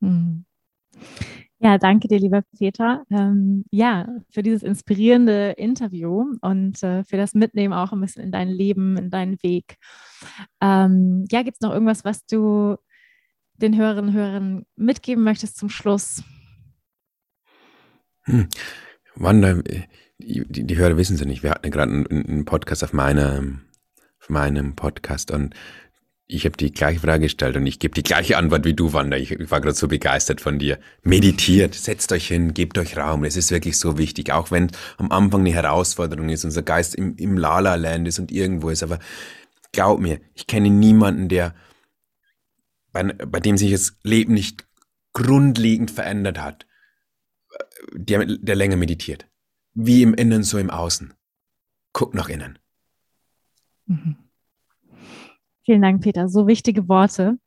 Mhm. 0.00 0.44
Ja, 1.58 1.78
danke 1.78 2.06
dir, 2.06 2.18
lieber 2.18 2.42
Peter. 2.58 3.04
Ähm, 3.10 3.64
ja, 3.70 4.06
für 4.30 4.42
dieses 4.42 4.62
inspirierende 4.62 5.52
Interview 5.52 6.34
und 6.42 6.82
äh, 6.82 7.02
für 7.04 7.16
das 7.16 7.32
Mitnehmen 7.32 7.72
auch 7.72 7.92
ein 7.92 8.00
bisschen 8.00 8.22
in 8.22 8.30
dein 8.30 8.48
Leben, 8.48 8.98
in 8.98 9.10
deinen 9.10 9.42
Weg. 9.42 9.78
Ähm, 10.60 11.24
ja, 11.30 11.42
gibt 11.42 11.56
es 11.56 11.60
noch 11.62 11.72
irgendwas, 11.72 12.04
was 12.04 12.26
du 12.26 12.76
den 13.54 13.76
Hörerinnen 13.76 14.10
und 14.10 14.16
Hörern 14.16 14.66
mitgeben 14.76 15.24
möchtest 15.24 15.56
zum 15.56 15.70
Schluss? 15.70 16.22
Hm. 18.24 18.48
Wanda, 19.14 19.62
die, 20.18 20.44
die, 20.46 20.76
Hörer 20.76 20.96
wissen 20.98 21.14
es 21.14 21.20
ja 21.20 21.26
nicht. 21.26 21.42
Wir 21.42 21.52
hatten 21.52 21.70
gerade 21.70 21.90
einen, 21.90 22.06
einen, 22.06 22.44
Podcast 22.44 22.84
auf, 22.84 22.92
meiner, 22.92 23.42
auf 24.20 24.28
meinem 24.28 24.76
Podcast 24.76 25.30
und 25.30 25.54
ich 26.28 26.44
habe 26.44 26.56
die 26.56 26.72
gleiche 26.72 27.00
Frage 27.00 27.24
gestellt 27.24 27.56
und 27.56 27.66
ich 27.66 27.78
gebe 27.78 27.94
die 27.94 28.02
gleiche 28.02 28.36
Antwort 28.36 28.64
wie 28.64 28.74
du, 28.74 28.92
Wanda. 28.92 29.16
Ich, 29.16 29.30
ich 29.30 29.50
war 29.50 29.60
gerade 29.60 29.76
so 29.76 29.86
begeistert 29.86 30.40
von 30.40 30.58
dir. 30.58 30.78
Meditiert, 31.02 31.74
setzt 31.74 32.10
euch 32.10 32.26
hin, 32.26 32.52
gebt 32.52 32.78
euch 32.78 32.96
Raum. 32.96 33.24
Es 33.24 33.36
ist 33.36 33.52
wirklich 33.52 33.78
so 33.78 33.96
wichtig, 33.96 34.32
auch 34.32 34.50
wenn 34.50 34.72
am 34.96 35.12
Anfang 35.12 35.40
eine 35.40 35.52
Herausforderung 35.52 36.28
ist, 36.28 36.44
unser 36.44 36.62
Geist 36.62 36.96
im, 36.96 37.16
im 37.16 37.38
Lala-Land 37.38 38.08
ist 38.08 38.18
und 38.18 38.32
irgendwo 38.32 38.70
ist. 38.70 38.82
Aber 38.82 38.98
glaub 39.70 40.00
mir, 40.00 40.20
ich 40.34 40.48
kenne 40.48 40.68
niemanden, 40.68 41.28
der 41.28 41.54
bei, 42.90 43.04
bei 43.04 43.38
dem 43.38 43.56
sich 43.56 43.70
das 43.70 43.96
Leben 44.02 44.34
nicht 44.34 44.66
grundlegend 45.12 45.92
verändert 45.92 46.42
hat, 46.42 46.66
der, 47.92 48.26
der 48.26 48.56
länger 48.56 48.76
meditiert. 48.76 49.28
Wie 49.74 50.02
im 50.02 50.14
Innen, 50.14 50.42
so 50.42 50.58
im 50.58 50.70
Außen. 50.70 51.14
Guck 51.92 52.14
nach 52.14 52.28
innen. 52.28 52.58
Mhm. 53.86 54.25
Vielen 55.66 55.82
Dank, 55.82 56.00
Peter. 56.00 56.28
So 56.28 56.46
wichtige 56.46 56.88
Worte. 56.88 57.38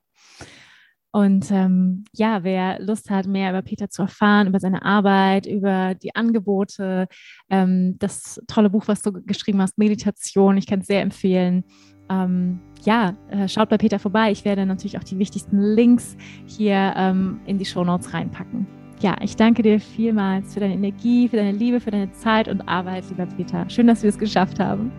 Und 1.12 1.50
ähm, 1.52 2.04
ja, 2.14 2.44
wer 2.44 2.80
Lust 2.82 3.10
hat, 3.10 3.26
mehr 3.26 3.50
über 3.50 3.62
Peter 3.62 3.90
zu 3.90 4.04
erfahren, 4.04 4.48
über 4.48 4.60
seine 4.60 4.84
Arbeit, 4.84 5.48
über 5.48 5.96
die 5.96 6.14
Angebote, 6.14 7.08
ähm, 7.50 7.96
das 7.98 8.42
tolle 8.48 8.70
Buch, 8.70 8.88
was 8.88 9.02
du 9.02 9.14
geschrieben 9.14 9.62
hast, 9.62 9.78
Meditation, 9.78 10.58
ich 10.58 10.68
kann 10.68 10.82
es 10.82 10.88
sehr 10.88 11.02
empfehlen. 11.02 11.64
Ähm, 12.10 12.60
ja, 12.84 13.16
äh, 13.30 13.48
schaut 13.48 13.70
bei 13.70 13.78
Peter 13.78 14.00
vorbei. 14.00 14.32
Ich 14.32 14.44
werde 14.44 14.66
natürlich 14.66 14.98
auch 15.00 15.04
die 15.04 15.18
wichtigsten 15.18 15.60
Links 15.60 16.18
hier 16.46 16.94
ähm, 16.98 17.40
in 17.46 17.58
die 17.58 17.66
Show 17.66 17.86
Notes 17.86 18.14
reinpacken. 18.14 18.68
Ja, 19.00 19.16
ich 19.22 19.38
danke 19.38 19.64
dir 19.64 19.80
vielmals 19.80 20.54
für 20.54 20.60
deine 20.60 20.74
Energie, 20.74 21.30
für 21.30 21.38
deine 21.38 21.54
Liebe, 21.54 21.80
für 21.80 21.92
deine 21.92 22.12
Zeit 22.12 22.50
und 22.50 22.62
Arbeit, 22.68 23.06
lieber 23.10 23.26
Peter. 23.26 23.68
Schön, 23.70 23.88
dass 23.88 24.04
wir 24.04 24.10
es 24.10 24.20
geschafft 24.20 24.60
haben. 24.60 24.92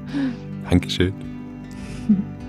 Dankeschön. 0.68 1.12